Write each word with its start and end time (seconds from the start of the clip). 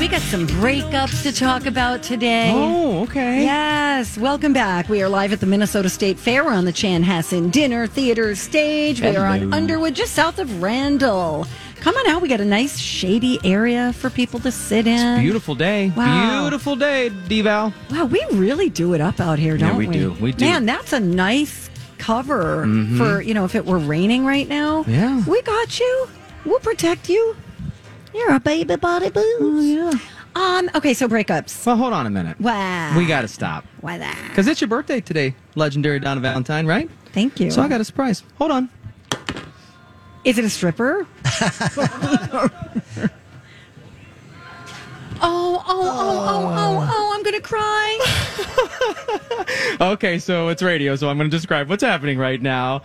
We 0.00 0.08
got 0.08 0.22
some 0.22 0.46
breakups 0.46 1.22
to 1.24 1.30
talk 1.30 1.66
about 1.66 2.02
today. 2.02 2.50
Oh, 2.54 3.02
okay. 3.02 3.42
Yes, 3.42 4.16
welcome 4.16 4.54
back. 4.54 4.88
We 4.88 5.02
are 5.02 5.10
live 5.10 5.30
at 5.34 5.40
the 5.40 5.46
Minnesota 5.46 5.90
State 5.90 6.18
Fair. 6.18 6.42
We're 6.42 6.52
on 6.52 6.64
the 6.64 6.72
Chanhassen 6.72 7.52
Dinner 7.52 7.86
Theater 7.86 8.34
stage. 8.34 9.02
We 9.02 9.14
are 9.14 9.26
on 9.26 9.40
Hello. 9.40 9.54
Underwood, 9.54 9.94
just 9.94 10.14
south 10.14 10.38
of 10.38 10.62
Randall. 10.62 11.46
Come 11.80 11.94
on 11.96 12.06
out. 12.06 12.22
We 12.22 12.28
got 12.28 12.40
a 12.40 12.46
nice 12.46 12.78
shady 12.78 13.38
area 13.44 13.92
for 13.92 14.08
people 14.08 14.40
to 14.40 14.50
sit 14.50 14.86
in. 14.86 15.20
Beautiful 15.20 15.54
day. 15.54 15.90
Wow. 15.94 16.44
Beautiful 16.48 16.76
day, 16.76 17.10
Deval. 17.10 17.74
Wow, 17.90 18.06
we 18.06 18.24
really 18.32 18.70
do 18.70 18.94
it 18.94 19.02
up 19.02 19.20
out 19.20 19.38
here, 19.38 19.58
don't 19.58 19.76
we 19.76 19.86
we? 19.86 19.92
do. 19.94 20.12
We 20.12 20.32
do. 20.32 20.46
Man, 20.46 20.64
that's 20.64 20.94
a 20.94 21.00
nice 21.00 21.68
cover 21.98 22.64
mm-hmm. 22.64 22.96
for, 22.96 23.20
you 23.20 23.34
know, 23.34 23.44
if 23.44 23.54
it 23.54 23.66
were 23.66 23.78
raining 23.78 24.24
right 24.24 24.48
now. 24.48 24.82
Yeah. 24.86 25.22
We 25.26 25.42
got 25.42 25.78
you. 25.78 26.08
We'll 26.46 26.60
protect 26.60 27.10
you. 27.10 27.36
You're 28.14 28.34
a 28.34 28.40
baby 28.40 28.76
body 28.76 29.10
boo. 29.10 29.22
Oh, 29.40 29.60
yeah. 29.60 29.92
Um, 30.34 30.70
okay, 30.74 30.94
so 30.94 31.08
breakups. 31.08 31.66
Well, 31.66 31.76
hold 31.76 31.92
on 31.92 32.06
a 32.06 32.10
minute. 32.10 32.40
Wow. 32.40 32.96
We 32.96 33.06
got 33.06 33.22
to 33.22 33.28
stop. 33.28 33.64
Why 33.80 33.98
that? 33.98 34.18
Because 34.28 34.46
it's 34.46 34.60
your 34.60 34.68
birthday 34.68 35.00
today, 35.00 35.34
legendary 35.54 36.00
Donna 36.00 36.20
Valentine, 36.20 36.66
right? 36.66 36.88
Thank 37.12 37.40
you. 37.40 37.50
So 37.50 37.62
I 37.62 37.68
got 37.68 37.80
a 37.80 37.84
surprise. 37.84 38.22
Hold 38.38 38.52
on. 38.52 38.68
Is 40.24 40.38
it 40.38 40.44
a 40.44 40.50
stripper? 40.50 41.06
oh, 41.24 42.50
oh, 45.22 45.22
oh, 45.22 45.62
oh, 45.66 46.54
oh, 46.56 46.88
oh, 46.90 47.12
I'm 47.14 47.22
going 47.22 47.34
to 47.34 47.40
cry. 47.40 47.98
Okay, 49.80 50.18
so 50.18 50.48
it's 50.48 50.62
radio, 50.62 50.94
so 50.94 51.08
I'm 51.08 51.16
going 51.16 51.30
to 51.30 51.36
describe 51.36 51.70
what's 51.70 51.82
happening 51.82 52.18
right 52.18 52.40
now. 52.40 52.82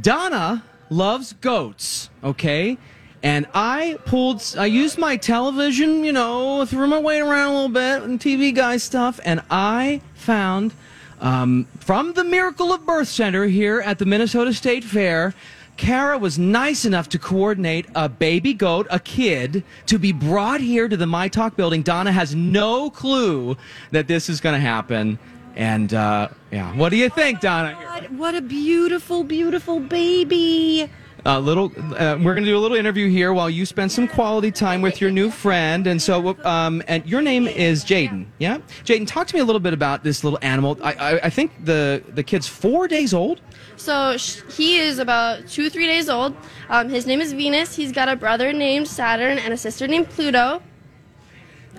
Donna 0.00 0.62
loves 0.88 1.32
goats, 1.34 2.08
okay? 2.22 2.78
And 3.22 3.46
I 3.52 3.98
pulled, 4.06 4.42
I 4.58 4.66
used 4.66 4.96
my 4.96 5.16
television, 5.16 6.04
you 6.04 6.12
know, 6.12 6.64
threw 6.64 6.86
my 6.86 6.98
weight 6.98 7.20
around 7.20 7.50
a 7.50 7.54
little 7.54 7.68
bit 7.68 8.02
and 8.02 8.18
TV 8.18 8.54
guy 8.54 8.78
stuff, 8.78 9.20
and 9.24 9.42
I 9.50 10.00
found 10.14 10.72
um, 11.20 11.66
from 11.80 12.14
the 12.14 12.24
Miracle 12.24 12.72
of 12.72 12.86
Birth 12.86 13.08
Center 13.08 13.44
here 13.46 13.80
at 13.80 13.98
the 13.98 14.06
Minnesota 14.06 14.54
State 14.54 14.84
Fair. 14.84 15.34
Kara 15.76 16.18
was 16.18 16.38
nice 16.38 16.84
enough 16.84 17.08
to 17.10 17.18
coordinate 17.18 17.86
a 17.94 18.08
baby 18.08 18.52
goat, 18.52 18.86
a 18.90 19.00
kid, 19.00 19.64
to 19.86 19.98
be 19.98 20.12
brought 20.12 20.60
here 20.60 20.88
to 20.88 20.96
the 20.96 21.06
My 21.06 21.28
Talk 21.28 21.56
building. 21.56 21.82
Donna 21.82 22.12
has 22.12 22.34
no 22.34 22.90
clue 22.90 23.56
that 23.90 24.06
this 24.06 24.28
is 24.28 24.40
going 24.40 24.54
to 24.54 24.60
happen. 24.60 25.18
And 25.56 25.92
uh, 25.94 26.28
yeah, 26.50 26.74
what 26.74 26.90
do 26.90 26.96
you 26.96 27.08
think, 27.08 27.40
Donna? 27.40 27.74
What 28.10 28.34
a 28.34 28.42
beautiful, 28.42 29.24
beautiful 29.24 29.80
baby. 29.80 30.90
A 31.26 31.38
little, 31.38 31.72
uh, 31.76 32.16
we're 32.18 32.34
going 32.34 32.44
to 32.44 32.50
do 32.50 32.56
a 32.56 32.60
little 32.60 32.76
interview 32.76 33.08
here 33.08 33.32
while 33.34 33.50
you 33.50 33.66
spend 33.66 33.92
some 33.92 34.08
quality 34.08 34.50
time 34.50 34.80
with 34.80 35.00
your 35.00 35.10
new 35.10 35.30
friend. 35.30 35.86
And 35.86 36.00
so, 36.00 36.36
um, 36.44 36.82
and 36.88 37.04
your 37.06 37.20
name 37.20 37.46
is 37.46 37.84
Jaden, 37.84 38.26
yeah? 38.38 38.58
Jaden, 38.84 39.06
talk 39.06 39.26
to 39.26 39.34
me 39.34 39.40
a 39.40 39.44
little 39.44 39.60
bit 39.60 39.74
about 39.74 40.02
this 40.02 40.24
little 40.24 40.38
animal. 40.40 40.78
I, 40.82 40.92
I, 40.92 41.10
I 41.24 41.30
think 41.30 41.52
the 41.64 42.02
the 42.14 42.22
kid's 42.22 42.46
four 42.46 42.88
days 42.88 43.12
old. 43.12 43.40
So 43.76 44.16
sh- 44.16 44.40
he 44.56 44.78
is 44.78 44.98
about 44.98 45.46
two, 45.46 45.68
three 45.68 45.86
days 45.86 46.08
old. 46.08 46.34
Um, 46.68 46.88
his 46.88 47.06
name 47.06 47.20
is 47.20 47.32
Venus. 47.32 47.76
He's 47.76 47.92
got 47.92 48.08
a 48.08 48.16
brother 48.16 48.52
named 48.52 48.88
Saturn 48.88 49.38
and 49.38 49.52
a 49.52 49.56
sister 49.56 49.86
named 49.86 50.08
Pluto. 50.08 50.62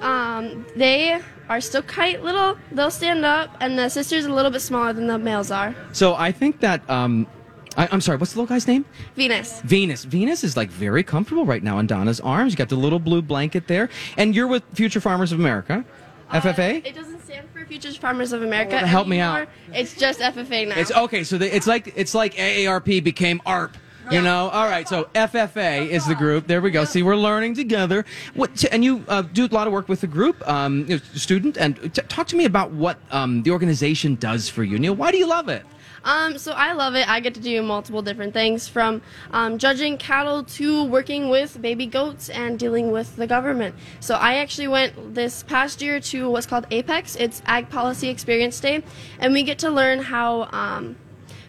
Um, 0.01 0.65
they 0.75 1.19
are 1.49 1.61
still 1.61 1.83
quite 1.83 2.23
little. 2.23 2.57
They'll 2.71 2.91
stand 2.91 3.25
up, 3.25 3.55
and 3.59 3.77
the 3.77 3.89
sister's 3.89 4.25
a 4.25 4.33
little 4.33 4.51
bit 4.51 4.61
smaller 4.61 4.93
than 4.93 5.07
the 5.07 5.17
males 5.17 5.51
are. 5.51 5.75
So 5.91 6.15
I 6.15 6.31
think 6.31 6.59
that 6.61 6.87
um, 6.89 7.27
I, 7.77 7.87
I'm 7.91 8.01
sorry. 8.01 8.17
What's 8.17 8.33
the 8.33 8.39
little 8.39 8.53
guy's 8.53 8.67
name? 8.67 8.85
Venus. 9.15 9.61
Venus. 9.61 10.03
Venus 10.03 10.43
is 10.43 10.57
like 10.57 10.69
very 10.69 11.03
comfortable 11.03 11.45
right 11.45 11.63
now 11.63 11.79
in 11.79 11.87
Donna's 11.87 12.19
arms. 12.19 12.53
You 12.53 12.57
got 12.57 12.69
the 12.69 12.75
little 12.75 12.99
blue 12.99 13.21
blanket 13.21 13.67
there, 13.67 13.89
and 14.17 14.35
you're 14.35 14.47
with 14.47 14.63
Future 14.73 14.99
Farmers 14.99 15.31
of 15.31 15.39
America, 15.39 15.85
FFA. 16.31 16.85
It 16.85 16.95
doesn't 16.95 17.23
stand 17.23 17.47
for 17.53 17.65
Future 17.65 17.93
Farmers 17.93 18.33
of 18.33 18.43
America. 18.43 18.77
Help 18.79 19.07
me 19.07 19.19
out. 19.19 19.47
It's 19.73 19.95
just 19.95 20.19
FFA 20.19 20.67
now. 20.67 20.75
It's 20.75 20.91
okay. 20.91 21.23
So 21.23 21.37
the, 21.37 21.53
it's 21.53 21.67
like 21.67 21.93
it's 21.95 22.13
like 22.13 22.35
AARP 22.35 23.03
became 23.03 23.41
ARP. 23.45 23.77
You 24.09 24.21
know, 24.21 24.49
all 24.49 24.65
right. 24.65 24.89
So 24.89 25.05
FFA 25.15 25.87
is 25.87 26.05
the 26.05 26.15
group. 26.15 26.47
There 26.47 26.59
we 26.59 26.71
go. 26.71 26.83
See, 26.83 27.01
we're 27.01 27.15
learning 27.15 27.53
together. 27.53 28.03
What 28.33 28.65
and 28.73 28.83
you 28.83 29.05
uh, 29.07 29.21
do 29.21 29.45
a 29.45 29.47
lot 29.47 29.67
of 29.67 29.73
work 29.73 29.87
with 29.87 30.01
the 30.01 30.07
group, 30.07 30.45
um, 30.49 30.85
you 30.89 30.95
know, 30.95 31.01
student. 31.13 31.55
And 31.57 31.77
t- 31.93 32.01
talk 32.09 32.27
to 32.27 32.35
me 32.35 32.43
about 32.43 32.71
what 32.71 32.97
um, 33.11 33.43
the 33.43 33.51
organization 33.51 34.15
does 34.15 34.49
for 34.49 34.63
you, 34.63 34.79
Neil. 34.79 34.95
Why 34.95 35.11
do 35.11 35.17
you 35.17 35.27
love 35.27 35.47
it? 35.47 35.65
Um, 36.03 36.37
so 36.37 36.53
I 36.53 36.73
love 36.73 36.95
it. 36.95 37.07
I 37.07 37.19
get 37.19 37.35
to 37.35 37.39
do 37.39 37.61
multiple 37.61 38.01
different 38.01 38.33
things 38.33 38.67
from 38.67 39.01
um, 39.31 39.57
judging 39.57 39.97
cattle 39.97 40.43
to 40.43 40.83
working 40.83 41.29
with 41.29 41.61
baby 41.61 41.85
goats 41.85 42.29
and 42.29 42.57
dealing 42.57 42.91
with 42.91 43.15
the 43.15 43.27
government. 43.27 43.75
So 43.99 44.15
I 44.15 44.35
actually 44.35 44.67
went 44.67 45.13
this 45.13 45.43
past 45.43 45.81
year 45.81 45.99
to 45.99 46.29
what's 46.29 46.47
called 46.47 46.65
Apex. 46.71 47.15
It's 47.15 47.41
Ag 47.45 47.69
Policy 47.69 48.09
Experience 48.09 48.59
Day, 48.59 48.83
and 49.19 49.33
we 49.33 49.43
get 49.43 49.59
to 49.59 49.69
learn 49.69 49.99
how 49.99 50.49
um, 50.51 50.95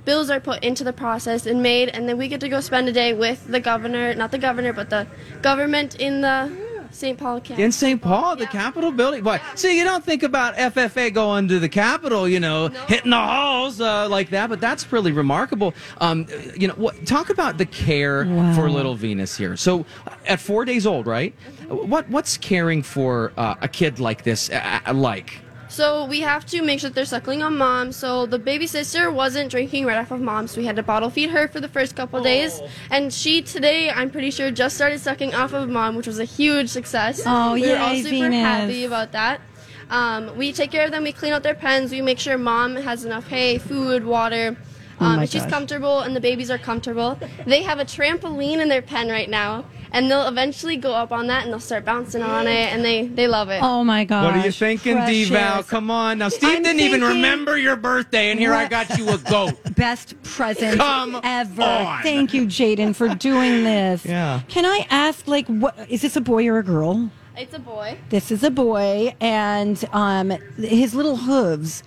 bills 0.04 0.28
are 0.28 0.40
put 0.40 0.62
into 0.62 0.84
the 0.84 0.92
process 0.92 1.46
and 1.46 1.62
made, 1.62 1.88
and 1.88 2.08
then 2.08 2.18
we 2.18 2.28
get 2.28 2.40
to 2.40 2.48
go 2.48 2.60
spend 2.60 2.88
a 2.88 2.92
day 2.92 3.14
with 3.14 3.46
the 3.46 3.60
governor, 3.60 4.14
not 4.14 4.32
the 4.32 4.38
governor, 4.38 4.72
but 4.72 4.90
the 4.90 5.06
government 5.40 5.94
in 5.96 6.20
the 6.20 6.71
St. 6.92 7.18
Paul 7.18 7.40
campus. 7.40 7.64
In 7.64 7.72
St. 7.72 8.00
Paul, 8.00 8.36
the 8.36 8.46
Capitol 8.46 8.92
building. 8.92 9.22
But 9.22 9.40
see, 9.54 9.76
you 9.78 9.84
don't 9.84 10.04
think 10.04 10.22
about 10.22 10.54
FFA 10.56 11.12
going 11.12 11.48
to 11.48 11.58
the 11.58 11.68
Capitol, 11.68 12.28
you 12.28 12.40
know, 12.40 12.68
hitting 12.86 13.10
the 13.10 13.16
halls 13.16 13.80
uh, 13.80 14.08
like 14.08 14.30
that. 14.30 14.48
But 14.48 14.60
that's 14.60 14.90
really 14.92 15.12
remarkable. 15.12 15.74
Um, 16.00 16.26
you 16.56 16.68
know, 16.68 16.74
what, 16.74 17.06
talk 17.06 17.30
about 17.30 17.58
the 17.58 17.66
care 17.66 18.24
for 18.54 18.70
little 18.70 18.94
Venus 18.94 19.36
here. 19.36 19.56
So, 19.56 19.86
at 20.26 20.40
four 20.40 20.64
days 20.64 20.86
old, 20.86 21.06
right? 21.06 21.34
What 21.68 22.08
what's 22.08 22.36
caring 22.36 22.82
for 22.82 23.32
uh, 23.36 23.54
a 23.60 23.68
kid 23.68 23.98
like 23.98 24.22
this 24.22 24.50
uh, 24.50 24.80
like? 24.92 25.40
So 25.72 26.04
we 26.04 26.20
have 26.20 26.44
to 26.46 26.60
make 26.60 26.80
sure 26.80 26.90
that 26.90 26.94
they're 26.94 27.06
suckling 27.06 27.42
on 27.42 27.56
mom. 27.56 27.92
So 27.92 28.26
the 28.26 28.38
baby 28.38 28.66
sister 28.66 29.10
wasn't 29.10 29.50
drinking 29.50 29.86
right 29.86 29.96
off 29.96 30.10
of 30.10 30.20
mom, 30.20 30.46
so 30.46 30.60
we 30.60 30.66
had 30.66 30.76
to 30.76 30.82
bottle 30.82 31.08
feed 31.08 31.30
her 31.30 31.48
for 31.48 31.60
the 31.60 31.68
first 31.68 31.96
couple 31.96 32.18
of 32.18 32.24
days. 32.24 32.60
And 32.90 33.12
she 33.12 33.40
today, 33.40 33.88
I'm 33.90 34.10
pretty 34.10 34.30
sure, 34.30 34.50
just 34.50 34.76
started 34.76 35.00
sucking 35.00 35.34
off 35.34 35.54
of 35.54 35.70
mom, 35.70 35.96
which 35.96 36.06
was 36.06 36.18
a 36.18 36.24
huge 36.26 36.68
success. 36.68 37.22
Oh, 37.24 37.54
we 37.54 37.66
were 37.70 37.78
all 37.78 37.96
super 37.96 38.10
Venus. 38.10 38.40
happy 38.44 38.84
about 38.84 39.12
that. 39.12 39.40
Um, 39.88 40.36
we 40.36 40.52
take 40.52 40.70
care 40.70 40.84
of 40.84 40.90
them. 40.90 41.04
We 41.04 41.12
clean 41.12 41.32
out 41.32 41.42
their 41.42 41.54
pens. 41.54 41.90
We 41.90 42.02
make 42.02 42.18
sure 42.18 42.36
mom 42.36 42.76
has 42.76 43.06
enough 43.06 43.28
hay, 43.28 43.56
food, 43.56 44.04
water. 44.04 44.56
Oh 45.00 45.06
Um, 45.06 45.16
my 45.16 45.22
and 45.22 45.30
she's 45.30 45.42
gosh. 45.42 45.50
comfortable, 45.50 46.00
and 46.00 46.14
the 46.14 46.20
babies 46.20 46.50
are 46.50 46.58
comfortable. 46.58 47.18
They 47.46 47.62
have 47.62 47.78
a 47.80 47.84
trampoline 47.86 48.58
in 48.60 48.68
their 48.68 48.82
pen 48.82 49.08
right 49.08 49.28
now, 49.28 49.64
and 49.92 50.10
they'll 50.10 50.26
eventually 50.26 50.76
go 50.76 50.92
up 50.94 51.12
on 51.12 51.26
that 51.28 51.44
and 51.44 51.52
they'll 51.52 51.60
start 51.60 51.84
bouncing 51.84 52.22
on 52.22 52.46
it, 52.46 52.72
and 52.72 52.84
they 52.84 53.06
they 53.06 53.28
love 53.28 53.48
it. 53.50 53.60
Oh 53.62 53.84
my 53.84 54.04
god. 54.04 54.24
What 54.24 54.34
are 54.42 54.44
you 54.46 54.52
thinking, 54.52 55.04
D-Val? 55.06 55.62
Come 55.62 55.90
on. 55.90 56.18
Now, 56.18 56.28
Steve 56.28 56.50
I'm 56.56 56.62
didn't 56.62 56.80
even 56.80 57.00
thinking- 57.00 57.16
remember 57.16 57.56
your 57.58 57.76
birthday, 57.76 58.30
and 58.30 58.40
here 58.40 58.52
I 58.54 58.66
got 58.68 58.98
you 58.98 59.08
a 59.10 59.18
goat. 59.18 59.54
Best 59.76 60.20
present 60.22 60.78
Come 60.78 61.20
ever. 61.22 61.62
on. 61.62 62.02
Thank 62.02 62.34
you, 62.34 62.46
Jaden, 62.46 62.94
for 62.94 63.08
doing 63.14 63.64
this. 63.64 64.04
Yeah. 64.04 64.40
Can 64.48 64.64
I 64.64 64.86
ask, 64.90 65.26
like, 65.28 65.46
what 65.46 65.76
is 65.88 66.02
this 66.02 66.16
a 66.16 66.20
boy 66.20 66.46
or 66.48 66.58
a 66.58 66.62
girl? 66.64 67.10
It's 67.36 67.54
a 67.54 67.58
boy. 67.58 67.98
This 68.10 68.30
is 68.30 68.42
a 68.44 68.50
boy, 68.50 69.14
and 69.20 69.82
um, 69.92 70.30
his 70.58 70.94
little 70.94 71.16
hooves. 71.16 71.82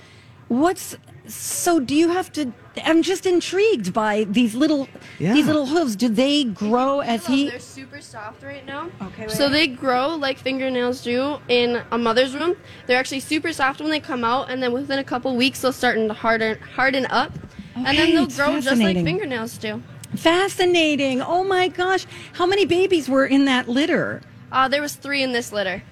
What's 0.47 0.95
So 1.27 1.79
do 1.79 1.95
you 1.95 2.09
have 2.09 2.31
to? 2.33 2.51
I'm 2.83 3.01
just 3.01 3.25
intrigued 3.25 3.93
by 3.93 4.25
these 4.25 4.53
little 4.53 4.87
Yeah. 5.17 5.33
these 5.33 5.47
little 5.47 5.65
hooves. 5.65 5.95
Do 5.95 6.09
they 6.09 6.43
grow 6.43 6.99
as 6.99 7.25
he? 7.25 7.49
They're 7.49 7.59
super 7.59 8.01
soft 8.01 8.43
right 8.43 8.65
now. 8.65 8.89
Okay, 9.01 9.27
So 9.27 9.49
they 9.49 9.67
grow 9.67 10.15
like 10.15 10.37
fingernails 10.37 11.01
do 11.01 11.37
in 11.47 11.81
a 11.91 11.97
mother's 11.97 12.33
womb. 12.33 12.55
They're 12.85 12.99
actually 12.99 13.21
super 13.21 13.53
soft 13.53 13.79
when 13.81 13.89
they 13.89 13.99
come 13.99 14.23
out, 14.23 14.49
and 14.49 14.61
then 14.61 14.71
within 14.73 14.99
a 14.99 15.03
couple 15.03 15.35
weeks 15.35 15.61
they'll 15.61 15.73
start 15.73 15.95
to 15.97 16.13
harden 16.13 16.59
harden 16.75 17.05
up, 17.07 17.31
and 17.75 17.97
then 17.97 18.13
they'll 18.13 18.27
grow 18.27 18.59
just 18.61 18.81
like 18.81 18.97
fingernails 18.97 19.57
do. 19.57 19.81
Fascinating. 20.15 21.21
Oh 21.21 21.43
my 21.43 21.67
gosh. 21.67 22.05
How 22.33 22.45
many 22.45 22.65
babies 22.65 23.07
were 23.09 23.25
in 23.25 23.45
that 23.45 23.67
litter? 23.67 24.21
Uh, 24.51 24.67
there 24.67 24.81
was 24.81 24.95
three 24.95 25.21
in 25.23 25.31
this 25.33 25.51
litter. 25.51 25.83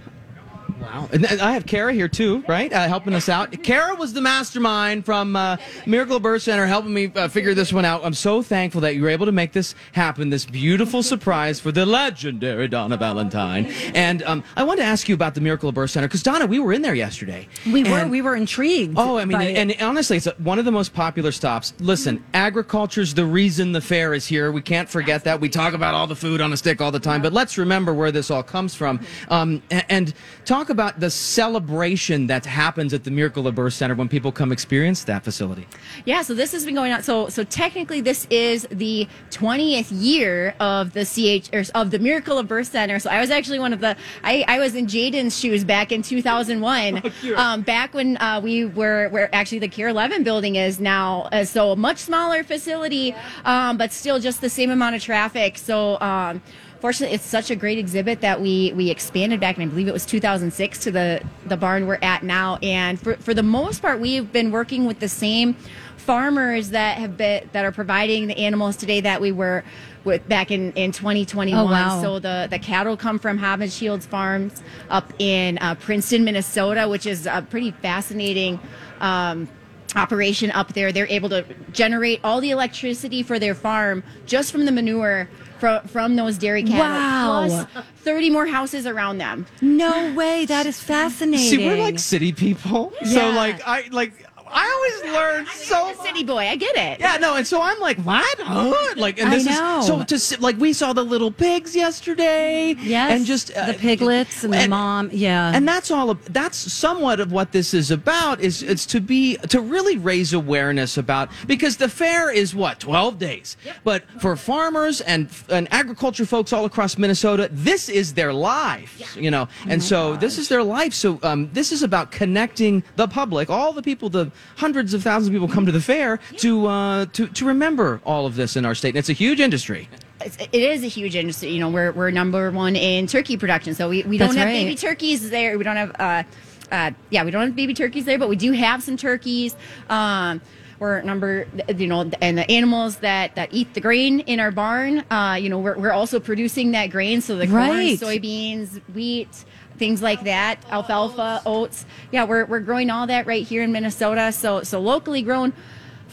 Wow. 0.83 1.07
And 1.13 1.25
I 1.25 1.53
have 1.53 1.65
Kara 1.65 1.93
here 1.93 2.09
too, 2.09 2.43
right? 2.45 2.71
Uh, 2.71 2.87
helping 2.89 3.13
us 3.13 3.29
out. 3.29 3.63
Kara 3.63 3.95
was 3.95 4.11
the 4.11 4.19
mastermind 4.19 5.05
from 5.05 5.33
uh, 5.35 5.55
Miracle 5.85 6.19
Birth 6.19 6.41
Center 6.41 6.65
helping 6.65 6.93
me 6.93 7.09
uh, 7.15 7.29
figure 7.29 7.53
this 7.53 7.71
one 7.71 7.85
out. 7.85 8.01
I'm 8.03 8.13
so 8.13 8.41
thankful 8.41 8.81
that 8.81 8.95
you 8.95 9.01
were 9.01 9.09
able 9.09 9.25
to 9.25 9.31
make 9.31 9.53
this 9.53 9.75
happen, 9.93 10.29
this 10.29 10.43
beautiful 10.43 11.01
surprise 11.01 11.61
for 11.61 11.71
the 11.71 11.85
legendary 11.85 12.67
Donna 12.67 12.97
Valentine. 12.97 13.67
And 13.95 14.23
um, 14.23 14.43
I 14.57 14.63
wanted 14.63 14.81
to 14.81 14.87
ask 14.87 15.07
you 15.07 15.15
about 15.15 15.35
the 15.35 15.41
Miracle 15.41 15.71
Birth 15.71 15.91
Center 15.91 16.07
because, 16.09 16.21
Donna, 16.21 16.45
we 16.45 16.59
were 16.59 16.73
in 16.73 16.81
there 16.81 16.95
yesterday. 16.95 17.47
We 17.65 17.85
were 17.85 18.05
we 18.07 18.21
were 18.21 18.35
intrigued. 18.35 18.95
Oh, 18.97 19.17
I 19.17 19.23
mean, 19.23 19.39
and, 19.39 19.71
and 19.71 19.81
honestly, 19.81 20.17
it's 20.17 20.27
one 20.39 20.59
of 20.59 20.65
the 20.65 20.71
most 20.71 20.93
popular 20.93 21.31
stops. 21.31 21.73
Listen, 21.79 22.21
agriculture's 22.33 23.13
the 23.13 23.25
reason 23.25 23.71
the 23.71 23.81
fair 23.81 24.13
is 24.13 24.27
here. 24.27 24.51
We 24.51 24.61
can't 24.61 24.89
forget 24.89 25.23
that. 25.23 25.39
We 25.39 25.47
talk 25.47 25.73
about 25.73 25.93
all 25.93 26.07
the 26.07 26.15
food 26.15 26.41
on 26.41 26.51
a 26.51 26.57
stick 26.57 26.81
all 26.81 26.91
the 26.91 26.99
time, 26.99 27.21
but 27.21 27.31
let's 27.31 27.57
remember 27.57 27.93
where 27.93 28.11
this 28.11 28.29
all 28.29 28.43
comes 28.43 28.75
from. 28.75 28.99
Um, 29.29 29.63
a- 29.71 29.89
and, 29.91 30.13
talk 30.45 30.69
about 30.73 30.99
the 30.99 31.09
celebration 31.09 32.27
that 32.27 32.45
happens 32.45 32.93
at 32.93 33.03
the 33.03 33.11
Miracle 33.11 33.47
of 33.47 33.55
Birth 33.55 33.75
Center 33.75 33.95
when 33.95 34.09
people 34.09 34.31
come 34.31 34.51
experience 34.51 35.03
that 35.05 35.23
facility. 35.23 35.67
Yeah, 36.03 36.23
so 36.23 36.33
this 36.33 36.51
has 36.51 36.65
been 36.65 36.75
going 36.75 36.91
on. 36.91 37.03
So, 37.03 37.29
so 37.29 37.43
technically, 37.43 38.01
this 38.01 38.27
is 38.29 38.67
the 38.71 39.07
20th 39.29 39.87
year 39.91 40.55
of 40.59 40.93
the 40.93 41.05
CH 41.05 41.53
or 41.53 41.63
of 41.75 41.91
the 41.91 41.99
Miracle 41.99 42.37
of 42.39 42.47
Birth 42.47 42.67
Center. 42.67 42.99
So, 42.99 43.09
I 43.09 43.21
was 43.21 43.29
actually 43.29 43.59
one 43.59 43.71
of 43.71 43.79
the. 43.79 43.95
I, 44.23 44.43
I 44.47 44.59
was 44.59 44.75
in 44.75 44.87
Jaden's 44.87 45.39
shoes 45.39 45.63
back 45.63 45.91
in 45.91 46.01
2001. 46.01 47.03
um, 47.37 47.61
back 47.61 47.93
when 47.93 48.17
uh, 48.17 48.41
we 48.43 48.65
were 48.65 49.09
where 49.09 49.33
actually 49.33 49.59
the 49.59 49.69
KARE 49.69 49.89
11 49.89 50.23
building 50.23 50.55
is 50.55 50.79
now. 50.79 51.29
Uh, 51.31 51.45
so 51.45 51.71
a 51.71 51.75
much 51.75 51.99
smaller 51.99 52.43
facility, 52.43 53.15
um, 53.45 53.77
but 53.77 53.93
still 53.93 54.19
just 54.19 54.41
the 54.41 54.49
same 54.49 54.71
amount 54.71 54.95
of 54.95 55.01
traffic. 55.01 55.57
So. 55.57 56.01
Um, 56.01 56.41
Fortunately, 56.83 57.15
it's 57.15 57.23
such 57.23 57.49
a 57.49 57.55
great 57.55 57.77
exhibit 57.77 58.19
that 58.19 58.41
we 58.41 58.73
we 58.73 58.89
expanded 58.89 59.39
back, 59.39 59.55
and 59.55 59.63
I 59.63 59.69
believe 59.69 59.87
it 59.87 59.93
was 59.93 60.05
2006 60.05 60.79
to 60.79 60.91
the 60.91 61.23
the 61.45 61.55
barn 61.55 61.87
we're 61.87 61.97
at 62.01 62.23
now. 62.23 62.57
And 62.61 62.99
for 62.99 63.15
for 63.15 63.33
the 63.33 63.41
most 63.41 63.81
part, 63.81 64.01
we've 64.01 64.29
been 64.33 64.51
working 64.51 64.83
with 64.83 64.99
the 64.99 65.07
same 65.07 65.53
farmers 65.95 66.71
that 66.71 66.97
have 66.97 67.15
been 67.15 67.49
that 67.53 67.63
are 67.63 67.71
providing 67.71 68.27
the 68.27 68.37
animals 68.37 68.75
today 68.75 68.99
that 68.99 69.21
we 69.21 69.31
were 69.31 69.63
with 70.03 70.27
back 70.27 70.51
in 70.51 70.73
in 70.73 70.91
2021. 70.91 71.57
Oh, 71.57 71.71
wow. 71.71 72.01
So 72.01 72.19
the 72.19 72.49
the 72.51 72.59
cattle 72.59 72.97
come 72.97 73.17
from 73.17 73.37
Hobbs 73.37 73.73
Shields 73.73 74.05
Farms 74.05 74.61
up 74.89 75.13
in 75.19 75.59
uh, 75.59 75.75
Princeton, 75.75 76.25
Minnesota, 76.25 76.89
which 76.89 77.05
is 77.05 77.25
a 77.27 77.47
pretty 77.49 77.71
fascinating. 77.71 78.59
Um, 78.99 79.47
operation 79.95 80.49
up 80.49 80.73
there 80.73 80.91
they're 80.91 81.05
able 81.07 81.29
to 81.29 81.45
generate 81.71 82.19
all 82.23 82.41
the 82.41 82.49
electricity 82.49 83.21
for 83.21 83.37
their 83.37 83.53
farm 83.53 84.01
just 84.25 84.51
from 84.51 84.65
the 84.65 84.71
manure 84.71 85.29
from 85.59 85.81
from 85.87 86.15
those 86.15 86.37
dairy 86.37 86.63
cattle 86.63 86.79
Wow. 86.79 87.47
plus 87.73 87.85
30 88.03 88.29
more 88.29 88.45
houses 88.45 88.85
around 88.85 89.17
them 89.17 89.45
no 89.61 90.13
way. 90.13 90.45
That 90.45 90.65
is 90.65 90.79
fascinating. 90.79 91.47
See, 91.47 91.65
we're 91.65 91.77
like 91.77 91.99
city 91.99 92.31
people, 92.33 92.91
so 93.05 93.29
like 93.31 93.61
I 93.67 93.87
like 93.91 94.22
I 94.53 94.65
always 94.75 95.13
learn 95.15 95.45
so 95.47 95.89
a 95.89 95.95
city 96.03 96.23
boy 96.23 96.37
i 96.47 96.55
get 96.55 96.75
it 96.75 96.99
Yeah, 96.99 97.17
no, 97.17 97.35
and 97.35 97.45
so 97.45 97.61
I'm 97.61 97.79
like, 97.79 97.97
what? 97.99 98.39
Huh? 98.39 98.93
Like, 98.95 99.19
and 99.19 99.29
I 99.29 99.35
this 99.35 99.45
know. 99.45 99.79
is 99.79 99.87
so 99.87 100.03
to 100.03 100.19
sit, 100.19 100.41
like 100.41 100.57
we 100.57 100.73
saw 100.73 100.93
the 100.93 101.03
little 101.03 101.31
pigs 101.31 101.75
yesterday, 101.75 102.75
Yes, 102.79 103.11
and 103.11 103.25
just 103.25 103.51
uh, 103.51 103.67
the 103.67 103.73
piglets 103.73 104.43
and 104.43 104.53
the 104.53 104.67
mom. 104.67 105.09
Yeah, 105.11 105.51
and 105.53 105.67
that's 105.67 105.89
all. 105.91 106.09
Of, 106.09 106.33
that's 106.33 106.57
somewhat 106.71 107.19
of 107.19 107.31
what 107.31 107.51
this 107.51 107.73
is 107.73 107.91
about. 107.91 108.39
Is 108.41 108.61
it's 108.63 108.85
to 108.87 108.99
be 109.01 109.35
to 109.49 109.61
really 109.61 109.97
raise 109.97 110.33
awareness 110.33 110.97
about 110.97 111.29
because 111.47 111.77
the 111.77 111.89
fair 111.89 112.31
is 112.31 112.53
what 112.53 112.79
twelve 112.79 113.17
days, 113.19 113.57
but 113.83 114.03
for 114.19 114.35
farmers 114.35 115.01
and 115.01 115.29
and 115.49 115.67
agriculture 115.73 116.25
folks 116.25 116.53
all 116.53 116.65
across 116.65 116.97
Minnesota, 116.97 117.49
this 117.51 117.89
is 117.89 118.13
their 118.13 118.33
life. 118.33 119.15
You 119.15 119.31
know, 119.31 119.47
and 119.67 119.81
so 119.81 120.15
this 120.15 120.37
is 120.37 120.49
their 120.49 120.63
life. 120.63 120.93
So 120.93 121.19
um, 121.23 121.49
this 121.53 121.71
is 121.71 121.83
about 121.83 122.11
connecting 122.11 122.83
the 122.95 123.07
public, 123.07 123.49
all 123.49 123.73
the 123.73 123.81
people, 123.81 124.09
the 124.09 124.31
hundreds 124.57 124.93
of 124.93 125.03
thousands 125.03 125.27
of 125.27 125.33
people 125.33 125.47
come 125.47 125.65
to 125.65 125.71
the 125.71 125.81
fair 125.81 126.19
to 126.37 126.67
uh, 126.67 127.05
to 127.13 127.27
to 127.27 127.45
remember 127.45 128.01
all 128.05 128.25
of 128.25 128.35
this 128.35 128.55
in 128.55 128.65
our 128.65 128.75
state. 128.75 128.89
And 128.89 128.97
it's 128.97 129.09
a 129.09 129.13
huge 129.13 129.39
industry. 129.39 129.89
it's, 130.25 130.37
it 130.37 130.53
is 130.53 130.83
a 130.83 130.87
huge 130.87 131.15
industry. 131.15 131.49
You 131.49 131.59
know, 131.59 131.69
we're, 131.69 131.91
we're 131.91 132.11
number 132.11 132.51
one 132.51 132.75
in 132.75 133.07
turkey 133.07 133.37
production. 133.37 133.73
So 133.75 133.89
we, 133.89 134.03
we 134.03 134.17
don't 134.17 134.29
That's 134.29 134.37
have 134.39 134.47
right. 134.47 134.53
baby 134.53 134.75
turkeys 134.75 135.29
there. 135.29 135.57
We 135.57 135.63
don't 135.63 135.75
have, 135.75 135.95
uh, 135.99 136.23
uh, 136.71 136.91
yeah, 137.09 137.23
we 137.23 137.31
don't 137.31 137.41
have 137.47 137.55
baby 137.55 137.73
turkeys 137.73 138.05
there, 138.05 138.17
but 138.17 138.29
we 138.29 138.35
do 138.35 138.51
have 138.51 138.81
some 138.81 138.97
turkeys. 138.97 139.55
Um, 139.89 140.41
we're 140.79 141.01
number, 141.01 141.47
you 141.75 141.87
know, 141.87 142.09
and 142.21 142.37
the 142.37 142.49
animals 142.49 142.97
that, 142.97 143.35
that 143.35 143.49
eat 143.53 143.73
the 143.73 143.81
grain 143.81 144.21
in 144.21 144.39
our 144.39 144.51
barn, 144.51 145.03
uh, 145.11 145.37
you 145.39 145.49
know, 145.49 145.59
we're, 145.59 145.77
we're 145.77 145.91
also 145.91 146.19
producing 146.19 146.71
that 146.71 146.87
grain. 146.87 147.21
So 147.21 147.37
the 147.37 147.47
Right. 147.47 147.99
corn, 147.99 148.11
soybeans, 148.11 148.81
wheat, 148.93 149.45
things 149.77 150.01
like 150.01 150.23
that, 150.23 150.63
alfalfa, 150.69 151.41
oats. 151.45 151.85
Yeah, 152.11 152.25
we're, 152.25 152.45
we're 152.45 152.59
growing 152.59 152.89
all 152.89 153.07
that 153.07 153.25
right 153.27 153.45
here 153.45 153.63
in 153.63 153.71
Minnesota. 153.71 154.31
So, 154.31 154.63
so 154.63 154.79
locally 154.79 155.21
grown 155.21 155.53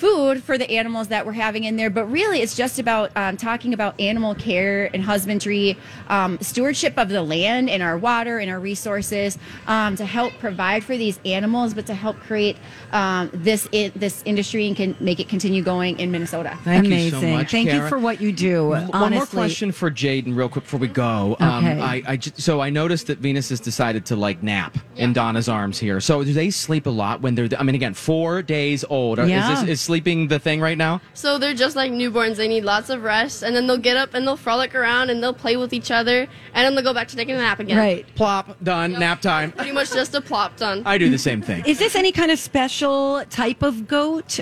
food 0.00 0.42
for 0.42 0.56
the 0.56 0.70
animals 0.70 1.08
that 1.08 1.26
we're 1.26 1.32
having 1.32 1.64
in 1.64 1.76
there. 1.76 1.90
But 1.90 2.06
really, 2.06 2.40
it's 2.40 2.56
just 2.56 2.78
about 2.78 3.10
um, 3.16 3.36
talking 3.36 3.74
about 3.74 4.00
animal 4.00 4.34
care 4.34 4.88
and 4.94 5.02
husbandry, 5.04 5.76
um, 6.08 6.38
stewardship 6.40 6.94
of 6.96 7.10
the 7.10 7.22
land 7.22 7.68
and 7.68 7.82
our 7.82 7.98
water 7.98 8.38
and 8.38 8.50
our 8.50 8.58
resources 8.58 9.38
um, 9.66 9.96
to 9.96 10.04
help 10.06 10.32
provide 10.38 10.82
for 10.84 10.96
these 10.96 11.20
animals, 11.26 11.74
but 11.74 11.86
to 11.86 11.94
help 11.94 12.16
create 12.20 12.56
um, 12.92 13.30
this 13.34 13.68
i- 13.74 13.92
this 13.94 14.22
industry 14.24 14.66
and 14.66 14.76
can 14.76 14.96
make 15.00 15.20
it 15.20 15.28
continue 15.28 15.62
going 15.62 15.98
in 16.00 16.10
Minnesota. 16.10 16.58
Thank 16.64 16.86
amazing. 16.86 17.20
you 17.22 17.26
so 17.28 17.36
much. 17.36 17.50
Thank 17.50 17.70
you 17.72 17.86
for 17.88 17.98
what 17.98 18.20
you 18.20 18.32
do. 18.32 18.68
One 18.70 18.90
honestly. 18.92 19.16
more 19.16 19.26
question 19.26 19.72
for 19.72 19.90
Jaden, 19.90 20.34
real 20.36 20.48
quick 20.48 20.64
before 20.64 20.80
we 20.80 20.88
go. 20.88 21.36
Um, 21.38 21.60
Okay. 21.60 21.80
I, 21.80 22.02
I 22.06 22.18
so 22.18 22.60
I 22.60 22.70
noticed 22.70 23.08
that 23.08 23.18
Venus 23.18 23.50
has 23.50 23.60
decided 23.60 24.06
to 24.06 24.16
like 24.16 24.42
nap 24.42 24.78
in 24.96 25.12
Donna's 25.12 25.48
arms 25.48 25.78
here. 25.78 26.00
So 26.00 26.24
do 26.24 26.32
they 26.32 26.48
sleep 26.50 26.86
a 26.86 26.90
lot 26.90 27.20
when 27.20 27.34
they're? 27.34 27.48
I 27.58 27.62
mean, 27.64 27.74
again, 27.74 27.92
four 27.92 28.40
days 28.40 28.82
old. 28.88 29.18
Are- 29.18 29.26
Yeah. 29.28 29.52
Is, 29.52 29.60
this, 29.60 29.68
is 29.68 29.80
sleeping 29.90 30.28
the 30.28 30.38
thing 30.38 30.60
right 30.60 30.78
now? 30.78 31.00
So 31.14 31.36
they're 31.36 31.54
just 31.54 31.74
like 31.74 31.90
newborns. 31.90 32.36
They 32.36 32.46
need 32.46 32.64
lots 32.64 32.90
of 32.90 33.02
rest, 33.02 33.42
and 33.42 33.54
then 33.56 33.66
they'll 33.66 33.76
get 33.90 33.96
up 33.96 34.14
and 34.14 34.24
they'll 34.26 34.36
frolic 34.36 34.72
around 34.74 35.10
and 35.10 35.20
they'll 35.22 35.34
play 35.34 35.56
with 35.56 35.72
each 35.72 35.90
other, 35.90 36.28
and 36.54 36.64
then 36.64 36.74
they'll 36.74 36.84
go 36.84 36.94
back 36.94 37.08
to 37.08 37.16
taking 37.16 37.34
a 37.34 37.38
nap 37.38 37.58
again. 37.58 37.76
Right. 37.76 38.06
Plop, 38.14 38.56
done, 38.62 38.92
nap 38.92 39.20
time. 39.20 39.50
Pretty 39.52 39.72
much 39.72 39.92
just 39.92 40.14
a 40.14 40.20
plop 40.20 40.56
done. 40.56 40.82
I 40.86 40.96
do 40.96 41.10
the 41.10 41.18
same 41.18 41.42
thing. 41.42 41.64
Is 41.66 41.78
this 41.80 41.96
any 41.96 42.12
kind 42.12 42.30
of 42.30 42.38
special 42.38 43.24
type 43.30 43.62
of 43.62 43.88
goat? 43.88 44.38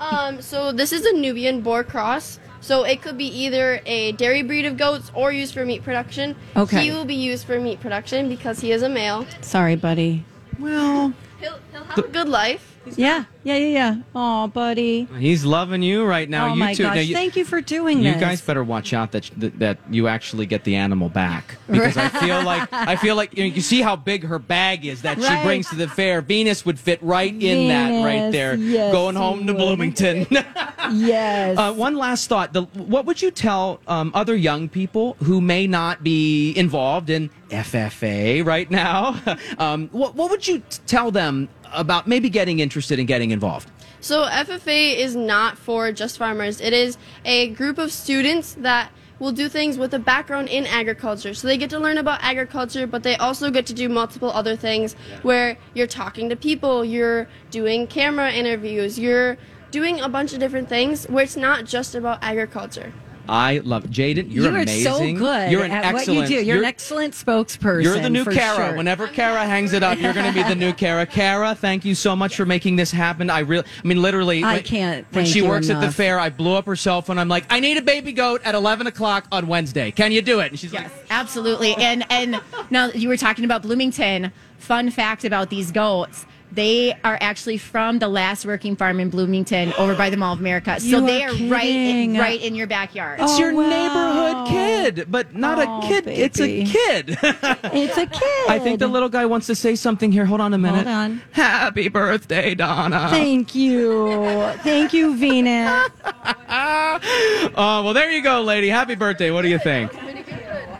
Um, 0.00 0.40
so 0.40 0.72
this 0.72 0.92
is 0.92 1.04
a 1.04 1.12
Nubian 1.12 1.60
boar 1.60 1.84
cross. 1.84 2.40
So 2.60 2.82
it 2.82 3.02
could 3.02 3.16
be 3.16 3.26
either 3.26 3.80
a 3.86 4.12
dairy 4.12 4.42
breed 4.42 4.66
of 4.66 4.76
goats 4.76 5.12
or 5.14 5.32
used 5.32 5.54
for 5.54 5.64
meat 5.64 5.84
production. 5.84 6.34
Okay. 6.56 6.82
He 6.82 6.90
will 6.90 7.04
be 7.04 7.14
used 7.14 7.46
for 7.46 7.60
meat 7.60 7.78
production 7.80 8.28
because 8.28 8.60
he 8.60 8.72
is 8.72 8.82
a 8.82 8.88
male. 8.88 9.26
Sorry, 9.42 9.76
buddy. 9.76 10.24
Well, 10.58 11.14
He'll, 11.40 11.58
he'll 11.72 11.84
have 11.84 11.98
a 11.98 12.08
good 12.08 12.28
life. 12.28 12.77
Yeah, 12.96 13.24
yeah, 13.44 13.56
yeah, 13.56 13.66
yeah. 13.66 13.96
Oh, 14.14 14.46
buddy. 14.48 15.08
he's 15.18 15.44
loving 15.44 15.82
you 15.82 16.04
right 16.04 16.28
now. 16.28 16.46
oh 16.50 16.54
you 16.54 16.60
my 16.60 16.74
two. 16.74 16.84
gosh! 16.84 16.94
Now, 16.94 17.00
you, 17.00 17.14
Thank 17.14 17.36
you 17.36 17.44
for 17.44 17.60
doing 17.60 17.98
you 17.98 18.04
this. 18.04 18.14
You 18.14 18.20
guys 18.20 18.40
better 18.40 18.64
watch 18.64 18.92
out 18.92 19.12
that, 19.12 19.30
that 19.36 19.58
that 19.58 19.78
you 19.90 20.08
actually 20.08 20.46
get 20.46 20.64
the 20.64 20.76
animal 20.76 21.08
back 21.08 21.56
because 21.70 21.96
I 21.96 22.08
feel 22.08 22.42
like 22.42 22.72
I 22.72 22.96
feel 22.96 23.16
like 23.16 23.36
you, 23.36 23.48
know, 23.48 23.54
you 23.54 23.60
see 23.60 23.80
how 23.80 23.96
big 23.96 24.24
her 24.24 24.38
bag 24.38 24.86
is 24.86 25.02
that 25.02 25.20
she 25.20 25.42
brings 25.44 25.68
to 25.70 25.76
the 25.76 25.88
fair. 25.88 26.20
Venus 26.20 26.64
would 26.64 26.78
fit 26.78 27.02
right 27.02 27.32
in 27.32 27.68
that 27.68 28.04
right 28.04 28.30
there. 28.30 28.54
yes, 28.54 28.92
going 28.92 29.16
home 29.16 29.46
to 29.46 29.52
would. 29.52 29.58
Bloomington. 29.58 30.26
Yes. 30.90 31.58
Uh, 31.58 31.72
one 31.72 31.96
last 31.96 32.28
thought. 32.28 32.52
The, 32.52 32.62
what 32.62 33.04
would 33.06 33.20
you 33.20 33.30
tell 33.30 33.80
um, 33.86 34.10
other 34.14 34.34
young 34.34 34.68
people 34.68 35.16
who 35.22 35.40
may 35.40 35.66
not 35.66 36.02
be 36.02 36.52
involved 36.56 37.10
in 37.10 37.30
FFA 37.50 38.44
right 38.44 38.70
now? 38.70 39.20
um, 39.58 39.88
what, 39.88 40.14
what 40.14 40.30
would 40.30 40.46
you 40.46 40.62
tell 40.86 41.10
them 41.10 41.48
about 41.72 42.06
maybe 42.06 42.28
getting 42.28 42.60
interested 42.60 42.98
in 42.98 43.06
getting 43.06 43.30
involved? 43.30 43.70
So 44.00 44.24
FFA 44.26 44.96
is 44.96 45.16
not 45.16 45.58
for 45.58 45.90
just 45.92 46.18
farmers. 46.18 46.60
It 46.60 46.72
is 46.72 46.98
a 47.24 47.48
group 47.48 47.78
of 47.78 47.92
students 47.92 48.54
that 48.54 48.92
will 49.18 49.32
do 49.32 49.48
things 49.48 49.76
with 49.76 49.92
a 49.94 49.98
background 49.98 50.48
in 50.48 50.66
agriculture. 50.66 51.34
So 51.34 51.48
they 51.48 51.56
get 51.56 51.70
to 51.70 51.78
learn 51.78 51.98
about 51.98 52.22
agriculture, 52.22 52.86
but 52.86 53.02
they 53.02 53.16
also 53.16 53.50
get 53.50 53.66
to 53.66 53.74
do 53.74 53.88
multiple 53.88 54.30
other 54.30 54.56
things 54.56 54.94
where 55.22 55.58
you're 55.74 55.88
talking 55.88 56.28
to 56.28 56.36
people, 56.36 56.84
you're 56.84 57.28
doing 57.50 57.86
camera 57.86 58.32
interviews, 58.32 58.98
you're 58.98 59.36
doing 59.70 60.00
a 60.00 60.08
bunch 60.08 60.32
of 60.32 60.38
different 60.38 60.68
things 60.68 61.06
where 61.06 61.24
it's 61.24 61.36
not 61.36 61.64
just 61.64 61.94
about 61.94 62.22
agriculture. 62.22 62.92
I 63.28 63.58
love 63.64 63.84
Jaden. 63.84 64.32
You're 64.32 64.44
you 64.50 64.56
are 64.56 64.60
amazing. 64.60 64.82
so 64.84 64.98
good 65.24 65.52
You're 65.52 65.64
an 65.64 65.70
at 65.70 65.84
excellent. 65.84 66.20
what 66.20 66.30
you 66.30 66.38
do. 66.40 66.44
You're, 66.44 66.58
an 66.58 66.64
excellent 66.64 67.14
spokesperson. 67.14 67.82
You're 67.84 67.98
the 67.98 68.08
new 68.10 68.24
for 68.24 68.32
Kara. 68.32 68.68
sure. 68.68 68.76
Whenever 68.76 69.06
Kara 69.08 69.44
hangs 69.44 69.72
it 69.72 69.82
up, 69.82 69.98
you're 70.00 70.12
going 70.14 70.26
to 70.26 70.32
be 70.32 70.42
the 70.48 70.54
new 70.54 70.72
Kara. 70.72 71.04
Kara, 71.06 71.54
thank 71.54 71.84
you 71.84 71.94
so 71.94 72.16
much 72.16 72.36
for 72.36 72.46
making 72.46 72.76
this 72.76 72.90
happen. 72.90 73.28
I 73.30 73.40
really, 73.40 73.64
I 73.84 73.86
mean, 73.86 74.00
literally, 74.02 74.42
I 74.42 74.54
when- 74.54 74.62
can't 74.62 75.06
When 75.12 75.24
thank 75.24 75.32
she 75.34 75.40
you 75.40 75.48
works 75.48 75.68
at 75.70 75.80
the 75.80 75.90
fair, 75.92 76.18
I 76.18 76.30
blew 76.30 76.54
up 76.54 76.66
her 76.66 76.76
cell 76.76 77.02
phone. 77.02 77.18
I'm 77.18 77.28
like, 77.28 77.44
I 77.50 77.60
need 77.60 77.76
a 77.76 77.82
baby 77.82 78.12
goat 78.12 78.40
at 78.44 78.54
11 78.54 78.86
o'clock 78.86 79.26
on 79.30 79.46
Wednesday. 79.46 79.90
Can 79.90 80.12
you 80.12 80.22
do 80.22 80.40
it? 80.40 80.50
And 80.52 80.58
she's 80.58 80.72
like, 80.72 80.84
Yes, 80.84 80.92
Absolutely. 81.10 81.74
And 81.76 82.04
and 82.10 82.40
now 82.70 82.86
you 82.88 83.08
were 83.08 83.16
talking 83.16 83.44
about 83.44 83.62
Bloomington. 83.62 84.32
Fun 84.58 84.90
fact 84.90 85.24
about 85.24 85.50
these 85.50 85.70
goats. 85.70 86.26
They 86.50 86.92
are 87.04 87.18
actually 87.20 87.58
from 87.58 87.98
the 87.98 88.08
last 88.08 88.44
working 88.46 88.74
farm 88.74 89.00
in 89.00 89.10
Bloomington 89.10 89.72
over 89.74 89.94
by 89.94 90.10
the 90.10 90.16
Mall 90.16 90.32
of 90.32 90.40
America. 90.40 90.80
So 90.80 90.86
You 90.86 91.06
they 91.06 91.22
are 91.24 91.30
are 91.30 91.32
right 91.48 91.64
in, 91.68 92.12
kidding. 92.12 92.18
right 92.18 92.40
in 92.40 92.54
your 92.54 92.66
backyard. 92.66 93.20
It's 93.20 93.32
Oh, 93.32 93.38
your 93.38 93.54
wow. 93.54 93.68
neighborhood 93.68 94.48
kid, 94.48 95.06
but 95.10 95.34
not 95.34 95.58
Oh, 95.58 95.78
a 95.78 95.88
kid. 95.88 96.06
It's 96.06 96.40
a 96.40 96.44
baby. 96.46 96.70
kid. 96.70 97.18
It's 97.72 97.96
a 97.98 98.06
kid. 98.06 98.48
I 98.48 98.58
think 98.58 98.78
the 98.80 98.88
little 98.88 99.08
guy 99.08 99.26
wants 99.26 99.46
to 99.48 99.54
say 99.54 99.76
something 99.76 100.10
here. 100.10 100.24
Hold 100.24 100.40
on 100.40 100.54
a 100.54 100.58
minute. 100.58 100.86
Hold 100.86 100.96
on. 100.96 101.22
Happy 101.32 101.88
birthday, 101.88 102.54
Donna. 102.54 103.08
Thank 103.10 103.54
you. 103.54 104.42
Thank 104.62 104.92
you, 104.92 105.16
Venus. 105.16 105.90
Oh, 107.60 107.82
well, 107.84 107.92
there 107.94 108.10
you 108.10 108.22
go, 108.22 108.42
lady. 108.42 108.68
Happy 108.68 108.94
birthday. 108.94 109.30
What 109.30 109.42
do 109.42 109.48
you 109.48 109.58
think? 109.58 109.92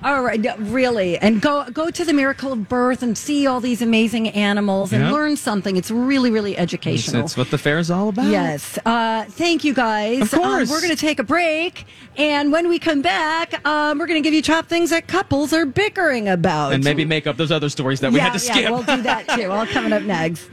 All 0.08 0.22
right, 0.22 0.42
really, 0.58 1.18
and 1.18 1.38
go 1.38 1.68
go 1.70 1.90
to 1.90 2.02
the 2.02 2.14
Miracle 2.14 2.50
of 2.50 2.66
Birth 2.66 3.02
and 3.02 3.16
see 3.16 3.46
all 3.46 3.60
these 3.60 3.82
amazing 3.82 4.30
animals 4.30 4.90
and 4.90 5.12
learn 5.12 5.36
something. 5.36 5.76
It's 5.76 5.90
really, 5.90 6.30
really 6.30 6.56
educational. 6.56 7.20
That's 7.20 7.36
what 7.36 7.50
the 7.50 7.58
fair 7.58 7.78
is 7.78 7.90
all 7.90 8.08
about. 8.08 8.30
Yes. 8.30 8.78
Uh, 8.86 9.26
thank 9.28 9.64
you, 9.64 9.74
guys. 9.74 10.22
Of 10.22 10.40
course. 10.40 10.70
Um, 10.70 10.74
we're 10.74 10.80
going 10.80 10.96
to 10.96 11.00
take 11.00 11.18
a 11.18 11.24
break, 11.24 11.84
and 12.16 12.50
when 12.50 12.70
we 12.70 12.78
come 12.78 13.02
back, 13.02 13.62
um, 13.66 13.98
we're 13.98 14.06
going 14.06 14.22
to 14.22 14.26
give 14.26 14.32
you 14.32 14.40
top 14.40 14.66
things 14.66 14.88
that 14.88 15.08
couples 15.08 15.52
are 15.52 15.66
bickering 15.66 16.26
about, 16.26 16.72
And 16.72 16.82
maybe 16.82 17.04
make 17.04 17.26
up 17.26 17.36
those 17.36 17.52
other 17.52 17.68
stories 17.68 18.00
that 18.00 18.10
we 18.10 18.16
yeah, 18.16 18.24
had 18.24 18.32
to 18.32 18.38
skip. 18.38 18.62
yeah, 18.62 18.70
we'll 18.70 18.84
do 18.84 19.02
that 19.02 19.28
too. 19.28 19.50
All 19.50 19.66
coming 19.66 19.92
up 19.92 20.02
next. 20.04 20.48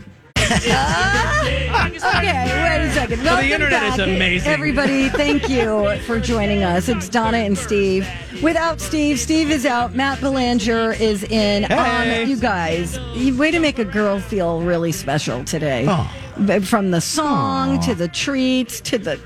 okay, 2.16 2.46
wait 2.64 2.88
a 2.88 2.92
second. 2.94 3.20
the 3.20 3.26
Welcome 3.26 3.52
internet 3.52 3.84
is 3.94 4.00
amazing. 4.00 4.52
Everybody, 4.52 5.10
thank 5.10 5.50
you 5.50 5.98
for 6.06 6.20
joining 6.20 6.64
us. 6.64 6.88
It's 6.88 7.10
Donna 7.10 7.38
and 7.38 7.58
Steve. 7.58 8.08
Without 8.44 8.80
Steve, 8.80 9.20
Steve 9.20 9.50
is 9.50 9.66
out. 9.66 9.96
Matt 9.96 10.22
Belanger 10.22 10.92
is 10.94 11.24
in. 11.24 11.64
Hey. 11.64 12.22
Um, 12.24 12.30
you 12.30 12.38
guys, 12.38 13.00
way 13.38 13.50
to 13.52 13.60
make 13.60 13.80
a 13.80 13.86
girl 13.86 14.20
feel 14.20 14.62
really 14.62 14.92
special 14.92 15.44
today. 15.44 15.86
Oh. 15.88 16.60
From 16.62 16.92
the 16.92 17.02
song 17.02 17.80
to 17.82 17.96
the 17.96 18.08
treats 18.08 18.80
to 18.82 18.98
the 18.98 19.20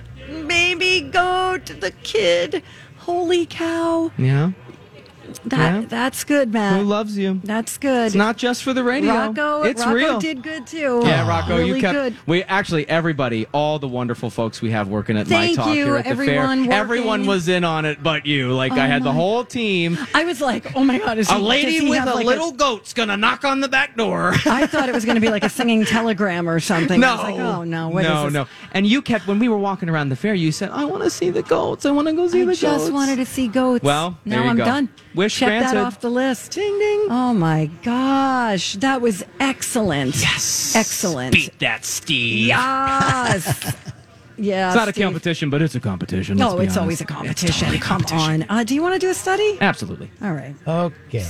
baby 0.48 1.02
goat 1.02 1.66
to 1.66 1.74
the 1.74 1.92
kid. 2.04 2.64
Holy 2.98 3.46
cow. 3.46 4.12
yeah. 4.18 4.52
That 5.46 5.82
Yeah. 5.82 5.88
That's 5.88 6.24
good, 6.24 6.54
Matt. 6.54 6.78
Who 6.80 6.84
loves 6.84 7.18
you? 7.18 7.40
That's 7.44 7.78
good. 7.78 8.08
It's 8.08 8.16
not 8.16 8.38
just 8.38 8.64
for 8.64 8.74
the 8.74 8.84
radio. 8.84 9.14
Rocco, 9.14 9.64
it's 9.64 9.82
Rocco 9.82 9.94
real. 9.94 10.20
did 10.20 10.44
good 10.44 10.68
too. 10.68 11.02
Yeah, 11.04 11.28
Rocco, 11.28 11.58
really 11.58 11.76
you 11.76 11.82
kept. 11.82 11.94
good. 11.94 12.16
We 12.26 12.44
actually 12.44 12.88
everybody, 12.90 13.46
all 13.54 13.80
the 13.80 13.88
wonderful 13.88 14.30
folks 14.30 14.62
we 14.62 14.72
have 14.72 14.88
working 14.88 15.18
at 15.18 15.28
Thank 15.28 15.58
My 15.58 15.64
Talk 15.64 15.76
you, 15.76 15.86
here 15.86 15.96
at 15.98 16.04
the 16.06 16.10
everyone 16.10 16.66
fair. 16.66 16.74
Everyone 16.74 17.26
was 17.26 17.48
in 17.48 17.64
on 17.64 17.86
it, 17.86 18.04
but 18.04 18.26
you. 18.26 18.54
Like 18.54 18.74
oh 18.74 18.76
I 18.76 18.86
Oh 18.86 18.88
had 18.88 19.04
the 19.04 19.12
whole 19.12 19.44
team. 19.44 19.98
I 20.14 20.26
was 20.26 20.42
like, 20.42 20.76
oh 20.76 20.84
my 20.84 20.98
god, 20.98 21.18
is 21.18 21.30
A 21.30 21.36
he, 21.36 21.42
lady 21.42 21.90
with 21.90 22.04
a 22.04 22.14
like 22.14 22.26
little 22.26 22.52
goat's 22.52 22.94
gonna 22.94 23.18
knock 23.18 23.44
on 23.44 23.60
the 23.60 23.68
back 23.68 23.96
door. 23.96 24.34
I 24.46 24.68
thought 24.68 24.90
it 24.90 24.96
was 24.96 25.06
going 25.06 25.16
to 25.16 25.22
be 25.22 25.30
like 25.30 25.44
a 25.44 25.50
singing 25.50 25.86
telegram 25.86 26.50
or 26.50 26.60
something. 26.60 27.00
No, 27.00 27.10
I 27.10 27.14
was 27.16 27.24
like, 27.24 27.40
oh 27.40 27.64
no, 27.64 27.90
what 27.90 28.04
is 28.04 28.10
no, 28.10 28.24
this? 28.26 28.34
no. 28.34 28.48
And 28.72 28.86
you 28.86 29.02
kept 29.02 29.28
when 29.28 29.40
we 29.40 29.48
were 29.50 29.58
walking 29.58 29.90
around 29.90 30.10
the 30.10 30.16
fair. 30.16 30.34
You 30.34 30.52
said, 30.52 30.70
"I 30.72 30.86
want 30.86 31.04
to 31.04 31.10
see 31.10 31.30
the 31.30 31.42
goats. 31.44 31.86
I 31.86 31.92
want 31.92 32.08
to 32.08 32.14
go 32.14 32.28
see 32.28 32.42
I 32.42 32.46
the 32.46 32.52
goats. 32.52 32.64
I 32.64 32.78
just 32.78 32.92
wanted 32.94 33.16
to 33.18 33.26
see 33.26 33.48
goats. 33.48 33.84
Well, 33.84 34.18
now 34.26 34.44
I'm 34.44 34.58
go. 34.58 34.66
done. 34.66 34.90
Wish 35.30 35.38
Check 35.38 35.62
that 35.62 35.78
off 35.78 36.02
the 36.02 36.10
list. 36.10 36.54
Ding 36.54 36.80
ding. 36.80 37.06
Oh 37.12 37.36
my 37.36 37.70
gosh, 37.84 38.74
that 38.78 39.00
was 39.00 39.24
excellent. 39.40 40.16
Yes. 40.20 40.76
excellent. 40.76 41.36
Beat 41.36 41.60
that, 41.60 41.86
Steve. 41.86 42.48
Yes. 42.48 43.76
Yeah. 44.42 44.70
It's 44.70 44.76
not 44.78 44.88
a 44.88 44.94
competition, 44.94 45.50
but 45.50 45.62
it's 45.62 45.76
a 45.76 45.82
competition. 45.82 46.38
No, 46.38 46.58
be 46.58 46.64
it's 46.64 46.78
always 46.78 47.02
a 47.02 47.06
competition. 47.06 47.50
It's 47.50 47.60
totally 47.60 47.78
a 47.78 47.82
Come 47.82 48.00
competition. 48.00 48.44
on. 48.50 48.60
Uh, 48.60 48.64
do 48.64 48.74
you 48.74 48.82
want 48.82 48.94
to 48.94 49.00
do 49.00 49.10
a 49.10 49.14
study? 49.14 49.58
Absolutely. 49.60 50.10
All 50.22 50.32
right. 50.32 50.56
Okay. 50.66 51.26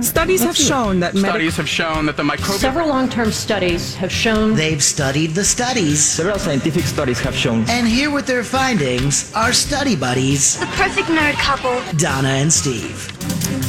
Studies 0.00 0.42
have 0.42 0.56
shown 0.56 1.00
that 1.00 1.12
medical 1.14 1.32
Studies 1.32 1.56
have 1.58 1.68
shown 1.68 2.06
that 2.06 2.16
the 2.16 2.22
microbial 2.22 2.58
Several 2.58 2.88
long-term 2.88 3.32
studies 3.32 3.94
have 3.96 4.10
shown 4.10 4.54
They've 4.54 4.82
studied 4.82 5.32
the 5.32 5.44
studies. 5.44 6.02
Several 6.02 6.38
scientific 6.38 6.84
studies 6.84 7.20
have 7.20 7.34
shown 7.34 7.64
And 7.68 7.86
here 7.86 8.10
with 8.10 8.26
their 8.26 8.44
findings 8.44 9.32
are 9.34 9.52
study 9.52 9.94
buddies, 9.94 10.58
The 10.58 10.66
perfect 10.66 11.08
nerd 11.08 11.34
couple. 11.34 11.80
Donna 11.98 12.28
and 12.28 12.52
Steve. 12.52 13.17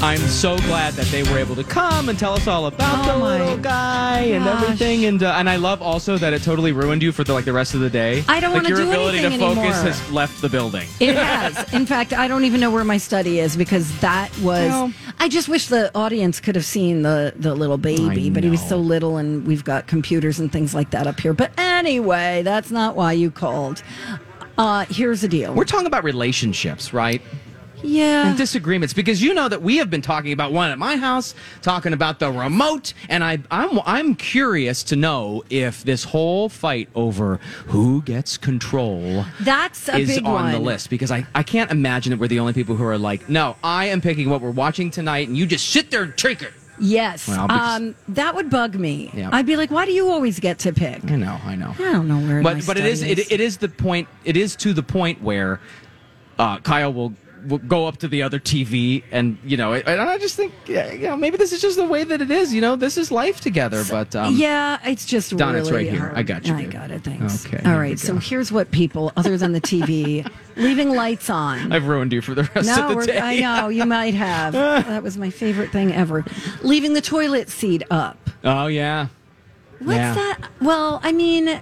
I'm 0.01 0.19
so 0.19 0.55
glad 0.59 0.93
that 0.93 1.07
they 1.07 1.23
were 1.23 1.37
able 1.37 1.55
to 1.55 1.63
come 1.63 2.07
and 2.07 2.17
tell 2.17 2.33
us 2.33 2.47
all 2.47 2.67
about 2.67 3.05
Oh 3.09 3.11
the 3.19 3.25
little 3.25 3.57
guy 3.57 4.19
and 4.19 4.47
everything. 4.47 5.03
And 5.05 5.21
uh, 5.21 5.33
and 5.37 5.49
I 5.49 5.57
love 5.57 5.81
also 5.81 6.17
that 6.17 6.31
it 6.31 6.41
totally 6.41 6.71
ruined 6.71 7.03
you 7.03 7.11
for 7.11 7.25
the 7.25 7.33
like 7.33 7.43
the 7.43 7.51
rest 7.51 7.73
of 7.73 7.81
the 7.81 7.89
day. 7.89 8.23
I 8.29 8.39
don't 8.39 8.53
like 8.53 8.63
wanna 8.63 8.75
do 8.75 8.81
anything 8.89 8.93
anymore. 8.93 8.93
your 8.93 8.93
ability 8.93 9.21
to 9.21 9.29
focus 9.39 9.57
anymore. 9.75 9.91
has 9.91 10.11
left 10.11 10.41
the 10.41 10.47
building. 10.47 10.87
It 11.01 11.15
has. 11.15 11.73
In 11.73 11.85
fact, 11.85 12.13
I 12.13 12.29
don't 12.29 12.45
even 12.45 12.61
know 12.61 12.71
where 12.71 12.85
my 12.85 12.97
study 12.97 13.39
is 13.39 13.57
because 13.57 13.97
that 13.99 14.29
was. 14.39 14.69
Well- 14.69 14.93
I 15.19 15.27
just 15.27 15.49
wish 15.49 15.67
the 15.67 15.91
audience 15.97 16.39
could 16.39 16.55
have 16.55 16.63
seen 16.65 17.01
the 17.01 17.33
the 17.35 17.53
little 17.53 17.77
baby, 17.77 18.29
but 18.29 18.41
he 18.43 18.49
was 18.49 18.65
so 18.65 18.77
little, 18.77 19.17
and 19.17 19.45
we've 19.45 19.65
got 19.65 19.85
computers 19.87 20.39
and 20.39 20.49
things 20.49 20.73
like 20.73 20.91
that 20.91 21.07
up 21.07 21.19
here. 21.19 21.33
But 21.33 21.51
anyway, 21.57 22.41
that's 22.43 22.71
not 22.71 22.95
why 22.95 23.11
you 23.11 23.29
called. 23.29 23.83
Uh, 24.57 24.85
here's 24.89 25.21
the 25.21 25.27
deal. 25.27 25.53
We're 25.53 25.63
talking 25.65 25.87
about 25.87 26.03
relationships, 26.03 26.93
right? 26.93 27.21
Yeah. 27.83 28.27
And 28.27 28.38
disagreements 28.38 28.93
because 28.93 29.21
you 29.21 29.33
know 29.33 29.48
that 29.48 29.62
we 29.62 29.77
have 29.77 29.89
been 29.89 30.01
talking 30.01 30.31
about 30.31 30.51
one 30.51 30.71
at 30.71 30.77
my 30.77 30.95
house, 30.95 31.36
talking 31.62 31.93
about 31.93 32.19
the 32.19 32.31
remote, 32.31 32.93
and 33.09 33.24
I, 33.24 33.39
I'm 33.51 33.79
I'm 33.86 34.15
curious 34.15 34.83
to 34.83 34.95
know 34.95 35.43
if 35.50 35.83
this 35.83 36.03
whole 36.03 36.50
fight 36.50 36.89
over 36.95 37.38
who 37.67 38.01
gets 38.03 38.38
control 38.38 39.25
That's 39.41 39.89
a 39.89 39.98
is 39.98 40.17
on 40.19 40.24
one. 40.24 40.51
the 40.51 40.59
list 40.59 40.89
because 40.89 41.12
I, 41.12 41.25
I 41.36 41.43
can't 41.43 41.71
imagine 41.71 42.12
that 42.12 42.19
we're 42.19 42.27
the 42.27 42.39
only 42.39 42.53
people 42.53 42.75
who 42.75 42.83
are 42.86 42.98
like, 42.98 43.29
no, 43.29 43.55
I 43.63 43.86
am 43.86 44.01
picking 44.01 44.29
what 44.29 44.41
we're 44.41 44.51
watching 44.51 44.91
tonight, 44.91 45.27
and 45.27 45.38
you 45.38 45.45
just 45.45 45.69
sit 45.69 45.91
there 45.91 46.03
and 46.03 46.17
take 46.17 46.41
it. 46.41 46.53
Yes. 46.79 47.27
Well, 47.27 47.51
um, 47.51 47.95
that 48.09 48.36
would 48.36 48.50
bug 48.50 48.75
me. 48.75 49.12
Yeah. 49.13 49.29
I'd 49.31 49.45
be 49.45 49.57
like, 49.57 49.69
why 49.69 49.86
do 49.86 49.91
you 49.91 50.09
always 50.09 50.39
get 50.39 50.59
to 50.59 50.74
pick? 50.74 51.03
I 51.12 51.15
know, 51.15 51.38
I 51.43 51.55
know. 51.55 51.74
I 51.77 51.91
don't 51.91 52.07
know 52.07 52.19
where. 52.19 52.41
but 52.41 52.65
but 52.65 52.77
it 52.77 52.86
is, 52.86 53.00
study 53.00 53.13
it, 53.13 53.31
it 53.31 53.41
is 53.41 53.57
the 53.57 53.67
point. 53.67 54.07
It 54.24 54.38
is 54.38 54.55
to 54.57 54.74
the 54.74 54.83
point 54.83 55.21
where 55.21 55.59
uh, 56.38 56.59
Kyle 56.59 56.93
will. 56.93 57.13
Go 57.67 57.88
up 57.88 57.98
to 57.98 58.08
the 58.08 58.24
other 58.24 58.39
TV, 58.39 59.03
and 59.12 59.38
you 59.43 59.58
know, 59.58 59.74
and 59.74 60.01
I 60.01 60.17
just 60.17 60.36
think, 60.36 60.53
you 60.67 60.75
know, 61.00 61.15
maybe 61.15 61.38
this 61.38 61.51
is 61.51 61.62
just 61.62 61.77
the 61.77 61.86
way 61.86 62.03
that 62.03 62.22
it 62.22 62.31
is. 62.31 62.53
You 62.53 62.62
know, 62.62 62.75
this 62.75 62.98
is 62.98 63.12
life 63.12 63.41
together. 63.41 63.84
But 63.89 64.15
um, 64.15 64.36
yeah, 64.36 64.79
it's 64.84 65.05
just 65.05 65.36
Don, 65.36 65.53
really 65.53 65.60
it's 65.62 65.72
right 65.72 65.89
here. 65.89 66.12
I 66.15 66.24
got 66.24 66.46
you, 66.48 66.53
I 66.53 66.63
babe. 66.63 66.72
got 66.72 66.91
it. 66.91 67.03
Thanks. 67.03 67.46
Okay, 67.46 67.62
All 67.69 67.77
right. 67.77 68.00
So 68.00 68.17
here's 68.17 68.51
what 68.51 68.72
people, 68.72 69.12
other 69.15 69.38
than 69.38 69.53
the 69.53 69.62
TV, 69.62 70.29
leaving 70.55 70.89
lights 70.89 71.29
on. 71.29 71.72
I've 71.72 71.88
ruined 71.88 72.13
you 72.13 72.22
for 72.22 72.36
the 72.36 72.43
rest 72.55 72.67
no, 72.67 72.89
of 72.89 73.00
the 73.00 73.08
day. 73.08 73.19
I 73.19 73.39
know 73.39 73.69
you 73.69 73.86
might 73.86 74.13
have. 74.13 74.53
that 74.53 75.03
was 75.03 75.17
my 75.17 75.29
favorite 75.29 75.72
thing 75.72 75.91
ever. 75.93 76.25
Leaving 76.62 76.93
the 76.93 77.01
toilet 77.01 77.50
seat 77.50 77.84
up. 77.89 78.17
Oh 78.43 78.67
yeah. 78.67 79.08
What's 79.79 79.98
Yeah. 79.98 80.13
that? 80.13 80.50
Well, 80.62 81.00
I 81.03 81.12
mean, 81.12 81.62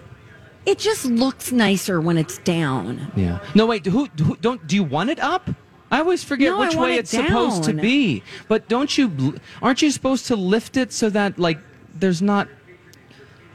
it 0.65 0.79
just 0.79 1.05
looks 1.05 1.51
nicer 1.51 2.01
when 2.01 2.17
it's 2.17 2.39
down. 2.39 3.12
Yeah. 3.15 3.39
No, 3.55 3.65
wait. 3.65 3.86
Who, 3.86 4.05
who 4.22 4.36
don't? 4.38 4.65
Do 4.67 4.75
you 4.75 4.84
want 4.84 5.10
it 5.10 5.19
up? 5.19 5.50
I 5.91 6.00
always 6.00 6.24
forget 6.24 6.51
No, 6.51 6.60
which 6.60 6.75
way 6.75 6.96
it 6.96 7.00
it's 7.00 7.12
supposed 7.12 7.63
to 7.65 7.74
be. 7.74 8.24
But 8.48 8.67
don't 8.67 8.98
you? 8.98 9.36
Aren't 9.62 9.82
you 9.82 9.91
supposed 9.91 10.27
to 10.27 10.36
lift 10.36 10.77
it 10.77 10.91
so 10.91 11.10
that 11.10 11.39
like 11.39 11.60
there's 11.96 12.22
not 12.22 12.48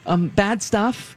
um 0.06 0.28
bad 0.28 0.62
stuff? 0.62 1.16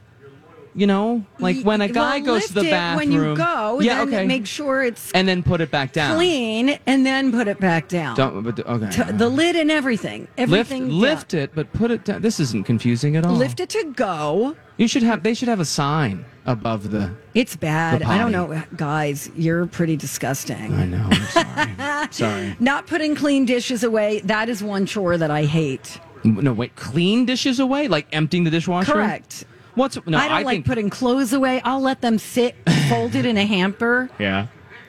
You 0.74 0.86
know, 0.86 1.24
like 1.38 1.62
when 1.64 1.80
a 1.80 1.88
guy 1.88 2.18
Well, 2.18 2.34
goes 2.34 2.48
to 2.48 2.52
the 2.52 2.60
lift 2.60 2.70
bathroom. 2.70 2.96
when 2.98 3.10
you 3.10 3.34
go, 3.34 3.80
yeah, 3.80 4.04
then 4.04 4.08
okay. 4.08 4.26
make 4.26 4.46
sure 4.46 4.82
it's 4.82 5.10
and 5.12 5.26
then 5.26 5.42
put 5.42 5.62
it 5.62 5.70
back 5.70 5.94
down. 5.94 6.16
clean, 6.16 6.78
and 6.84 7.06
then 7.06 7.32
put 7.32 7.48
it 7.48 7.58
back 7.58 7.88
down. 7.88 8.14
Don't. 8.14 8.42
But, 8.42 8.60
okay. 8.60 8.90
T- 8.90 9.12
the 9.12 9.30
lid 9.30 9.56
and 9.56 9.70
everything. 9.70 10.28
Everything. 10.36 10.90
lift 10.90 11.32
it, 11.32 11.52
but 11.54 11.72
put 11.72 11.90
it 11.90 12.04
down. 12.04 12.20
This 12.20 12.38
isn't 12.40 12.64
confusing 12.66 13.16
at 13.16 13.24
all. 13.24 13.32
Lift 13.32 13.58
it 13.60 13.70
to 13.70 13.84
go. 13.96 14.54
You 14.76 14.86
should 14.86 15.02
have. 15.02 15.22
They 15.22 15.32
should 15.32 15.48
have 15.48 15.60
a 15.60 15.64
sign 15.64 16.26
above 16.46 16.90
the. 16.90 17.10
It's 17.34 17.56
bad. 17.56 18.00
The 18.00 18.08
I 18.08 18.18
don't 18.18 18.32
know, 18.32 18.62
guys. 18.76 19.30
You're 19.36 19.66
pretty 19.66 19.96
disgusting. 19.96 20.72
I 20.74 20.86
know. 20.86 21.08
I'm 21.10 21.26
sorry. 21.26 22.08
sorry. 22.12 22.56
Not 22.60 22.86
putting 22.86 23.14
clean 23.14 23.44
dishes 23.44 23.84
away. 23.84 24.20
That 24.20 24.48
is 24.48 24.62
one 24.62 24.86
chore 24.86 25.18
that 25.18 25.30
I 25.30 25.44
hate. 25.44 26.00
No, 26.24 26.52
wait. 26.52 26.74
Clean 26.76 27.24
dishes 27.26 27.60
away, 27.60 27.88
like 27.88 28.08
emptying 28.12 28.44
the 28.44 28.50
dishwasher. 28.50 28.92
Correct. 28.92 29.44
What's 29.74 29.98
no? 30.06 30.16
I 30.16 30.28
don't 30.28 30.44
like 30.44 30.54
think, 30.54 30.66
putting 30.66 30.90
clothes 30.90 31.32
away. 31.32 31.60
I'll 31.62 31.82
let 31.82 32.00
them 32.00 32.18
sit 32.18 32.56
folded 32.88 33.26
in 33.26 33.36
a 33.36 33.44
hamper 33.44 34.08
Yeah. 34.18 34.46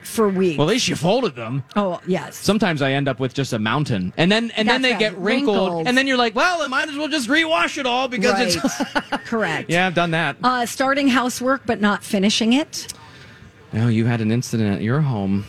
For 0.08 0.28
weeks. 0.28 0.58
Well, 0.58 0.68
at 0.68 0.72
least 0.72 0.88
you 0.88 0.96
folded 0.96 1.36
them. 1.36 1.62
oh, 1.76 2.00
yes. 2.06 2.36
Sometimes 2.36 2.82
I 2.82 2.92
end 2.92 3.08
up 3.08 3.20
with 3.20 3.34
just 3.34 3.52
a 3.52 3.58
mountain, 3.58 4.12
and 4.16 4.30
then 4.32 4.50
and 4.52 4.68
then 4.68 4.82
they 4.82 4.92
right. 4.92 4.98
get 4.98 5.16
wrinkled, 5.18 5.56
Wrinkled. 5.56 5.88
and 5.88 5.96
then 5.96 6.06
you're 6.06 6.16
like, 6.16 6.34
well, 6.34 6.62
I 6.62 6.66
might 6.66 6.88
as 6.88 6.96
well 6.96 7.08
just 7.08 7.28
rewash 7.28 7.78
it 7.78 7.86
all 7.86 8.08
because 8.08 8.32
right. 8.34 8.56
it's. 8.56 9.24
Correct. 9.28 9.70
yeah, 9.70 9.86
I've 9.86 9.94
done 9.94 10.10
that. 10.12 10.36
Uh, 10.42 10.64
starting 10.66 11.08
housework 11.08 11.62
but 11.66 11.80
not 11.80 12.02
finishing 12.02 12.52
it. 12.54 12.92
oh, 13.74 13.88
you 13.88 14.06
had 14.06 14.20
an 14.20 14.30
incident 14.32 14.74
at 14.76 14.82
your 14.82 15.00
home. 15.02 15.44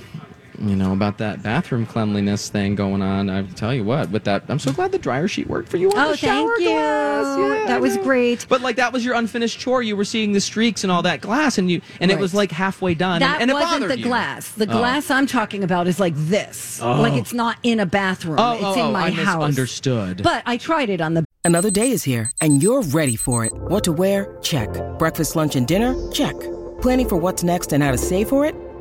You 0.61 0.75
know, 0.75 0.93
about 0.93 1.17
that 1.19 1.41
bathroom 1.41 1.85
cleanliness 1.85 2.49
thing 2.49 2.75
going 2.75 3.01
on. 3.01 3.29
I 3.29 3.43
tell 3.43 3.73
you 3.73 3.83
what, 3.83 4.09
with 4.11 4.23
that, 4.25 4.43
I'm 4.49 4.59
so 4.59 4.71
glad 4.71 4.91
the 4.91 4.97
dryer 4.99 5.27
sheet 5.27 5.47
worked 5.47 5.69
for 5.69 5.77
you 5.77 5.89
on 5.91 5.97
Oh, 5.97 6.11
the 6.11 6.17
shower 6.17 6.47
thank 6.49 6.59
you. 6.61 6.69
glass. 6.69 7.37
Yeah, 7.39 7.65
That 7.67 7.77
I 7.77 7.79
was 7.79 7.95
know. 7.95 8.03
great. 8.03 8.45
But 8.49 8.61
like 8.61 8.75
that 8.77 8.91
was 8.93 9.03
your 9.05 9.15
unfinished 9.15 9.59
chore. 9.59 9.81
You 9.81 9.95
were 9.95 10.05
seeing 10.05 10.33
the 10.33 10.41
streaks 10.41 10.83
and 10.83 10.91
all 10.91 11.01
that 11.03 11.21
glass, 11.21 11.57
and 11.57 11.69
you 11.71 11.81
and 11.99 12.11
it 12.11 12.19
was 12.19 12.33
like 12.33 12.51
halfway 12.51 12.93
done. 12.93 13.19
That 13.19 13.41
and, 13.41 13.43
and 13.43 13.51
it 13.51 13.53
wasn't 13.53 13.71
bothered 13.81 13.91
the 13.91 13.97
you. 13.99 14.05
glass. 14.05 14.51
The 14.51 14.67
Oh. 14.69 14.77
glass 14.77 15.09
I'm 15.09 15.27
talking 15.27 15.63
about 15.63 15.87
is 15.87 15.99
like 15.99 16.13
this. 16.15 16.79
Oh. 16.81 17.01
Like 17.01 17.13
it's 17.13 17.33
not 17.33 17.57
in 17.63 17.79
a 17.79 17.85
bathroom. 17.85 18.37
Oh, 18.39 18.53
it's 18.53 18.63
oh, 18.63 18.73
in 18.73 18.79
oh, 18.81 18.91
my 18.91 19.05
I 19.07 19.11
house. 19.11 19.37
misunderstood. 19.47 20.21
But 20.23 20.43
I 20.45 20.57
tried 20.57 20.89
it 20.89 21.01
on 21.01 21.13
the 21.13 21.25
Another 21.45 21.71
day 21.71 21.91
is 21.91 22.03
here, 22.03 22.29
and 22.41 22.61
you're 22.61 22.81
ready 22.81 23.15
for 23.15 23.45
it. 23.45 23.53
What 23.53 23.85
to 23.85 23.93
wear? 23.93 24.37
Check. 24.41 24.69
Breakfast, 24.99 25.37
lunch, 25.37 25.55
and 25.55 25.65
dinner? 25.65 25.95
Check. 26.11 26.35
Planning 26.81 27.07
for 27.07 27.15
what's 27.15 27.43
next 27.43 27.71
and 27.71 27.81
how 27.81 27.91
to 27.91 27.97
save 27.97 28.27
for 28.27 28.45
it? 28.45 28.53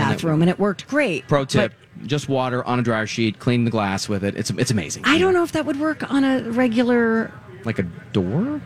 Bathroom 0.00 0.42
and 0.42 0.50
it 0.50 0.58
worked 0.58 0.86
great. 0.88 1.26
Pro 1.28 1.44
tip: 1.44 1.72
just 2.04 2.28
water 2.28 2.64
on 2.64 2.78
a 2.78 2.82
dryer 2.82 3.06
sheet, 3.06 3.38
clean 3.38 3.64
the 3.64 3.70
glass 3.70 4.08
with 4.08 4.24
it. 4.24 4.36
It's 4.36 4.50
it's 4.50 4.70
amazing. 4.70 5.04
I 5.06 5.18
don't 5.18 5.32
know 5.34 5.42
if 5.42 5.52
that 5.52 5.64
would 5.66 5.80
work 5.80 6.10
on 6.12 6.24
a 6.24 6.42
regular 6.50 7.32
like 7.64 7.78
a 7.78 7.84
door. 8.12 8.60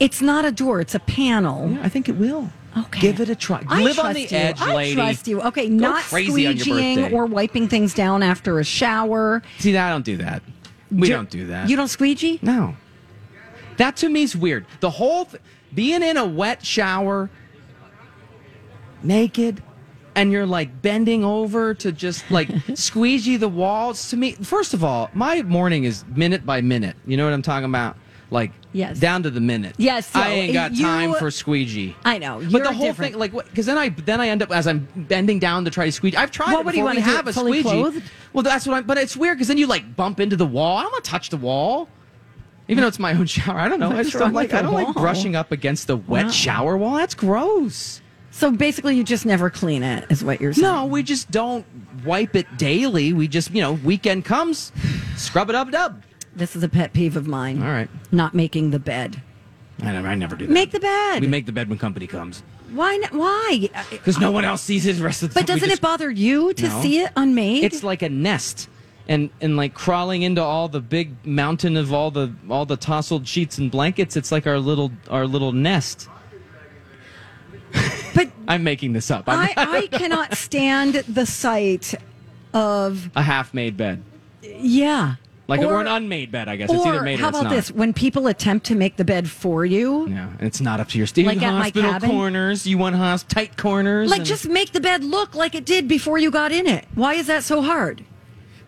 It's 0.00 0.20
not 0.20 0.44
a 0.44 0.50
door, 0.52 0.80
it's 0.80 0.94
a 0.94 1.00
panel. 1.00 1.70
Yeah, 1.70 1.82
I 1.84 1.88
think 1.88 2.08
it 2.08 2.16
will. 2.16 2.50
Okay. 2.76 3.00
Give 3.00 3.20
it 3.20 3.28
a 3.28 3.36
try. 3.36 3.62
I 3.68 3.82
Live 3.84 3.98
on 4.00 4.06
trust 4.14 4.14
the 4.30 4.34
you. 4.36 4.42
edge, 4.42 4.60
I 4.60 4.92
trust 4.94 5.28
you. 5.28 5.40
Okay, 5.42 5.68
Go 5.68 5.74
not 5.76 6.02
crazy 6.02 6.46
on 6.48 6.56
your 6.56 6.66
squeegeeing 6.66 6.96
birthday. 6.96 7.14
or 7.16 7.26
wiping 7.26 7.68
things 7.68 7.94
down 7.94 8.24
after 8.24 8.58
a 8.58 8.64
shower. 8.64 9.42
See, 9.58 9.76
I 9.76 9.90
don't 9.90 10.04
do 10.04 10.16
that. 10.16 10.42
We 10.90 11.06
Do- 11.06 11.12
don't 11.14 11.30
do 11.30 11.46
that. 11.46 11.68
You 11.70 11.76
don't 11.76 11.86
squeegee? 11.88 12.40
No. 12.42 12.74
That 13.76 13.94
to 13.98 14.08
me 14.08 14.22
is 14.24 14.34
weird. 14.36 14.66
The 14.80 14.90
whole 14.90 15.26
th- 15.26 15.40
being 15.72 16.02
in 16.02 16.16
a 16.16 16.24
wet 16.26 16.66
shower, 16.66 17.30
naked, 19.02 19.62
and 20.16 20.30
you're 20.32 20.46
like 20.46 20.82
bending 20.82 21.24
over 21.24 21.74
to 21.74 21.92
just 21.92 22.30
like 22.30 22.48
squeegee 22.74 23.36
the 23.36 23.48
walls. 23.48 24.10
To 24.10 24.16
me, 24.16 24.32
first 24.32 24.74
of 24.74 24.84
all, 24.84 25.10
my 25.14 25.42
morning 25.42 25.84
is 25.84 26.04
minute 26.14 26.44
by 26.46 26.60
minute. 26.60 26.96
You 27.06 27.16
know 27.16 27.24
what 27.24 27.32
I'm 27.34 27.42
talking 27.42 27.66
about? 27.68 27.96
Like 28.30 28.52
Yes. 28.72 28.98
down 28.98 29.22
to 29.22 29.30
the 29.30 29.40
minute. 29.40 29.74
Yes, 29.78 30.10
so 30.10 30.18
I 30.18 30.28
ain't 30.30 30.52
got 30.52 30.72
you- 30.74 30.82
time 30.84 31.14
for 31.14 31.30
squeegee. 31.30 31.94
I 32.04 32.18
know. 32.18 32.40
But 32.50 32.64
the 32.64 32.72
whole 32.72 32.86
different. 32.86 33.12
thing, 33.12 33.20
like, 33.20 33.32
because 33.32 33.66
then 33.66 33.78
I 33.78 33.90
then 33.90 34.20
I 34.20 34.28
end 34.28 34.42
up 34.42 34.50
as 34.50 34.66
I'm 34.66 34.88
bending 34.96 35.38
down 35.38 35.64
to 35.66 35.70
try 35.70 35.84
to 35.86 35.92
squeegee. 35.92 36.16
I've 36.16 36.32
tried 36.32 36.48
Well, 36.48 36.60
it 36.60 36.64
what 36.64 36.72
do 36.72 36.78
you 36.78 36.86
we 36.86 36.94
do, 36.94 37.00
have 37.00 37.28
a 37.28 37.32
squeegee. 37.32 37.62
clothed? 37.62 38.02
Well, 38.32 38.42
that's 38.42 38.66
what 38.66 38.74
I'm. 38.76 38.84
But 38.84 38.98
it's 38.98 39.16
weird 39.16 39.36
because 39.38 39.46
then 39.48 39.58
you 39.58 39.68
like 39.68 39.94
bump 39.94 40.18
into 40.18 40.34
the 40.36 40.46
wall. 40.46 40.78
I 40.78 40.82
don't 40.82 40.90
want 40.92 41.04
to 41.04 41.10
touch 41.10 41.30
the 41.30 41.36
wall, 41.36 41.88
even 42.66 42.82
though 42.82 42.88
it's 42.88 42.98
my 42.98 43.12
own 43.14 43.26
shower. 43.36 43.60
I 43.60 43.68
don't 43.68 43.78
know. 43.78 43.92
I 43.92 44.02
just 44.02 44.18
don't 44.18 44.32
like. 44.32 44.52
I 44.52 44.62
don't 44.62 44.74
like 44.74 44.92
brushing 44.94 45.36
up 45.36 45.52
against 45.52 45.86
the 45.86 45.96
wet 45.98 46.24
Wow. 46.26 46.30
shower 46.32 46.76
wall. 46.76 46.94
That's 46.96 47.14
gross. 47.14 48.00
So 48.34 48.50
basically, 48.50 48.96
you 48.96 49.04
just 49.04 49.24
never 49.24 49.48
clean 49.48 49.84
it, 49.84 50.06
is 50.10 50.24
what 50.24 50.40
you're 50.40 50.52
saying. 50.52 50.64
No, 50.66 50.86
we 50.86 51.04
just 51.04 51.30
don't 51.30 51.64
wipe 52.04 52.34
it 52.34 52.58
daily. 52.58 53.12
We 53.12 53.28
just, 53.28 53.52
you 53.52 53.62
know, 53.62 53.74
weekend 53.74 54.24
comes, 54.24 54.72
scrub 55.16 55.50
it 55.50 55.54
up, 55.54 55.70
dub. 55.70 56.02
This 56.34 56.56
is 56.56 56.64
a 56.64 56.68
pet 56.68 56.92
peeve 56.92 57.16
of 57.16 57.28
mine. 57.28 57.62
All 57.62 57.68
right. 57.68 57.88
Not 58.10 58.34
making 58.34 58.72
the 58.72 58.80
bed. 58.80 59.22
I 59.80 59.92
never, 59.92 60.08
I 60.08 60.16
never 60.16 60.34
do 60.34 60.48
that. 60.48 60.52
Make 60.52 60.72
the 60.72 60.80
bed. 60.80 61.20
We 61.20 61.28
make 61.28 61.46
the 61.46 61.52
bed 61.52 61.68
when 61.68 61.78
company 61.78 62.08
comes 62.08 62.42
Why? 62.72 62.96
Not, 62.96 63.12
why? 63.12 63.68
because 63.90 64.18
no 64.18 64.32
one 64.32 64.44
else 64.44 64.62
sees 64.62 64.82
his 64.82 65.00
rest 65.00 65.22
of 65.22 65.32
the. 65.32 65.34
But 65.38 65.46
doesn't 65.46 65.68
just- 65.68 65.78
it 65.78 65.80
bother 65.80 66.10
you 66.10 66.52
to 66.54 66.68
No. 66.68 66.82
see 66.82 66.98
it 67.02 67.12
unmade? 67.16 67.62
It's 67.62 67.84
like 67.84 68.02
a 68.02 68.08
nest. 68.08 68.68
And, 69.06 69.30
and 69.40 69.56
like 69.56 69.74
crawling 69.74 70.22
into 70.22 70.42
all 70.42 70.66
the 70.68 70.80
big 70.80 71.24
mountain 71.24 71.76
of 71.76 71.92
all 71.92 72.10
the 72.10 72.32
all 72.48 72.64
the 72.66 72.76
tousled 72.78 73.28
sheets 73.28 73.58
and 73.58 73.70
blankets, 73.70 74.16
it's 74.16 74.32
like 74.32 74.46
our 74.46 74.58
little 74.58 74.90
our 75.08 75.26
little 75.26 75.52
nest. 75.52 76.08
But 78.14 78.30
I'm 78.48 78.62
making 78.64 78.92
this 78.92 79.10
up. 79.10 79.28
I'm 79.28 79.38
I, 79.38 79.52
I 79.56 79.86
cannot 79.88 80.36
stand 80.36 80.94
the 80.94 81.26
sight 81.26 81.94
of 82.52 83.10
a 83.16 83.22
half-made 83.22 83.76
bed, 83.76 84.02
yeah. 84.42 85.16
like 85.48 85.60
or, 85.60 85.74
or 85.74 85.80
an 85.80 85.88
unmade 85.88 86.30
bed. 86.30 86.48
I 86.48 86.54
guess 86.56 86.70
it's 86.70 86.86
either 86.86 87.00
or 87.00 87.02
made 87.02 87.18
or 87.18 87.22
how 87.22 87.28
about 87.30 87.50
this? 87.50 87.70
When 87.72 87.92
people 87.92 88.28
attempt 88.28 88.66
to 88.66 88.76
make 88.76 88.96
the 88.96 89.04
bed 89.04 89.28
for 89.28 89.64
you, 89.64 90.08
Yeah, 90.08 90.30
it's 90.38 90.60
not 90.60 90.78
up 90.78 90.88
to 90.90 90.98
your 90.98 91.06
Steve. 91.08 91.26
Like 91.26 91.42
at 91.42 91.52
my 91.52 91.62
hospital 91.62 91.90
cabin? 91.90 92.10
corners. 92.10 92.66
You 92.66 92.78
want 92.78 92.94
hosp 92.96 93.26
tight 93.28 93.56
corners. 93.56 94.08
like 94.10 94.18
and- 94.20 94.26
just 94.26 94.48
make 94.48 94.70
the 94.72 94.80
bed 94.80 95.02
look 95.02 95.34
like 95.34 95.54
it 95.56 95.64
did 95.64 95.88
before 95.88 96.18
you 96.18 96.30
got 96.30 96.52
in 96.52 96.66
it. 96.68 96.84
Why 96.94 97.14
is 97.14 97.26
that 97.26 97.42
so 97.42 97.60
hard? 97.62 98.04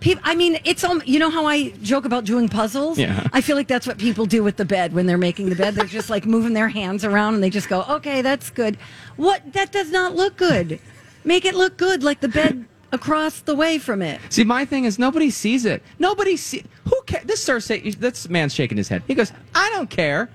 People, 0.00 0.22
I 0.24 0.34
mean, 0.34 0.58
it's 0.64 0.84
um, 0.84 1.02
you 1.06 1.18
know 1.18 1.30
how 1.30 1.46
I 1.46 1.70
joke 1.82 2.04
about 2.04 2.24
doing 2.24 2.48
puzzles. 2.48 2.98
Yeah. 2.98 3.26
I 3.32 3.40
feel 3.40 3.56
like 3.56 3.66
that's 3.66 3.86
what 3.86 3.98
people 3.98 4.26
do 4.26 4.42
with 4.42 4.56
the 4.56 4.64
bed 4.64 4.92
when 4.92 5.06
they're 5.06 5.18
making 5.18 5.48
the 5.48 5.56
bed. 5.56 5.74
They're 5.74 5.86
just 5.86 6.10
like 6.10 6.26
moving 6.26 6.52
their 6.52 6.68
hands 6.68 7.04
around 7.04 7.34
and 7.34 7.42
they 7.42 7.50
just 7.50 7.68
go, 7.68 7.82
"Okay, 7.88 8.22
that's 8.22 8.50
good." 8.50 8.76
What? 9.16 9.52
That 9.52 9.72
does 9.72 9.90
not 9.90 10.14
look 10.14 10.36
good. 10.36 10.78
Make 11.24 11.44
it 11.44 11.54
look 11.54 11.76
good, 11.76 12.02
like 12.02 12.20
the 12.20 12.28
bed 12.28 12.66
across 12.92 13.40
the 13.40 13.54
way 13.54 13.78
from 13.78 14.02
it. 14.02 14.20
See, 14.28 14.44
my 14.44 14.64
thing 14.64 14.84
is 14.84 14.98
nobody 14.98 15.30
sees 15.30 15.64
it. 15.64 15.82
Nobody 15.98 16.36
see. 16.36 16.62
Who 16.84 17.02
cares? 17.06 17.24
This 17.24 17.42
sir 17.42 17.58
say 17.60 17.90
this 17.90 18.28
man's 18.28 18.54
shaking 18.54 18.76
his 18.76 18.88
head. 18.88 19.02
He 19.06 19.14
goes, 19.14 19.32
"I 19.54 19.70
don't 19.70 19.90
care." 19.90 20.28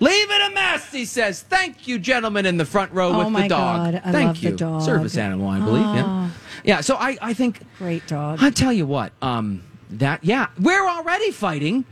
Leave 0.00 0.30
it 0.30 0.50
a 0.50 0.54
mess, 0.54 0.90
he 0.90 1.04
says. 1.04 1.42
Thank 1.42 1.86
you, 1.86 1.98
gentlemen 1.98 2.46
in 2.46 2.56
the 2.56 2.64
front 2.64 2.90
row 2.92 3.12
Oh 3.12 3.18
with 3.30 3.42
the 3.42 3.48
dog. 3.48 3.92
God, 3.92 4.02
I 4.04 4.12
Thank 4.12 4.42
you. 4.42 4.56
dog. 4.56 4.82
Service 4.82 5.16
animal, 5.16 5.48
I 5.48 5.60
believe. 5.60 5.82
Yeah. 5.82 6.04
Oh. 6.06 6.32
Yeah. 6.64 6.80
So 6.80 6.96
I, 6.96 7.18
I 7.20 7.34
think 7.34 7.60
Great 7.78 8.06
dog. 8.06 8.38
I 8.40 8.50
tell 8.50 8.72
you 8.72 8.86
what, 8.86 9.12
um, 9.20 9.62
that 9.90 10.24
yeah, 10.24 10.48
we're 10.58 10.88
already 10.88 11.30
fighting, 11.32 11.84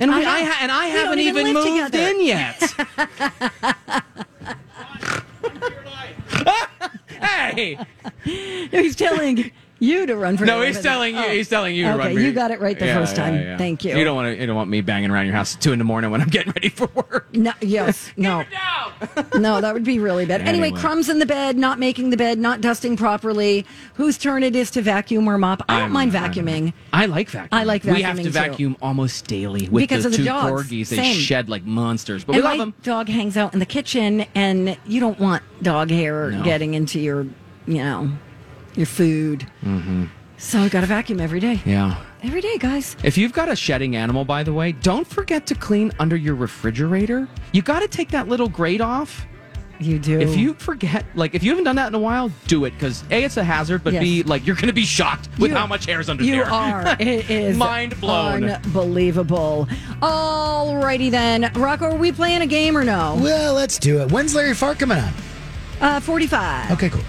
and 0.00 0.10
we, 0.10 0.24
I. 0.24 0.30
I, 0.30 0.42
ha- 0.44 0.58
and 0.62 0.72
I 0.72 0.86
haven't 0.86 1.18
even 1.18 1.46
even 1.46 1.54
moved 1.62 1.92
together. 1.92 1.98
in 1.98 2.24
yet. 2.24 2.72
hey, 7.52 7.78
He's 8.70 8.96
telling 8.96 9.50
you 9.82 10.06
to 10.06 10.16
run 10.16 10.36
for 10.36 10.44
no, 10.46 10.62
he's 10.62 10.80
telling 10.80 11.14
you. 11.16 11.20
Oh. 11.24 11.28
He's 11.28 11.48
telling 11.48 11.74
you 11.74 11.84
to 11.84 11.90
Okay, 11.90 11.98
run. 11.98 12.14
for 12.14 12.20
you 12.20 12.32
got 12.32 12.50
it 12.50 12.60
right 12.60 12.78
the 12.78 12.86
Yeah, 12.86 12.98
first 12.98 13.16
time. 13.16 13.34
yeah. 13.34 13.58
Thank 13.58 13.84
you. 13.84 13.96
You 13.96 14.04
don't 14.04 14.14
want 14.16 14.34
to. 14.34 14.40
You 14.40 14.46
don't 14.46 14.56
want 14.56 14.70
me 14.70 14.80
banging 14.80 15.10
around 15.10 15.26
your 15.26 15.34
house 15.34 15.56
at 15.56 15.60
two 15.60 15.72
in 15.72 15.78
the 15.78 15.84
morning 15.84 16.10
when 16.10 16.20
I'm 16.20 16.28
getting 16.28 16.52
ready 16.52 16.68
for 16.68 16.86
work. 16.94 17.34
No, 17.34 17.52
yes, 17.60 18.12
no. 18.16 18.44
no, 19.36 19.60
that 19.60 19.74
would 19.74 19.84
be 19.84 19.98
really 19.98 20.24
bad. 20.26 20.42
Anyway, 20.42 20.68
Anyway. 20.68 20.80
crumbs 20.80 21.08
in 21.08 21.18
the 21.18 21.26
bed, 21.26 21.56
not 21.58 21.78
making 21.78 22.10
the 22.10 22.16
bed, 22.16 22.38
not 22.38 22.60
dusting 22.60 22.96
properly. 22.96 23.66
Whose 23.94 24.16
turn 24.18 24.42
it 24.42 24.54
is 24.54 24.70
to 24.72 24.82
vacuum 24.82 25.26
or 25.28 25.38
mop? 25.38 25.62
I 25.68 25.74
don't 25.74 25.82
I'm- 25.82 25.92
mind 25.92 26.12
vacuuming. 26.12 26.72
I 26.92 27.06
like 27.06 27.30
vacuuming. 27.30 27.48
I 27.52 27.64
like 27.64 27.82
vacuuming. 27.82 27.94
We 27.94 28.02
have 28.02 28.16
to 28.18 28.22
too. 28.24 28.30
vacuum 28.30 28.76
almost 28.80 29.26
daily 29.26 29.68
with 29.68 29.82
Because 29.82 30.04
the 30.04 30.08
of 30.08 30.12
the 30.12 30.18
two 30.18 30.24
dogs. 30.24 30.62
corgis. 30.68 30.88
They 30.90 30.96
Same. 30.96 31.16
shed 31.16 31.48
like 31.48 31.64
monsters, 31.64 32.24
but 32.24 32.34
and 32.36 32.42
we 32.42 32.48
love 32.48 32.58
my 32.58 32.64
them. 32.64 32.74
dog 32.82 33.08
hangs 33.08 33.36
out 33.36 33.52
in 33.52 33.58
the 33.58 33.66
kitchen, 33.66 34.26
and 34.34 34.76
you 34.86 35.00
don't 35.00 35.18
want 35.18 35.42
dog 35.62 35.90
hair 35.90 36.30
No. 36.30 36.42
getting 36.44 36.74
into 36.74 37.00
your, 37.00 37.22
you 37.66 37.82
know, 37.82 38.10
your 38.74 38.86
food. 38.86 39.46
Mm-hmm. 39.64 40.04
So 40.38 40.58
I 40.60 40.68
got 40.68 40.80
to 40.80 40.86
vacuum 40.86 41.20
every 41.20 41.38
day. 41.40 41.60
Yeah. 41.64 42.02
Every 42.24 42.40
day, 42.40 42.58
guys. 42.58 42.96
If 43.04 43.16
you've 43.16 43.32
got 43.32 43.48
a 43.48 43.54
shedding 43.56 43.94
animal, 43.96 44.24
by 44.24 44.42
the 44.42 44.52
way, 44.52 44.72
don't 44.72 45.06
forget 45.06 45.46
to 45.46 45.54
clean 45.54 45.92
under 46.00 46.16
your 46.16 46.34
refrigerator. 46.34 47.28
You 47.52 47.62
got 47.62 47.80
to 47.80 47.88
take 47.88 48.08
that 48.10 48.28
little 48.28 48.48
grate 48.48 48.80
off. 48.80 49.24
You 49.80 49.98
do. 49.98 50.20
If 50.20 50.36
you 50.36 50.54
forget, 50.54 51.04
like, 51.16 51.34
if 51.34 51.42
you 51.42 51.50
haven't 51.50 51.64
done 51.64 51.74
that 51.76 51.88
in 51.88 51.94
a 51.94 51.98
while, 51.98 52.30
do 52.46 52.64
it 52.66 52.70
because 52.72 53.02
a, 53.10 53.24
it's 53.24 53.36
a 53.36 53.42
hazard, 53.42 53.82
but 53.82 53.92
Yes. 53.94 54.02
b, 54.02 54.22
like, 54.22 54.46
you're 54.46 54.54
going 54.54 54.68
to 54.68 54.72
be 54.72 54.84
shocked 54.84 55.28
with 55.38 55.50
You- 55.50 55.56
how 55.56 55.66
much 55.66 55.86
hair 55.86 55.98
is 56.00 56.08
under 56.08 56.22
You 56.22 56.32
there. 56.36 56.50
are. 56.50 56.96
It 57.00 57.28
is 57.30 57.56
Mind 57.56 58.00
blown. 58.00 58.44
Unbelievable. 58.44 59.66
Alrighty 60.00 61.10
then, 61.10 61.50
Rocco. 61.54 61.86
Are 61.86 61.96
we 61.96 62.12
playing 62.12 62.42
a 62.42 62.46
game 62.46 62.76
or 62.76 62.84
no? 62.84 63.18
Well, 63.20 63.54
let's 63.54 63.78
do 63.78 64.00
it. 64.02 64.12
When's 64.12 64.34
Larry 64.36 64.54
Farr 64.54 64.74
coming 64.76 64.98
on? 64.98 65.12
Uh, 65.80 65.98
forty-five. 66.00 66.70
Okay, 66.72 66.88
cool. 66.90 67.02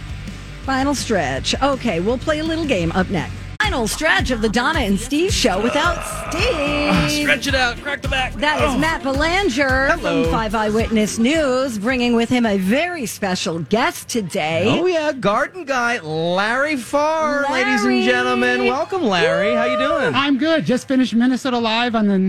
Final 0.63 0.95
stretch. 0.95 1.62
Okay, 1.62 1.99
we'll 1.99 2.17
play 2.17 2.39
a 2.39 2.43
little 2.43 2.63
game 2.63 2.93
up 2.93 3.10
next. 3.10 3.34
Final 3.62 3.86
stretch 3.86 4.32
of 4.32 4.41
the 4.41 4.47
Donna 4.47 4.80
and 4.80 4.97
Steve 4.97 5.34
show 5.34 5.62
without 5.62 5.97
ah, 5.97 7.08
Steve. 7.10 7.21
Stretch 7.23 7.47
it 7.47 7.56
out, 7.56 7.76
crack 7.82 8.02
the 8.02 8.08
back. 8.08 8.34
That 8.36 8.62
is 8.62 8.71
oh. 8.73 8.78
Matt 8.78 9.04
Belanger 9.04 9.88
Hello. 9.88 10.23
from 10.23 10.32
Five 10.32 10.56
Eyewitness 10.56 11.19
News, 11.19 11.78
bringing 11.78 12.15
with 12.15 12.30
him 12.30 12.45
a 12.45 12.58
very 12.58 13.06
special 13.06 13.60
guest 13.60 14.08
today. 14.08 14.65
Oh 14.67 14.86
yeah, 14.86 15.12
garden 15.12 15.65
guy 15.65 15.99
Larry 15.99 16.78
Farr, 16.78 17.45
ladies 17.52 17.84
and 17.84 18.02
gentlemen. 18.04 18.65
Welcome, 18.65 19.04
Larry. 19.04 19.54
How 19.54 19.65
you 19.65 19.78
doing? 19.78 20.15
I'm 20.15 20.38
good. 20.38 20.63
Just 20.63 20.88
finished 20.88 21.13
Minnesota 21.13 21.58
Live 21.58 21.93
on 21.93 22.08
the 22.08 22.19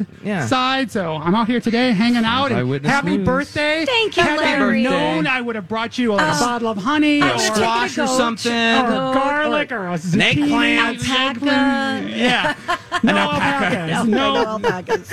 news 0.00 0.08
Yeah. 0.24 0.46
side, 0.46 0.90
so 0.90 1.16
I'm 1.16 1.34
out 1.34 1.46
here 1.46 1.60
today 1.60 1.92
hanging 1.92 2.24
out. 2.24 2.52
And 2.52 2.86
happy 2.86 3.16
News. 3.16 3.26
birthday! 3.26 3.84
Thank 3.86 4.16
you, 4.16 4.22
Had 4.22 4.40
I 4.40 4.80
known, 4.80 5.26
I 5.26 5.40
would 5.40 5.54
have 5.56 5.68
brought 5.68 5.98
you 5.98 6.14
a 6.14 6.16
bottle 6.16 6.68
of 6.68 6.78
honey 6.78 7.18
or, 7.22 7.28
gonna 7.28 7.38
squash 7.38 7.98
or 7.98 8.06
something. 8.06 8.52
or 8.52 8.88
goat, 8.88 9.14
garlic 9.14 9.72
or, 9.72 9.88
a 9.88 9.98
Snake 9.98 10.38
zucchini, 10.38 10.48
plant. 10.48 11.08
Alpaca. 11.10 12.08
Yeah, 12.08 12.54
no 13.02 13.16
alpacas. 13.16 14.06
No, 14.08 14.32
No, 14.34 14.46
alpacas. 14.46 15.12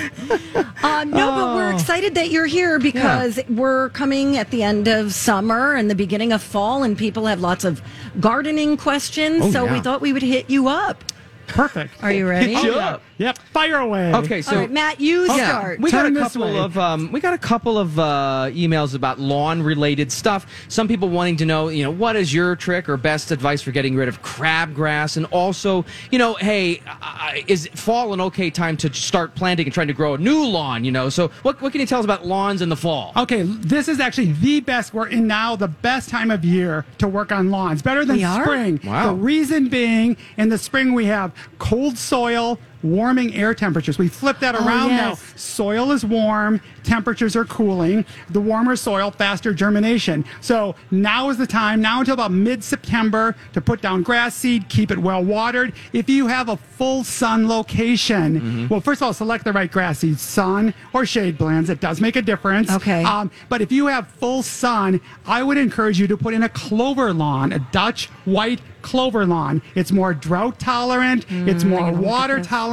Uh, 0.84 1.04
no, 1.06 1.32
but 1.32 1.56
we're 1.56 1.74
excited 1.74 2.16
that 2.16 2.30
you're 2.32 2.46
here 2.46 2.80
because 2.80 3.40
we're 3.50 3.90
coming 3.90 4.38
at 4.38 4.50
the 4.52 4.64
end 4.64 4.88
of 4.88 5.14
summer 5.14 5.74
and 5.74 5.90
the 5.90 5.96
beginning 5.96 6.32
of 6.32 6.42
fall, 6.42 6.84
and 6.84 6.98
people 6.98 7.26
have 7.26 7.40
lots 7.42 7.64
of 7.64 7.82
gardening 8.20 8.78
questions. 8.78 9.42
Oh, 9.44 9.52
so 9.52 9.66
yeah. 9.66 9.74
we 9.74 9.80
thought 9.82 10.02
we 10.02 10.14
would 10.14 10.22
hit 10.24 10.50
you 10.50 10.68
up. 10.68 11.04
Perfect. 11.48 12.02
Are 12.04 12.12
you 12.12 12.28
ready? 12.28 12.54
Hit 12.54 12.66
Oh, 12.74 12.76
yeah. 12.76 12.98
Yep, 13.18 13.38
fire 13.54 13.78
away. 13.78 14.14
Okay, 14.14 14.42
so 14.42 14.54
All 14.54 14.58
right, 14.62 14.72
Matt, 14.72 15.00
you 15.00 15.26
Yeah, 15.28 15.48
start. 15.48 15.80
we 15.80 15.92
got 15.92 16.06
a 16.08 16.12
this 16.12 16.24
couple 16.34 16.42
way. 16.48 16.58
of 16.58 16.78
um, 16.78 17.12
we 17.12 17.20
got 17.20 17.34
a 17.34 17.38
couple 17.38 17.78
of 17.78 17.98
uh, 18.00 18.48
emails 18.50 18.96
about 18.96 19.20
lawn 19.20 19.62
related 19.62 20.12
stuff. 20.12 20.48
Some 20.68 20.88
people 20.88 21.10
wanting 21.10 21.38
to 21.38 21.46
know, 21.46 21.70
you 21.70 21.84
know, 21.84 21.92
what 21.92 22.16
is 22.16 22.34
your 22.34 22.56
trick 22.56 22.90
or 22.90 22.98
best 22.98 23.32
advice 23.32 23.62
for 23.62 23.72
getting 23.72 23.96
rid 23.96 24.08
of 24.10 24.22
crabgrass, 24.24 25.16
and 25.18 25.26
also, 25.28 25.86
you 26.12 26.20
know, 26.20 26.34
hey, 26.36 26.82
uh, 27.02 27.34
is 27.48 27.68
fall 27.76 28.14
an 28.14 28.22
okay 28.22 28.50
time 28.50 28.76
to 28.78 28.94
start 28.94 29.36
planting 29.36 29.68
and 29.68 29.74
trying 29.74 29.88
to 29.88 29.94
grow 29.94 30.16
a 30.16 30.18
new 30.18 30.46
lawn? 30.46 30.84
You 30.84 30.92
know, 30.92 31.10
so 31.10 31.30
what 31.44 31.62
what 31.62 31.72
can 31.72 31.82
you 31.82 31.88
tell 31.88 32.00
us 32.00 32.06
about 32.06 32.26
lawns 32.26 32.62
in 32.62 32.70
the 32.70 32.76
fall? 32.78 33.14
Okay, 33.16 33.44
this 33.44 33.88
is 33.88 34.00
actually 34.00 34.32
the 34.34 34.60
best. 34.62 34.94
We're 34.94 35.08
in 35.08 35.28
now 35.28 35.56
the 35.56 35.68
best 35.68 36.10
time 36.10 36.32
of 36.32 36.44
year 36.44 36.86
to 36.98 37.08
work 37.08 37.32
on 37.32 37.52
lawns. 37.52 37.82
Better 37.82 38.06
than 38.06 38.18
We 38.18 38.24
are? 38.24 38.44
spring. 38.44 38.80
Wow. 38.84 39.08
The 39.14 39.16
reason 39.22 39.70
being, 39.70 40.18
in 40.38 40.50
the 40.50 40.58
spring 40.58 40.94
we 40.94 41.06
have 41.06 41.33
cold 41.60 41.98
soil, 41.98 42.60
warming 42.84 43.34
air 43.36 43.54
temperatures. 43.54 43.98
We 43.98 44.08
flip 44.08 44.40
that 44.40 44.56
around 44.56 44.90
yes. 44.90 45.00
now. 45.00 45.36
Soil 45.36 45.92
is 45.92 46.06
warm, 46.06 46.62
temperatures 46.84 47.36
are 47.36 47.46
cooling. 47.46 48.06
The 48.30 48.42
warmer 48.42 48.76
soil, 48.76 49.12
faster 49.12 49.54
germination. 49.54 50.26
So 50.42 50.76
now 50.92 51.30
is 51.30 51.38
the 51.38 51.48
time, 51.48 51.82
now 51.82 52.00
until 52.00 52.14
about 52.14 52.32
mid 52.32 52.64
September, 52.64 53.36
to 53.54 53.62
put 53.62 53.82
down 53.82 54.04
grass 54.04 54.36
seed, 54.36 54.70
keep 54.70 54.92
it 54.92 55.00
well 55.00 55.24
watered. 55.24 55.74
If 55.94 56.10
you 56.10 56.28
have 56.28 56.50
a 56.50 56.58
full 56.58 57.04
sun 57.04 57.48
location, 57.48 58.68
well, 58.70 58.82
first 58.82 59.02
of 59.02 59.08
all, 59.08 59.14
select 59.14 59.44
the 59.46 59.54
right 59.54 59.72
grass 59.72 60.00
seed, 60.00 60.20
sun 60.20 60.74
or 60.94 61.06
shade 61.06 61.38
blends. 61.38 61.70
It 61.70 61.80
does 61.80 62.02
make 62.02 62.16
a 62.16 62.22
difference. 62.22 62.72
Okay. 62.72 63.04
Um, 63.04 63.32
but 63.50 63.62
if 63.62 63.72
you 63.72 63.88
have 63.88 64.08
full 64.08 64.44
sun, 64.44 65.02
I 65.26 65.44
would 65.44 65.58
encourage 65.58 66.00
you 66.00 66.08
to 66.08 66.18
put 66.18 66.34
in 66.34 66.44
a 66.44 66.50
clover 66.50 67.14
lawn, 67.14 67.54
a 67.54 67.60
Dutch 67.72 68.08
white 68.26 68.62
clover 68.82 69.26
lawn. 69.26 69.62
It's 69.76 69.92
more 69.92 70.14
drought 70.14 70.60
tolerant. 70.60 71.26
it's 71.30 71.64
more 71.64 71.92
water 71.92 72.42
tolerant, 72.42 72.73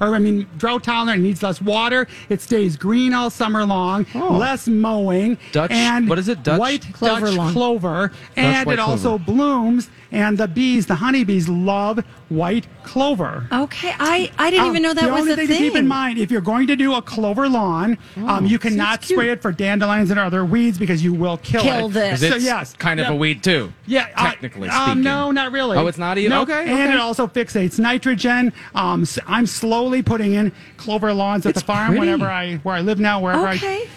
or 0.00 0.14
I 0.14 0.18
mean, 0.18 0.46
drought 0.58 0.84
tolerant 0.84 1.22
needs 1.22 1.42
less 1.42 1.60
water. 1.60 2.06
It 2.28 2.40
stays 2.40 2.76
green 2.76 3.12
all 3.14 3.30
summer 3.30 3.64
long. 3.64 4.06
Oh. 4.14 4.36
Less 4.36 4.68
mowing. 4.68 5.38
Dutch- 5.52 5.70
and 5.70 6.08
what 6.08 6.18
is 6.18 6.28
it? 6.28 6.42
Dutch- 6.42 6.58
white 6.60 6.86
Clover 6.92 7.26
Dutch 7.26 7.36
lawn. 7.36 7.52
clover, 7.52 8.12
and 8.36 8.66
white 8.66 8.74
it 8.74 8.78
also 8.78 9.18
clover. 9.18 9.24
blooms. 9.24 9.90
And 10.12 10.36
the 10.36 10.48
bees, 10.48 10.86
the 10.86 10.96
honeybees, 10.96 11.48
love 11.48 12.00
white 12.30 12.66
clover. 12.82 13.46
Okay, 13.52 13.92
I, 13.98 14.30
I 14.38 14.50
didn't 14.50 14.64
Um, 14.64 14.70
even 14.72 14.82
know 14.82 14.92
that 14.92 15.04
the 15.04 15.10
was 15.12 15.20
only 15.20 15.32
a 15.34 15.36
thing, 15.36 15.46
thing. 15.46 15.58
to 15.58 15.62
keep 15.62 15.76
in 15.76 15.86
mind 15.86 16.18
if 16.18 16.32
you're 16.32 16.40
going 16.40 16.66
to 16.66 16.74
do 16.74 16.94
a 16.94 17.02
clover 17.02 17.48
lawn, 17.48 17.96
um, 18.26 18.44
you 18.44 18.58
cannot 18.58 19.02
cute. 19.02 19.16
spray 19.18 19.30
it 19.30 19.40
for 19.40 19.52
dandelions 19.52 20.10
and 20.10 20.18
other 20.18 20.44
weeds 20.44 20.78
because 20.78 21.04
you 21.04 21.14
will 21.14 21.36
kill, 21.38 21.62
Kill 21.62 21.86
it. 21.86 21.92
this. 21.92 22.20
'Cause 22.20 22.28
So 22.28 22.34
it's 22.36 22.44
yes, 22.44 22.74
kind 22.76 22.98
of 22.98 23.06
Yeah. 23.06 23.12
a 23.12 23.16
weed 23.16 23.42
too. 23.44 23.72
Yeah, 23.86 24.08
uh, 24.16 24.30
technically 24.30 24.68
um, 24.68 24.82
speaking. 24.84 25.02
no, 25.02 25.30
not 25.30 25.52
really. 25.52 25.76
Oh, 25.78 25.86
it's 25.86 25.98
not 25.98 26.18
even- 26.18 26.30
No, 26.30 26.42
okay, 26.42 26.68
And 26.68 26.92
it 26.92 26.98
also 26.98 27.28
fixates 27.28 27.78
nitrogen. 27.78 28.52
Um, 28.74 29.02
s- 29.02 29.18
I'm 29.28 29.46
slowly 29.46 30.02
putting 30.02 30.34
in 30.34 30.50
clover 30.76 31.12
lawns 31.12 31.46
at 31.46 31.50
It's 31.50 31.60
the 31.60 31.66
farm 31.66 31.88
pretty. 31.88 32.00
whenever 32.00 32.26
I 32.28 32.56
where 32.64 32.74
I 32.74 32.80
live 32.80 32.98
now. 32.98 33.20
Wherever 33.20 33.46
Okay. 33.50 33.82
I 33.84 33.88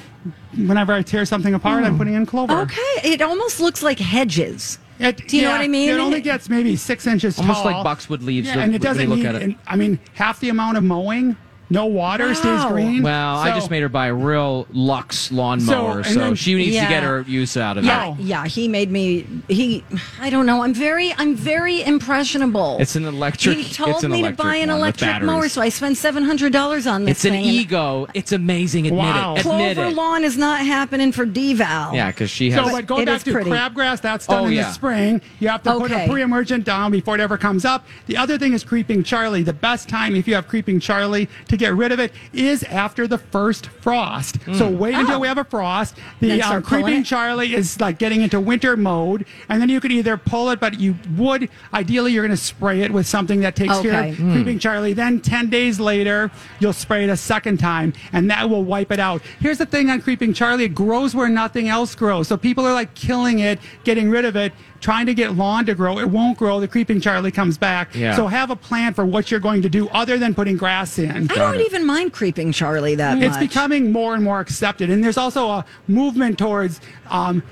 whenever 0.68 0.94
I 0.94 1.02
tear 1.02 1.26
something 1.26 1.54
apart, 1.56 1.84
I'm 1.84 1.98
putting 1.98 2.14
in 2.14 2.26
clover. 2.28 2.54
Okay, 2.62 2.82
it 3.04 3.22
almost 3.22 3.60
looks 3.60 3.82
like 3.82 3.98
hedges. 4.00 4.78
It, 5.04 5.28
Do 5.28 5.36
you 5.38 5.44
know 5.44 5.52
what 5.52 5.62
I 5.62 5.68
mean? 5.68 5.90
It 5.90 6.00
only 6.00 6.22
gets 6.22 6.50
maybe 6.50 6.76
six 6.76 7.06
inches 7.08 7.38
Almost 7.38 7.62
tall. 7.64 7.72
like 7.74 7.84
boxwood 7.84 8.24
leaves 8.24 8.48
Yeah, 8.48 8.56
when- 8.56 8.64
and 8.66 8.76
it 8.76 8.82
when 8.82 8.82
you 8.82 8.94
doesn't 9.06 9.10
look 9.10 9.20
need. 9.20 9.26
at 9.26 9.36
it. 9.36 9.42
and, 9.44 9.56
I 9.68 9.76
mean, 9.76 10.00
half 10.14 10.40
the 10.40 10.50
amount 10.50 10.78
of 10.78 10.84
mowing, 10.84 11.36
no 11.74 11.86
water, 11.88 12.34
stays 12.36 12.64
green. 12.66 13.02
Well, 13.04 13.38
I 13.38 13.50
just 13.56 13.70
made 13.72 13.82
her 13.82 13.90
buy 13.90 14.08
a 14.08 14.14
real 14.14 14.68
Lux 14.72 15.32
lawnmower, 15.32 16.04
So, 16.04 16.14
so, 16.14 16.20
then- 16.20 16.36
she 16.36 16.54
needs 16.56 16.76
Yeah. 16.76 16.84
to 16.84 16.90
get 16.90 17.04
her 17.04 17.22
use 17.28 17.58
out 17.58 17.78
of 17.78 17.84
Yeah, 17.84 18.14
it. 18.14 18.20
yeah. 18.20 18.46
He 18.46 18.68
made 18.68 18.92
me. 18.92 19.26
He. 19.48 19.84
I 20.22 20.30
don't 20.30 20.46
know. 20.46 20.64
I'm 20.64 20.74
very. 20.74 21.14
I'm 21.18 21.36
very 21.36 21.82
impressionable. 21.84 22.78
It's 22.80 22.96
an 22.96 23.06
electric- 23.06 23.58
He 23.58 23.74
told 23.74 23.90
it's 23.96 24.04
an 24.04 24.12
me 24.12 24.22
to 24.22 24.32
buy 24.32 24.56
an 24.58 24.70
electric 24.70 25.22
mower, 25.24 25.50
so 25.50 25.62
I 25.62 25.70
spent 25.70 25.98
seven 25.98 26.24
hundred 26.24 26.54
dollars 26.54 26.86
on 26.88 27.06
this 27.06 27.18
It's 27.18 27.26
an 27.26 27.32
thing. 27.32 27.44
and 27.46 27.54
ego. 27.54 28.08
It's 28.14 28.32
amazing. 28.32 28.88
Admit 28.88 29.00
Wow. 29.04 29.34
it. 29.36 29.40
Admit 29.46 29.76
Clover 29.76 29.90
it. 29.90 29.96
lawn 29.96 30.24
is 30.24 30.38
not 30.38 30.60
happening 30.62 31.12
for 31.12 31.26
deval. 31.26 31.94
Yeah, 31.94 32.08
because 32.12 32.30
she 32.30 32.52
has. 32.52 32.66
So, 32.66 32.72
but 32.72 32.86
going 32.86 33.04
it 33.04 33.06
back 33.08 33.24
to 33.24 33.32
pretty. 33.32 33.50
crabgrass, 33.50 34.00
that's 34.02 34.28
done 34.28 34.44
Oh, 34.44 34.46
in 34.46 34.54
yeah. 34.54 34.64
the 34.68 34.72
spring. 34.74 35.22
You 35.40 35.50
have 35.50 35.64
to 35.64 35.74
put 35.80 35.92
a 35.92 36.08
pre-emergent 36.08 36.64
down 36.66 36.92
before 36.92 37.16
it 37.16 37.22
ever 37.22 37.38
comes 37.38 37.66
up. 37.66 37.86
The 38.06 38.18
other 38.18 38.38
thing 38.38 38.54
is 38.54 38.64
creeping 38.64 39.04
Charlie. 39.04 39.44
The 39.44 39.54
best 39.54 39.90
time 39.90 40.16
if 40.16 40.28
you 40.28 40.36
have 40.36 40.48
creeping 40.48 40.80
Charlie 40.80 41.28
to 41.48 41.58
get 41.64 41.76
rid 41.76 41.92
of 41.92 42.00
it 42.00 42.12
is 42.34 42.64
after 42.64 43.08
the 43.08 43.18
first 43.18 43.68
frost. 43.68 44.38
So 44.58 44.70
wait 44.70 44.96
until 44.96 45.16
Oh. 45.16 45.20
we 45.20 45.28
have 45.28 45.38
a 45.38 45.44
frost. 45.44 45.96
The 46.20 46.40
start 46.40 46.56
um, 46.56 46.64
creeping 46.64 47.02
it? 47.02 47.06
Charlie 47.06 47.54
is 47.56 47.80
like 47.80 47.98
getting 48.00 48.22
into 48.22 48.40
winter 48.40 48.76
mode, 48.76 49.26
and 49.50 49.62
then 49.62 49.70
you 49.70 49.80
could 49.80 49.92
either 49.92 50.18
pull 50.18 50.50
it, 50.50 50.60
but 50.60 50.80
you 50.80 50.96
would 51.18 51.50
ideally 51.74 52.12
you're 52.14 52.24
going 52.26 52.36
to 52.38 52.44
spray 52.44 52.82
it 52.82 52.92
with 52.92 53.06
something 53.08 53.40
that 53.42 53.56
takes 53.56 53.78
care 53.80 54.10
of 54.10 54.18
Hmm. 54.18 54.34
creeping 54.34 54.60
Charlie. 54.60 54.94
Then 54.94 55.20
ten 55.22 55.50
days 55.50 55.80
later, 55.80 56.32
you'll 56.60 56.74
spray 56.74 57.04
it 57.04 57.10
a 57.10 57.18
second 57.18 57.58
time, 57.60 57.94
and 58.12 58.30
that 58.30 58.50
will 58.50 58.64
wipe 58.64 58.92
it 58.92 59.00
out. 59.00 59.22
Here's 59.40 59.58
the 59.58 59.66
thing 59.66 59.90
on 59.90 60.02
creeping 60.02 60.34
Charlie: 60.34 60.66
it 60.66 60.76
grows 60.76 61.16
where 61.16 61.30
nothing 61.30 61.70
else 61.70 61.96
grows. 61.96 62.28
So 62.28 62.38
people 62.38 62.66
are 62.68 62.74
like 62.74 62.94
killing 62.96 63.40
it, 63.40 63.60
getting 63.84 64.10
rid 64.10 64.26
of 64.26 64.36
it, 64.36 64.52
trying 64.82 65.06
to 65.06 65.14
get 65.14 65.36
lawn 65.36 65.66
to 65.66 65.76
grow. 65.76 66.00
It 66.00 66.10
won't 66.10 66.38
grow. 66.38 66.60
The 66.60 66.68
creeping 66.68 67.00
Charlie 67.02 67.32
comes 67.32 67.58
back. 67.58 67.96
Yeah. 67.96 68.16
So 68.16 68.28
have 68.28 68.50
a 68.52 68.56
plan 68.56 68.94
for 68.94 69.06
what 69.06 69.32
you're 69.32 69.40
going 69.40 69.62
to 69.62 69.70
do 69.70 69.88
other 69.90 70.18
than 70.18 70.34
putting 70.34 70.58
grass 70.58 70.98
in. 71.00 71.32
I 71.32 71.36
don't 71.36 71.53
even 71.62 71.86
mind 71.86 72.14
creeping 72.14 72.52
Charlie 72.52 72.96
that 72.96 73.18
It's 73.22 73.32
much. 73.36 73.40
becoming 73.40 73.92
more 73.92 74.14
and 74.16 74.24
more 74.24 74.40
accepted, 74.40 74.90
and 74.90 75.04
there's 75.04 75.18
also 75.18 75.50
a 75.50 75.66
movement 75.88 76.38
towards. 76.38 76.80
Um, 77.10 77.44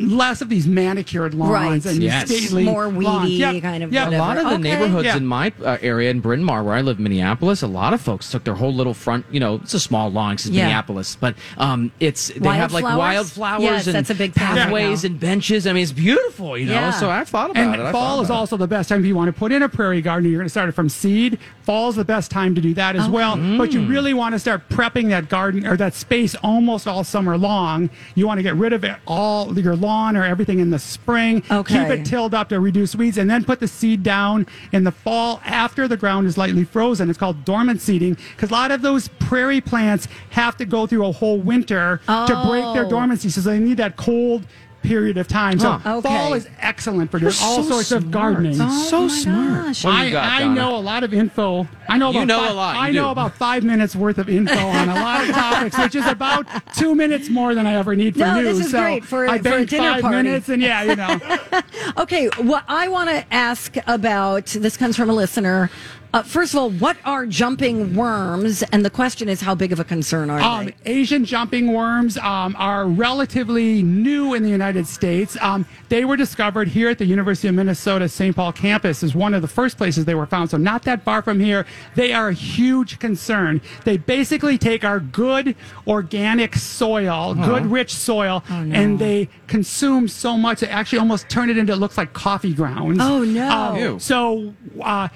Less 0.00 0.40
of 0.40 0.48
these 0.48 0.66
manicured 0.66 1.34
lawns 1.34 1.50
Right. 1.84 1.86
and 1.94 2.02
Yes. 2.02 2.26
stately 2.28 2.64
More 2.64 2.88
lawns. 2.88 3.24
weedy 3.28 3.36
Yep. 3.36 3.62
kind 3.62 3.82
of 3.84 3.92
Yep. 3.92 4.12
A 4.12 4.16
lot 4.18 4.36
of 4.38 4.44
the 4.44 4.50
Okay. 4.54 4.62
neighborhoods 4.62 5.04
Yeah. 5.04 5.16
in 5.16 5.26
my 5.26 5.52
uh, 5.64 5.76
area 5.82 6.10
in 6.10 6.20
Bryn 6.20 6.42
Mawr, 6.42 6.62
where 6.62 6.74
I 6.74 6.80
live, 6.80 6.98
in 6.98 7.04
Minneapolis, 7.04 7.62
a 7.62 7.66
lot 7.66 7.92
of 7.92 8.00
folks 8.00 8.30
took 8.30 8.44
their 8.44 8.54
whole 8.54 8.72
little 8.74 8.94
front. 8.94 9.24
You 9.30 9.40
know, 9.40 9.56
it's 9.62 9.74
a 9.74 9.80
small 9.80 10.10
lawn 10.10 10.36
'cause 10.36 10.46
it's 10.46 10.54
Yeah. 10.54 10.64
Minneapolis, 10.64 11.16
but 11.20 11.34
um, 11.58 11.90
it's 12.00 12.28
they 12.28 12.48
have 12.48 12.72
like 12.72 12.84
Wildflowers? 12.84 13.36
wildflowers 13.36 13.62
Yes, 13.62 13.86
and 13.86 13.94
that's 13.96 14.10
a 14.10 14.14
big 14.14 14.32
thing 14.32 14.46
pathways 14.46 15.04
now. 15.04 15.08
and 15.08 15.20
benches. 15.20 15.66
I 15.66 15.72
mean, 15.72 15.82
it's 15.82 15.92
beautiful. 15.92 16.56
You 16.56 16.66
know, 16.66 16.72
Yeah. 16.72 16.90
so 16.92 17.10
I've 17.10 17.28
thought 17.28 17.50
about 17.50 17.62
and 17.62 17.80
it. 17.80 17.92
Fall 17.92 18.20
is 18.22 18.28
about 18.28 18.34
it. 18.34 18.38
also 18.38 18.56
the 18.56 18.66
best 18.66 18.88
time 18.88 19.00
if 19.00 19.06
you 19.06 19.14
want 19.14 19.28
to 19.28 19.32
put 19.38 19.52
in 19.52 19.62
a 19.62 19.68
prairie 19.68 20.00
garden. 20.00 20.30
You're 20.30 20.38
going 20.40 20.46
to 20.46 20.50
start 20.50 20.68
it 20.68 20.72
from 20.72 20.88
seed. 20.88 21.38
Fall's 21.62 21.96
the 21.96 22.04
best 22.04 22.30
time 22.30 22.54
to 22.54 22.60
do 22.60 22.74
that 22.74 22.96
as 22.96 23.08
well. 23.08 23.36
But 23.58 23.72
you 23.72 23.82
really 23.82 24.14
want 24.14 24.34
to 24.34 24.38
start 24.38 24.68
prepping 24.70 25.08
that 25.10 25.28
garden 25.28 25.66
or 25.66 25.76
that 25.76 25.94
space 25.94 26.34
almost 26.36 26.88
all 26.88 27.04
summer 27.04 27.36
long. 27.36 27.90
You 28.14 28.26
want 28.26 28.38
to 28.38 28.42
get 28.42 28.56
rid 28.56 28.72
of 28.72 28.82
it 28.84 28.96
all 29.06 29.56
your 29.60 29.76
lawn 29.76 29.89
or 30.16 30.22
everything 30.24 30.58
in 30.60 30.70
the 30.70 30.78
spring. 30.78 31.42
Okay. 31.50 31.74
Keep 31.88 31.98
it 32.00 32.04
tilled 32.06 32.34
up 32.34 32.48
to 32.50 32.60
reduce 32.60 32.94
weeds, 32.94 33.18
and 33.18 33.28
then 33.28 33.44
put 33.44 33.60
the 33.60 33.68
seed 33.68 34.02
down 34.02 34.46
in 34.72 34.84
the 34.84 34.92
fall 34.92 35.40
after 35.44 35.88
the 35.88 35.96
ground 35.96 36.26
is 36.26 36.36
lightly 36.38 36.64
frozen. 36.64 37.10
It's 37.10 37.18
called 37.18 37.44
dormant 37.44 37.80
seeding 37.80 38.16
because 38.36 38.50
a 38.50 38.52
lot 38.52 38.70
of 38.70 38.82
those 38.82 39.08
prairie 39.18 39.60
plants 39.60 40.08
have 40.30 40.56
to 40.58 40.64
go 40.64 40.86
through 40.86 41.04
a 41.06 41.12
whole 41.12 41.38
winter 41.38 42.00
to 42.06 42.44
break 42.46 42.64
their 42.74 42.86
Oh. 42.86 42.90
dormancy, 42.90 43.28
so 43.30 43.40
they 43.40 43.58
need 43.58 43.76
that 43.78 43.96
cold 43.96 44.46
period 44.82 45.18
of 45.18 45.28
time. 45.28 45.58
So 45.58 45.72
Huh. 45.72 45.96
Okay. 45.98 46.08
fall 46.08 46.34
is 46.34 46.48
excellent 46.58 47.10
for 47.10 47.18
doing 47.18 47.32
You're 47.32 47.42
all 47.46 47.62
so 47.62 47.68
sorts 47.70 47.92
of 47.92 48.10
gardening. 48.10 48.56
Oh 48.60 48.86
so 48.88 49.08
smart. 49.08 49.66
gosh. 49.66 49.84
What 49.84 49.90
do 49.92 49.96
I, 49.96 50.04
you 50.06 50.10
got, 50.12 50.24
I 50.32 50.38
Donna? 50.40 50.54
know 50.54 50.76
a 50.76 50.80
lot 50.80 51.04
of 51.04 51.12
info. 51.12 51.68
I 51.88 51.98
know 51.98 52.10
You 52.12 52.24
know 52.24 52.38
five, 52.40 52.50
a 52.50 52.54
lot, 52.54 52.74
you 52.76 52.80
I 52.80 52.90
know 52.92 53.04
do. 53.04 53.10
about 53.10 53.34
five 53.34 53.62
minutes 53.64 53.94
worth 53.94 54.18
of 54.18 54.28
info 54.28 54.54
on 54.58 54.88
a 54.88 54.94
lot 54.94 55.22
of 55.28 55.30
topics, 55.34 55.76
which 55.78 55.94
is 55.94 56.06
about 56.06 56.46
two 56.74 56.94
minutes 56.94 57.28
more 57.28 57.54
than 57.54 57.66
I 57.66 57.74
ever 57.74 57.94
need 57.94 58.14
for 58.14 58.20
No, 58.20 58.34
news. 58.40 58.56
this 58.58 58.66
is 58.66 58.72
so 58.72 58.80
great 58.80 59.04
for- 59.04 59.26
I 59.28 59.38
for 59.38 59.48
a 59.48 59.52
banked 59.52 59.70
dinner 59.70 59.92
five 59.92 60.02
party. 60.02 60.16
minutes, 60.16 60.48
and 60.48 60.62
yeah, 60.62 60.82
you 60.82 60.96
know. 60.96 61.20
Okay, 61.98 62.28
what 62.38 62.64
I 62.68 62.88
want 62.88 63.10
to 63.10 63.24
ask 63.34 63.76
about 63.86 64.46
this 64.46 64.76
comes 64.76 64.96
from 64.96 65.10
a 65.10 65.12
listener. 65.12 65.70
Uh, 66.12 66.22
first 66.22 66.54
of 66.54 66.58
all, 66.58 66.70
what 66.70 66.96
are 67.04 67.24
jumping 67.26 67.94
worms? 67.94 68.62
And 68.72 68.84
the 68.84 68.90
question 68.90 69.28
is, 69.28 69.40
how 69.40 69.54
big 69.54 69.72
of 69.72 69.78
a 69.78 69.84
concern 69.84 70.28
are 70.30 70.40
Um, 70.40 70.66
they? 70.66 70.74
Asian 70.92 71.24
jumping 71.24 71.72
worms 71.72 72.18
um, 72.18 72.56
are 72.58 72.86
relatively 72.86 73.82
new 73.82 74.34
in 74.34 74.42
the 74.42 74.48
United 74.48 74.60
United 74.60 74.86
States. 74.86 75.38
Um, 75.40 75.64
they 75.88 76.04
were 76.04 76.18
discovered 76.18 76.68
here 76.68 76.90
at 76.90 76.98
the 76.98 77.06
University 77.06 77.48
of 77.48 77.54
Minnesota 77.54 78.06
St. 78.10 78.36
Paul 78.36 78.52
campus 78.52 79.02
is 79.02 79.14
one 79.14 79.32
of 79.32 79.40
the 79.40 79.48
first 79.48 79.78
places 79.78 80.04
they 80.04 80.14
were 80.14 80.26
found. 80.26 80.50
So 80.50 80.58
not 80.58 80.82
that 80.82 81.02
far 81.02 81.22
from 81.22 81.40
here. 81.40 81.64
They 81.94 82.12
are 82.12 82.28
a 82.28 82.34
huge 82.34 82.98
concern. 82.98 83.62
They 83.84 83.96
basically 83.96 84.58
take 84.58 84.84
our 84.84 85.00
good 85.00 85.56
organic 85.88 86.56
soil, 86.56 87.34
Oh. 87.38 87.44
good 87.46 87.66
rich 87.70 87.94
soil, 87.94 88.44
and 88.50 88.98
they 88.98 89.30
consume 89.46 90.08
so 90.08 90.36
much 90.36 90.60
they 90.60 90.68
actually 90.68 90.98
almost 90.98 91.30
turn 91.30 91.48
it 91.48 91.56
into 91.56 91.72
it 91.72 91.76
looks 91.76 91.96
like 91.96 92.12
coffee 92.12 92.52
grounds. 92.52 92.98
Oh, 93.00 93.24
no. 93.24 93.48
Um, 93.94 93.98
so 93.98 94.52
uh, 94.82 95.08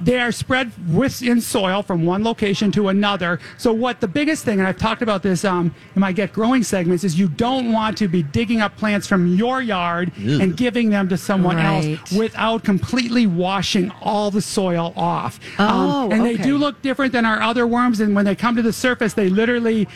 they 0.00 0.18
are 0.20 0.32
spread 0.32 0.72
within 0.92 1.40
soil 1.40 1.82
from 1.82 2.04
one 2.06 2.24
location 2.24 2.70
to 2.72 2.88
another. 2.88 3.38
So 3.58 3.72
what 3.72 4.00
the 4.00 4.08
biggest 4.08 4.44
thing, 4.44 4.58
and 4.58 4.66
I've 4.68 4.78
talked 4.78 5.02
about 5.02 5.22
this 5.22 5.44
um, 5.44 5.74
in 5.94 6.00
my 6.00 6.12
Get 6.12 6.32
Growing 6.32 6.62
segments, 6.62 7.04
is 7.04 7.18
you 7.18 7.28
don't 7.28 7.72
want 7.72 7.98
to 7.98 8.08
be 8.08 8.22
digging 8.22 8.60
up 8.60 8.76
plants 8.76 9.06
from 9.06 9.34
your 9.36 9.60
yard 9.62 10.12
Ew. 10.16 10.40
and 10.40 10.56
giving 10.56 10.90
them 10.90 11.08
to 11.08 11.16
someone 11.16 11.56
Right. 11.56 11.98
else 11.98 12.12
without 12.12 12.64
completely 12.64 13.26
washing 13.26 13.90
all 14.00 14.30
the 14.30 14.40
soil 14.42 14.92
off. 14.96 15.38
Um, 15.58 15.70
Oh, 15.90 16.10
and 16.10 16.24
they 16.24 16.36
do 16.36 16.56
look 16.56 16.80
different 16.82 17.12
than 17.12 17.24
our 17.24 17.40
other 17.42 17.66
worms, 17.66 18.00
and 18.00 18.14
when 18.14 18.24
they 18.24 18.34
come 18.34 18.56
to 18.56 18.62
the 18.62 18.72
surface, 18.72 19.14
they 19.14 19.28
literally 19.28 19.86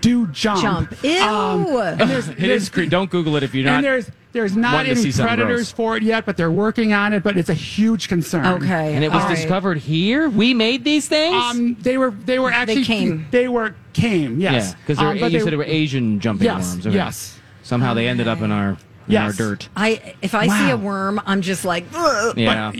do 0.00 0.26
jump. 0.28 0.60
Jump. 0.62 0.94
Ew. 1.02 1.10
and 1.80 2.00
there's, 2.10 2.28
It 2.34 2.38
is 2.50 2.68
cre- 2.68 2.84
Don't 2.84 3.10
Google 3.10 3.36
it 3.36 3.42
if 3.42 3.54
you're 3.54 3.64
not. 3.64 3.82
And 4.34 4.42
there's 4.42 4.54
there's 4.54 4.56
not 4.56 4.86
any 4.86 5.12
predators 5.12 5.56
gross. 5.58 5.70
for 5.72 5.96
it 5.96 6.02
yet, 6.02 6.26
but 6.26 6.36
they're 6.36 6.50
working 6.50 6.92
on 6.92 7.12
it. 7.12 7.22
But 7.22 7.36
it's 7.36 7.48
a 7.48 7.54
huge 7.54 8.08
concern. 8.08 8.46
Okay. 8.62 8.94
And 8.94 9.04
it 9.04 9.10
was 9.12 9.22
all 9.22 9.28
right. 9.28 9.36
discovered 9.36 9.78
here. 9.78 10.28
We 10.28 10.54
made 10.54 10.84
these 10.84 11.08
things. 11.08 11.34
Um, 11.36 11.76
they 11.80 11.98
were 11.98 12.10
they 12.10 12.38
were 12.38 12.50
actually 12.50 12.84
came. 12.84 13.26
They 13.30 13.48
were 13.48 13.74
came. 13.92 14.40
Yes. 14.40 14.70
Yeah, 14.70 14.76
because 14.80 14.98
Um, 14.98 15.16
you 15.16 15.28
they- 15.30 15.38
said 15.40 15.52
they 15.52 15.56
were 15.56 15.64
Asian 15.64 16.20
jumping 16.20 16.44
Yes, 16.46 16.72
worms. 16.72 16.86
okay. 16.86 16.96
yes. 16.96 17.38
Somehow 17.62 17.94
they 17.94 18.08
ended 18.08 18.28
up 18.28 18.40
in 18.42 18.50
our 18.52 18.76
in 19.08 19.16
our 19.16 19.32
dirt. 19.32 19.68
I 19.76 20.14
if 20.22 20.34
I 20.34 20.46
see 20.48 20.70
a 20.70 20.76
worm, 20.76 21.20
I'm 21.26 21.40
just 21.42 21.64
like, 21.64 21.84
"Ugh." 21.94 22.36
Yeah. 22.38 22.72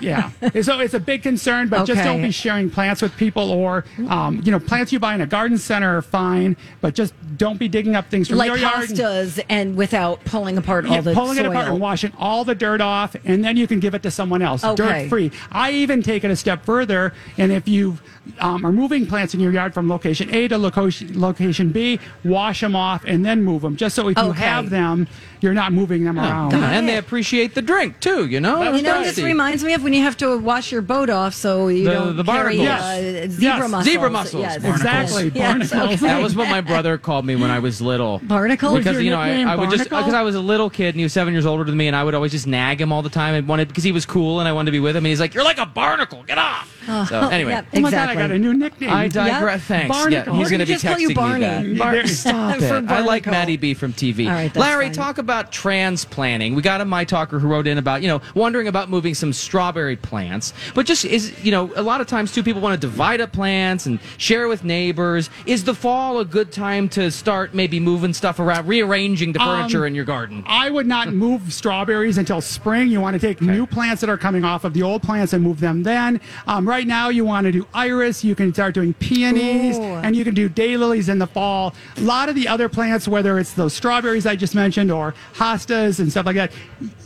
yeah. 0.00 0.30
So 0.62 0.78
it's 0.80 0.94
a 0.94 1.00
big 1.00 1.22
concern, 1.22 1.68
but 1.68 1.84
just 1.86 2.02
don't 2.04 2.22
be 2.22 2.30
sharing 2.30 2.70
plants 2.70 3.02
with 3.02 3.16
people 3.16 3.50
or, 3.50 3.84
um, 4.08 4.40
you 4.44 4.50
know, 4.52 4.60
plants 4.60 4.92
you 4.92 4.98
buy 5.00 5.14
in 5.14 5.20
a 5.20 5.26
garden 5.26 5.58
center 5.58 5.98
are 5.98 6.02
fine, 6.02 6.56
but 6.80 6.94
just 6.94 7.14
don't 7.36 7.58
be 7.58 7.68
digging 7.68 7.96
up 7.96 8.08
things 8.10 8.28
from 8.28 8.38
like 8.38 8.46
your 8.48 8.58
yard. 8.58 8.90
and- 8.90 8.98
hostas, 8.98 9.42
and 9.48 9.76
without 9.76 10.24
pulling 10.24 10.56
apart 10.58 10.86
all 10.86 10.92
Yeah, 10.94 11.00
the 11.00 11.14
pulling 11.14 11.36
soil. 11.36 11.46
it 11.46 11.48
apart 11.48 11.68
and 11.68 11.80
washing 11.80 12.12
all 12.18 12.44
the 12.44 12.54
dirt 12.54 12.80
off, 12.80 13.16
and 13.24 13.44
then 13.44 13.56
you 13.56 13.66
can 13.66 13.80
give 13.80 13.94
it 13.94 14.02
to 14.04 14.10
someone 14.10 14.42
else, 14.42 14.62
Okay. 14.64 15.02
dirt 15.04 15.08
free. 15.08 15.30
I 15.50 15.72
even 15.72 16.02
take 16.02 16.22
it 16.24 16.30
a 16.30 16.36
step 16.36 16.64
further, 16.64 17.12
and 17.38 17.50
if 17.52 17.66
you 17.66 17.98
um, 18.38 18.64
are 18.64 18.70
moving 18.72 19.04
plants 19.06 19.34
in 19.34 19.40
your 19.40 19.50
yard 19.52 19.74
from 19.74 19.88
location 19.88 20.32
A 20.32 20.46
to 20.48 20.56
location 20.56 21.20
location 21.20 21.70
B, 21.70 21.98
wash 22.24 22.60
them 22.60 22.76
off 22.76 23.04
and 23.04 23.24
then 23.24 23.42
move 23.42 23.62
them, 23.62 23.74
just 23.76 23.96
so 23.96 24.08
if 24.08 24.16
you 24.16 24.30
have 24.32 24.70
them, 24.70 25.08
you're 25.40 25.51
not 25.54 25.72
moving 25.72 26.04
them 26.04 26.18
around. 26.18 26.54
and 26.54 26.88
they 26.88 26.96
appreciate 26.96 27.54
the 27.54 27.62
drink 27.62 28.00
too. 28.00 28.26
You 28.26 28.40
know. 28.40 28.62
You 28.72 28.82
know, 28.82 29.02
this 29.02 29.18
reminds 29.18 29.62
me 29.64 29.74
of 29.74 29.82
when 29.82 29.92
you 29.92 30.02
have 30.02 30.16
to 30.18 30.38
wash 30.38 30.72
your 30.72 30.82
boat 30.82 31.10
off 31.10 31.34
so 31.34 31.68
you 31.68 31.84
The- 31.84 31.90
don't 31.92 32.16
the 32.16 32.24
carry 32.24 32.56
barnacles. 32.58 32.68
uh, 32.68 33.28
zebra 33.28 33.40
Yes. 33.58 33.70
mussels. 33.70 33.84
Zebra 33.84 34.10
mussels. 34.10 34.42
Yes. 34.42 34.64
Exactly, 34.64 35.32
Yes. 35.34 35.70
barnacles. 35.70 35.72
okay. 35.94 36.06
That 36.06 36.22
was 36.22 36.34
what 36.36 36.48
my 36.48 36.60
brother 36.60 36.98
called 36.98 37.24
me 37.26 37.36
when 37.36 37.50
I 37.50 37.58
was 37.58 37.80
little. 37.80 38.20
Barnacle? 38.24 38.72
Was 38.74 38.80
Because 38.84 38.94
your 38.94 39.02
you 39.02 39.10
know, 39.10 39.18
I, 39.20 39.28
nickname 39.28 39.48
I 39.48 39.56
would 39.56 39.70
just 39.70 39.88
Barnacle? 39.90 39.98
because 40.10 40.14
I 40.14 40.22
was 40.22 40.34
a 40.34 40.40
little 40.40 40.70
kid 40.70 40.88
and 40.88 40.96
he 40.96 41.02
was 41.02 41.12
seven 41.12 41.32
years 41.34 41.46
older 41.46 41.64
than 41.64 41.76
me, 41.76 41.86
and 41.86 41.96
I 41.96 42.04
would 42.04 42.14
always 42.14 42.32
just 42.32 42.46
nag 42.46 42.80
him 42.80 42.92
all 42.92 43.02
the 43.02 43.10
time 43.10 43.34
and 43.34 43.46
wanted 43.48 43.68
because 43.68 43.84
he 43.84 43.92
was 43.92 44.06
cool 44.06 44.40
and 44.40 44.48
I 44.48 44.52
wanted 44.52 44.66
to 44.66 44.72
be 44.72 44.80
with 44.80 44.96
him, 44.96 45.04
and 45.04 45.10
he's 45.10 45.20
like, 45.20 45.34
"You're 45.34 45.44
like 45.44 45.58
a 45.58 45.66
barnacle, 45.66 46.22
get 46.26 46.38
off." 46.38 46.68
So 46.86 47.28
anyway, 47.28 47.52
Yep, 47.52 47.66
Oh 47.74 47.80
my 47.80 47.88
exactly. 47.88 48.14
God, 48.14 48.22
I 48.24 48.28
got 48.28 48.30
a 48.34 48.38
new 48.38 48.54
nickname. 48.54 48.90
I 48.90 49.08
digress. 49.08 49.60
Yep. 49.60 49.68
Thanks. 49.68 49.88
Barnacle. 49.96 50.34
Yeah, 50.34 50.38
he's 50.40 50.48
going 50.50 50.60
to 50.60 50.66
be 50.66 50.72
just 50.72 50.84
call 50.84 50.98
you 50.98 51.08
texting 51.10 51.14
Barney. 51.14 51.68
me 51.68 51.74
that. 51.74 51.78
Bar- 51.78 52.06
Stop 52.06 52.58
For 52.58 52.76
it. 52.78 52.88
I 52.90 53.00
like 53.00 53.26
Maddie 53.26 53.56
B 53.56 53.74
from 53.74 53.92
TV. 53.92 54.26
All 54.26 54.32
right, 54.32 54.52
that's 54.52 54.56
Larry, 54.56 54.86
fine. 54.86 54.92
talk 54.94 55.18
about 55.18 55.52
transplanting. 55.52 56.54
We 56.54 56.62
got 56.62 56.80
a 56.80 56.84
my 56.84 57.04
talker 57.04 57.38
who 57.38 57.48
wrote 57.48 57.66
in 57.66 57.78
about 57.78 58.02
you 58.02 58.08
know 58.08 58.20
wondering 58.34 58.68
about 58.68 58.88
moving 58.90 59.14
some 59.14 59.32
strawberry 59.32 59.96
plants, 59.96 60.52
but 60.74 60.86
just 60.86 61.04
is 61.04 61.32
you 61.44 61.50
know 61.50 61.72
a 61.76 61.82
lot 61.82 62.00
of 62.00 62.06
times 62.06 62.32
too 62.32 62.42
people 62.42 62.60
want 62.60 62.80
to 62.80 62.86
divide 62.86 63.20
up 63.20 63.32
plants 63.32 63.86
and 63.86 63.98
share 64.18 64.48
with 64.48 64.64
neighbors. 64.64 65.30
Is 65.46 65.64
the 65.64 65.74
fall 65.74 66.18
a 66.20 66.24
good 66.24 66.52
time 66.52 66.88
to 66.90 67.10
start 67.10 67.54
maybe 67.54 67.80
moving 67.80 68.12
stuff 68.14 68.38
around, 68.38 68.66
rearranging 68.68 69.32
the 69.32 69.38
furniture 69.38 69.80
Um, 69.82 69.86
in 69.88 69.94
your 69.94 70.04
garden? 70.04 70.42
I 70.46 70.70
would 70.70 70.86
not 70.86 71.12
move 71.12 71.52
strawberries 71.52 72.18
until 72.18 72.40
spring. 72.40 72.88
You 72.88 73.00
want 73.00 73.14
to 73.14 73.20
take 73.20 73.40
new 73.40 73.66
plants 73.66 74.00
that 74.00 74.10
are 74.10 74.18
coming 74.18 74.44
off 74.44 74.64
of 74.64 74.74
the 74.74 74.82
old 74.82 75.02
plants 75.02 75.32
and 75.32 75.42
move 75.42 75.60
them 75.60 75.82
then. 75.82 76.20
Um, 76.46 76.68
right 76.72 76.86
now, 76.86 77.10
you 77.10 77.22
want 77.22 77.44
to 77.44 77.52
do 77.52 77.66
iris. 77.74 78.24
You 78.24 78.34
can 78.34 78.52
start 78.54 78.72
doing 78.72 78.94
peonies, 78.94 79.76
Ooh. 79.76 79.82
and 79.82 80.16
you 80.16 80.24
can 80.24 80.32
do 80.34 80.48
daylilies 80.48 81.10
in 81.10 81.18
the 81.18 81.26
fall. 81.26 81.74
A 81.98 82.00
lot 82.00 82.30
of 82.30 82.34
the 82.34 82.48
other 82.48 82.66
plants, 82.70 83.06
whether 83.06 83.38
it's 83.38 83.52
those 83.52 83.74
strawberries 83.74 84.24
I 84.24 84.36
just 84.36 84.54
mentioned 84.54 84.90
or 84.90 85.14
hostas 85.34 86.00
and 86.00 86.10
stuff 86.10 86.24
like 86.24 86.36
that, 86.36 86.50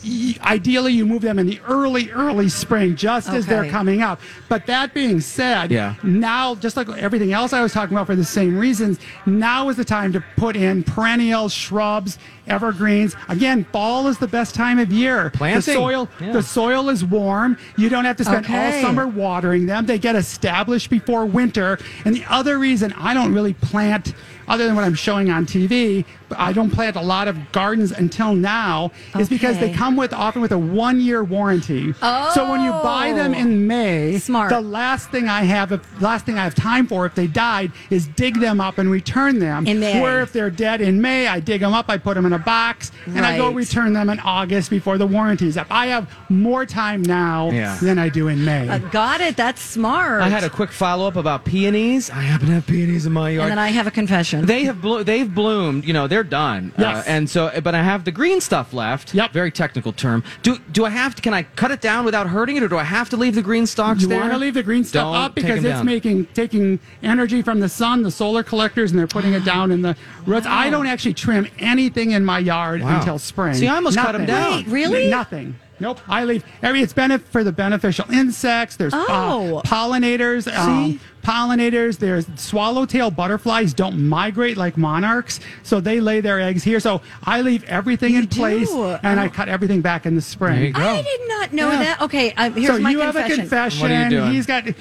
y- 0.04 0.36
ideally 0.42 0.92
you 0.92 1.04
move 1.04 1.22
them 1.22 1.40
in 1.40 1.46
the 1.48 1.58
early, 1.66 2.12
early 2.12 2.48
spring, 2.48 2.94
just 2.94 3.28
as 3.28 3.44
they're 3.44 3.68
coming 3.68 4.02
up. 4.02 4.20
But 4.48 4.66
that 4.66 4.94
being 4.94 5.20
said, 5.20 5.72
Yeah. 5.72 5.94
now, 6.04 6.54
just 6.54 6.76
like 6.76 6.88
everything 6.90 7.32
else 7.32 7.52
I 7.52 7.60
was 7.60 7.72
talking 7.72 7.96
about 7.96 8.06
for 8.06 8.14
the 8.16 8.24
same 8.24 8.56
reasons, 8.56 9.00
now 9.26 9.68
is 9.68 9.76
the 9.76 9.84
time 9.84 10.12
to 10.12 10.22
put 10.36 10.54
in 10.54 10.84
perennials, 10.84 11.52
shrubs, 11.52 12.18
evergreens. 12.46 13.14
Again, 13.28 13.64
fall 13.72 14.08
is 14.08 14.18
the 14.18 14.26
best 14.28 14.54
time 14.54 14.78
of 14.78 14.92
year. 14.92 15.30
Planting. 15.30 15.56
The 15.74 15.80
soil, 15.80 16.08
Yeah. 16.20 16.32
the 16.32 16.42
soil 16.42 16.88
is 16.88 17.04
warm. 17.04 17.56
You 17.76 17.88
don't 17.88 18.04
have 18.04 18.16
to 18.16 18.24
spend 18.24 18.44
Okay. 18.46 18.76
all 18.76 18.82
summer 18.82 19.06
watering 19.06 19.66
them. 19.66 19.86
They 19.86 19.98
get 19.98 20.16
established 20.16 20.90
before 20.90 21.24
winter. 21.26 21.78
And 22.04 22.14
the 22.14 22.24
other 22.28 22.58
reason 22.58 22.92
I 22.98 23.14
don't 23.14 23.32
really 23.32 23.52
plant, 23.54 24.14
other 24.48 24.66
than 24.66 24.74
what 24.74 24.84
I'm 24.84 24.94
showing 24.94 25.30
on 25.30 25.46
TV, 25.46 26.04
but 26.25 26.25
I 26.36 26.52
don't 26.52 26.70
plant 26.70 26.96
a 26.96 27.00
lot 27.02 27.28
of 27.28 27.52
gardens 27.52 27.92
until 27.92 28.34
now, 28.34 28.90
is 29.18 29.28
because 29.28 29.58
they 29.58 29.72
come 29.72 29.96
with 29.96 30.12
often 30.12 30.42
with 30.42 30.52
a 30.52 30.58
one 30.58 31.00
year 31.00 31.22
warranty. 31.22 31.94
Oh. 32.02 32.30
So 32.34 32.50
when 32.50 32.62
you 32.62 32.70
buy 32.72 33.12
them 33.12 33.34
in 33.34 33.66
May, 33.66 34.18
Smart. 34.18 34.50
the 34.50 34.60
last 34.60 35.10
thing 35.10 35.28
I 35.28 35.42
have, 35.44 35.72
if, 35.72 36.02
last 36.02 36.26
thing 36.26 36.38
I 36.38 36.44
have 36.44 36.54
time 36.54 36.86
for 36.86 37.06
if 37.06 37.14
they 37.14 37.26
died, 37.26 37.72
is 37.90 38.06
dig 38.08 38.40
them 38.40 38.60
up 38.60 38.78
and 38.78 38.90
return 38.90 39.38
them. 39.38 39.66
In 39.66 39.80
May. 39.80 40.00
Where 40.00 40.20
if 40.22 40.32
they're 40.32 40.50
dead 40.50 40.80
in 40.80 41.00
May, 41.00 41.26
I 41.28 41.40
dig 41.40 41.60
them 41.60 41.72
up, 41.74 41.86
I 41.88 41.96
put 41.98 42.14
them 42.14 42.26
in 42.26 42.32
a 42.32 42.38
box, 42.38 42.92
and 43.06 43.24
I 43.24 43.36
go 43.36 43.50
return 43.50 43.92
them 43.92 44.10
in 44.10 44.20
August 44.20 44.70
before 44.70 44.98
the 44.98 45.06
warranty's 45.06 45.56
up. 45.56 45.66
I 45.70 45.86
have 45.86 46.10
more 46.28 46.66
time 46.66 47.02
now 47.02 47.50
Yeah. 47.50 47.76
than 47.80 47.98
I 47.98 48.08
do 48.08 48.28
in 48.28 48.44
May. 48.44 48.68
Uh, 48.68 48.78
got 48.78 49.20
it. 49.20 49.36
That's 49.36 49.60
smart. 49.62 50.22
I 50.22 50.28
had 50.28 50.44
a 50.44 50.50
quick 50.50 50.70
follow 50.72 51.06
up 51.06 51.16
about 51.16 51.44
peonies. 51.44 52.10
I 52.10 52.22
happen 52.22 52.48
to 52.48 52.54
have 52.54 52.66
peonies 52.66 53.06
in 53.06 53.12
my 53.12 53.30
yard. 53.30 53.44
and 53.44 53.50
then 53.52 53.58
I 53.58 53.68
have 53.68 53.86
a 53.86 53.90
confession. 53.90 54.44
They 54.46 54.64
have 54.64 54.80
blo- 54.80 55.02
they've 55.02 55.32
bloomed. 55.32 55.84
You 55.84 55.92
know 55.92 56.06
they're 56.16 56.24
done. 56.24 56.72
Uh, 56.78 57.02
and 57.06 57.28
so, 57.28 57.50
but 57.62 57.74
I 57.74 57.82
have 57.82 58.04
the 58.04 58.10
green 58.10 58.40
stuff 58.40 58.72
left. 58.72 59.12
Yep. 59.14 59.32
Very 59.32 59.50
technical 59.50 59.92
term. 59.92 60.24
Do 60.42 60.56
do 60.72 60.86
I 60.86 60.90
have 60.90 61.14
to? 61.14 61.20
Can 61.22 61.34
I 61.34 61.42
cut 61.42 61.70
it 61.70 61.82
down 61.82 62.06
without 62.06 62.26
hurting 62.28 62.56
it, 62.56 62.62
or 62.62 62.68
do 62.68 62.78
I 62.78 62.84
have 62.84 63.10
to 63.10 63.16
leave 63.18 63.34
the 63.34 63.42
green 63.42 63.66
stalks 63.66 64.00
you 64.02 64.08
there? 64.08 64.20
want 64.20 64.32
to 64.32 64.38
leave 64.38 64.54
the 64.54 64.62
green 64.62 64.82
stuff 64.84 65.02
Don't 65.04 65.14
up 65.16 65.34
because 65.34 65.58
it's 65.58 65.64
down. 65.64 65.84
making 65.84 66.26
taking 66.32 66.80
energy 67.02 67.42
from 67.42 67.60
the 67.60 67.68
sun, 67.68 68.02
the 68.02 68.10
solar 68.10 68.42
collectors, 68.42 68.92
and 68.92 68.98
they're 68.98 69.06
putting 69.06 69.34
it 69.34 69.44
down 69.44 69.70
in 69.70 69.82
the 69.82 69.94
roots. 70.24 70.46
I 70.46 70.70
don't 70.70 70.86
actually 70.86 71.14
trim 71.14 71.46
anything 71.58 72.12
in 72.12 72.24
my 72.24 72.38
yard 72.38 72.80
Wow. 72.82 72.98
until 72.98 73.18
spring. 73.18 73.52
See, 73.54 73.68
I 73.68 73.74
almost 73.76 73.98
cut 73.98 74.12
them 74.12 74.24
down. 74.24 74.56
Wait, 74.64 74.66
really? 74.68 75.10
Nothing. 75.10 75.56
Nope. 75.78 76.00
I 76.08 76.24
leave 76.24 76.42
every. 76.62 76.80
It's 76.80 76.94
benefit 76.94 77.28
for 77.28 77.44
the 77.44 77.52
beneficial 77.52 78.10
insects. 78.10 78.76
There's 78.76 78.94
uh, 78.94 79.04
Oh. 79.08 79.60
pollinators. 79.66 80.50
Um, 80.56 80.98
pollinators. 81.26 81.98
There's 81.98 82.26
swallowtail 82.36 83.10
butterflies 83.10 83.74
don't 83.74 84.08
migrate 84.08 84.56
like 84.56 84.76
monarchs, 84.76 85.40
so 85.64 85.80
they 85.80 86.00
lay 86.00 86.20
their 86.20 86.40
eggs 86.40 86.62
here. 86.62 86.78
So 86.80 87.02
I 87.24 87.40
leave 87.40 87.64
everything 87.64 88.12
You 88.14 88.20
in 88.20 88.26
place, 88.28 88.70
do? 88.70 88.84
and 89.02 89.18
I 89.18 89.26
Oh. 89.26 89.30
cut 89.30 89.48
everything 89.48 89.80
back 89.80 90.06
in 90.06 90.14
the 90.14 90.22
spring. 90.22 90.54
There 90.56 90.64
you 90.66 90.72
go. 90.72 90.80
I 90.98 91.02
did 91.02 91.20
not 91.28 91.52
know 91.52 91.70
Yeah. 91.72 91.78
that. 91.82 92.00
Okay, 92.02 92.32
uh, 92.36 92.50
here's 92.50 92.66
so 92.68 92.78
my 92.78 92.90
you 92.90 93.00
confession. 93.00 93.22
have 93.30 93.38
a 93.38 93.40
confession. 93.42 93.80
What 93.82 93.90
are 93.90 94.02
you 94.04 94.10
doing? 94.10 94.32
He's 94.32 94.46
got 94.46 94.64
the 94.64 94.74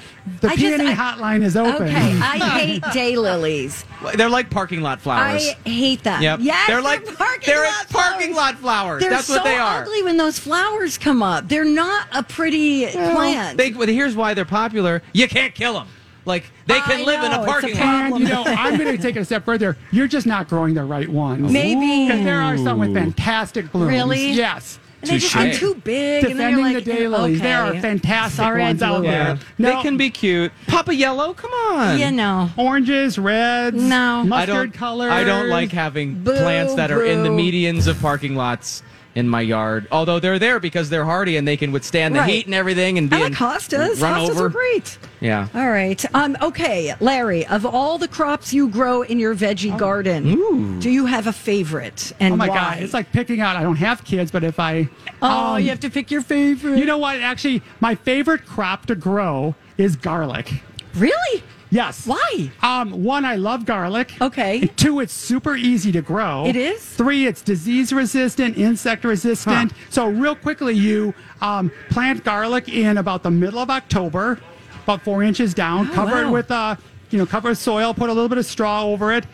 I 0.48 0.56
just- 0.56 0.58
peony 0.60 0.86
I- 0.90 0.94
hotline 0.94 1.42
is 1.42 1.56
open. 1.56 1.88
Okay, 1.88 2.18
I 2.22 2.38
hate 2.60 2.82
daylilies. 2.84 3.84
They're 4.14 4.28
like 4.28 4.50
parking 4.50 4.82
lot 4.82 5.00
flowers. 5.00 5.52
I 5.64 5.68
hate 5.68 6.02
them. 6.04 6.22
Yep. 6.22 6.38
Yes, 6.42 6.66
They're 6.68 6.80
like 6.82 7.04
parking 7.16 7.42
they're 7.46 7.64
lot 7.64 7.88
parking 7.90 8.34
flowers. 8.34 8.36
lot 8.36 8.58
flowers. 8.58 9.02
They're 9.02 9.10
That's 9.10 9.26
so 9.26 9.34
what 9.34 9.44
they 9.44 9.56
are. 9.56 9.82
ugly 9.82 10.02
when 10.04 10.16
those 10.16 10.38
flowers 10.38 10.96
come 10.98 11.22
up. 11.22 11.48
They're 11.48 11.64
not 11.64 12.06
a 12.12 12.22
pretty 12.22 12.86
plant. 12.86 13.56
They, 13.58 13.72
well, 13.72 13.88
here's 13.88 14.14
why 14.14 14.34
they're 14.34 14.44
popular. 14.44 15.02
You 15.12 15.26
can't 15.28 15.54
kill 15.54 15.74
them. 15.74 15.88
Like 16.26 16.50
they 16.66 16.80
can 16.80 17.00
I 17.00 17.04
live 17.04 17.22
in 17.24 17.30
know, 17.30 17.38
a 17.38 17.42
it's 17.42 17.48
a 17.48 17.50
parking 17.52 17.74
lot. 17.74 17.80
problem. 17.80 18.22
You 18.22 18.28
know, 18.28 18.44
I'm 18.46 18.76
going 18.78 18.94
to 18.96 19.02
take 19.02 19.16
it 19.16 19.20
a 19.20 19.24
step 19.24 19.44
further. 19.44 19.76
You're 19.92 20.08
just 20.08 20.26
not 20.26 20.48
growing 20.48 20.74
the 20.74 20.84
right 20.84 21.08
ones. 21.08 21.50
Maybe. 21.52 22.06
because 22.08 22.24
there 22.24 22.40
are 22.42 22.58
some 22.58 22.78
with 22.80 22.92
fantastic 22.94 23.70
blooms. 23.72 23.88
Really? 23.90 24.32
Yes. 24.32 24.78
and 25.02 25.10
they 25.10 25.18
just 25.18 25.32
Touche. 25.32 25.44
get 25.52 25.54
too 25.54 25.74
big. 25.84 26.24
and 26.24 26.38
then 26.38 26.52
Defending 26.56 26.64
you're 26.66 26.74
like, 26.74 26.84
the 26.84 26.90
daylilies. 26.90 27.40
There 27.40 27.58
are 27.62 27.80
fantastic 27.80 28.36
Sorry, 28.36 28.60
ones 28.62 28.82
out 28.82 29.00
blew 29.02 29.08
it. 29.08 29.12
there. 29.12 29.38
They 29.58 29.82
can 29.82 29.96
be 29.96 30.10
cute. 30.10 30.50
Papa 30.66 30.94
Yellow, 30.94 31.32
come 31.32 31.52
on. 31.52 31.98
You 31.98 32.10
know. 32.10 32.50
oranges, 32.56 33.18
reds, 33.18 33.80
No. 33.80 34.20
I 34.20 34.22
mustard 34.24 34.72
don't. 34.72 35.00
I 35.02 35.22
don't 35.22 35.48
like 35.48 35.70
having 35.70 36.24
Boo, 36.24 36.32
plants 36.36 36.74
that 36.74 36.90
are 36.90 37.04
in 37.04 37.22
the 37.22 37.28
medians 37.28 37.86
of 37.86 38.00
parking 38.00 38.34
lots. 38.34 38.82
In 39.16 39.28
my 39.28 39.40
yard. 39.40 39.88
Although 39.90 40.20
they're 40.20 40.38
there 40.38 40.60
because 40.60 40.90
they're 40.90 41.04
hardy 41.06 41.36
and 41.38 41.48
they 41.48 41.56
can 41.56 41.72
withstand 41.72 42.14
the 42.14 42.20
Right. 42.20 42.30
heat 42.30 42.46
and 42.46 42.54
everything 42.54 42.98
and 42.98 43.12
I 43.12 43.16
being 43.16 43.22
like 43.30 43.32
hostas. 43.32 44.00
run 44.00 44.20
Hostas 44.20 44.30
over. 44.30 44.46
are 44.46 44.48
great. 44.50 44.98
Yeah. 45.20 45.48
All 45.54 45.68
right. 45.70 46.04
Um, 46.14 46.36
okay, 46.42 46.94
Larry, 47.00 47.46
of 47.46 47.64
all 47.66 47.96
the 47.98 48.06
crops 48.08 48.52
you 48.52 48.68
grow 48.68 49.00
in 49.02 49.18
your 49.18 49.34
veggie 49.34 49.76
garden, 49.76 50.78
do 50.80 50.90
you 50.90 51.06
have 51.06 51.26
a 51.26 51.32
favorite? 51.32 52.12
And 52.20 52.34
oh 52.34 52.36
my 52.36 52.48
why? 52.48 52.54
god, 52.54 52.82
it's 52.82 52.92
like 52.94 53.10
picking 53.10 53.40
out. 53.40 53.56
I 53.56 53.62
don't 53.62 53.76
have 53.76 54.04
kids, 54.04 54.30
but 54.30 54.44
if 54.44 54.60
I 54.60 54.88
Oh, 55.22 55.56
you 55.56 55.70
have 55.70 55.80
to 55.80 55.90
pick 55.90 56.10
your 56.10 56.20
favorite. 56.20 56.78
You 56.78 56.84
know 56.84 56.98
what? 56.98 57.18
Actually, 57.20 57.62
my 57.80 57.94
favorite 57.94 58.44
crop 58.44 58.84
to 58.86 58.94
grow 58.94 59.54
is 59.78 59.96
garlic. 59.96 60.52
Really? 60.94 61.42
Yes. 61.70 62.06
Why? 62.06 62.50
Um, 62.62 63.02
one, 63.04 63.24
I 63.24 63.36
love 63.36 63.64
garlic. 63.64 64.12
Okay. 64.20 64.66
Two, 64.76 65.00
it's 65.00 65.12
super 65.12 65.56
easy 65.56 65.90
to 65.92 66.00
grow. 66.02 66.46
It 66.46 66.54
is? 66.56 66.80
Three, 66.84 67.26
it's 67.26 67.42
disease 67.42 67.92
resistant, 67.92 68.56
insect 68.56 69.04
resistant. 69.04 69.72
So 69.90 70.08
real 70.08 70.36
quickly, 70.36 70.74
you 70.74 71.12
um, 71.40 71.72
plant 71.90 72.22
garlic 72.24 72.68
in 72.68 72.98
about 72.98 73.22
the 73.22 73.30
middle 73.30 73.58
of 73.58 73.68
October, 73.70 74.38
about 74.84 75.02
four 75.02 75.22
inches 75.22 75.54
down. 75.54 75.88
cover 75.90 76.12
Oh, 76.12 76.22
wow. 76.22 76.28
it 76.28 76.32
with 76.32 76.50
uh, 76.50 76.76
you 77.10 77.18
know, 77.18 77.26
cover 77.26 77.48
with 77.50 77.58
soil. 77.58 77.92
Put 77.94 78.10
a 78.10 78.12
little 78.12 78.28
bit 78.28 78.38
of 78.38 78.46
straw 78.46 78.84
over 78.84 79.12
it. 79.12 79.24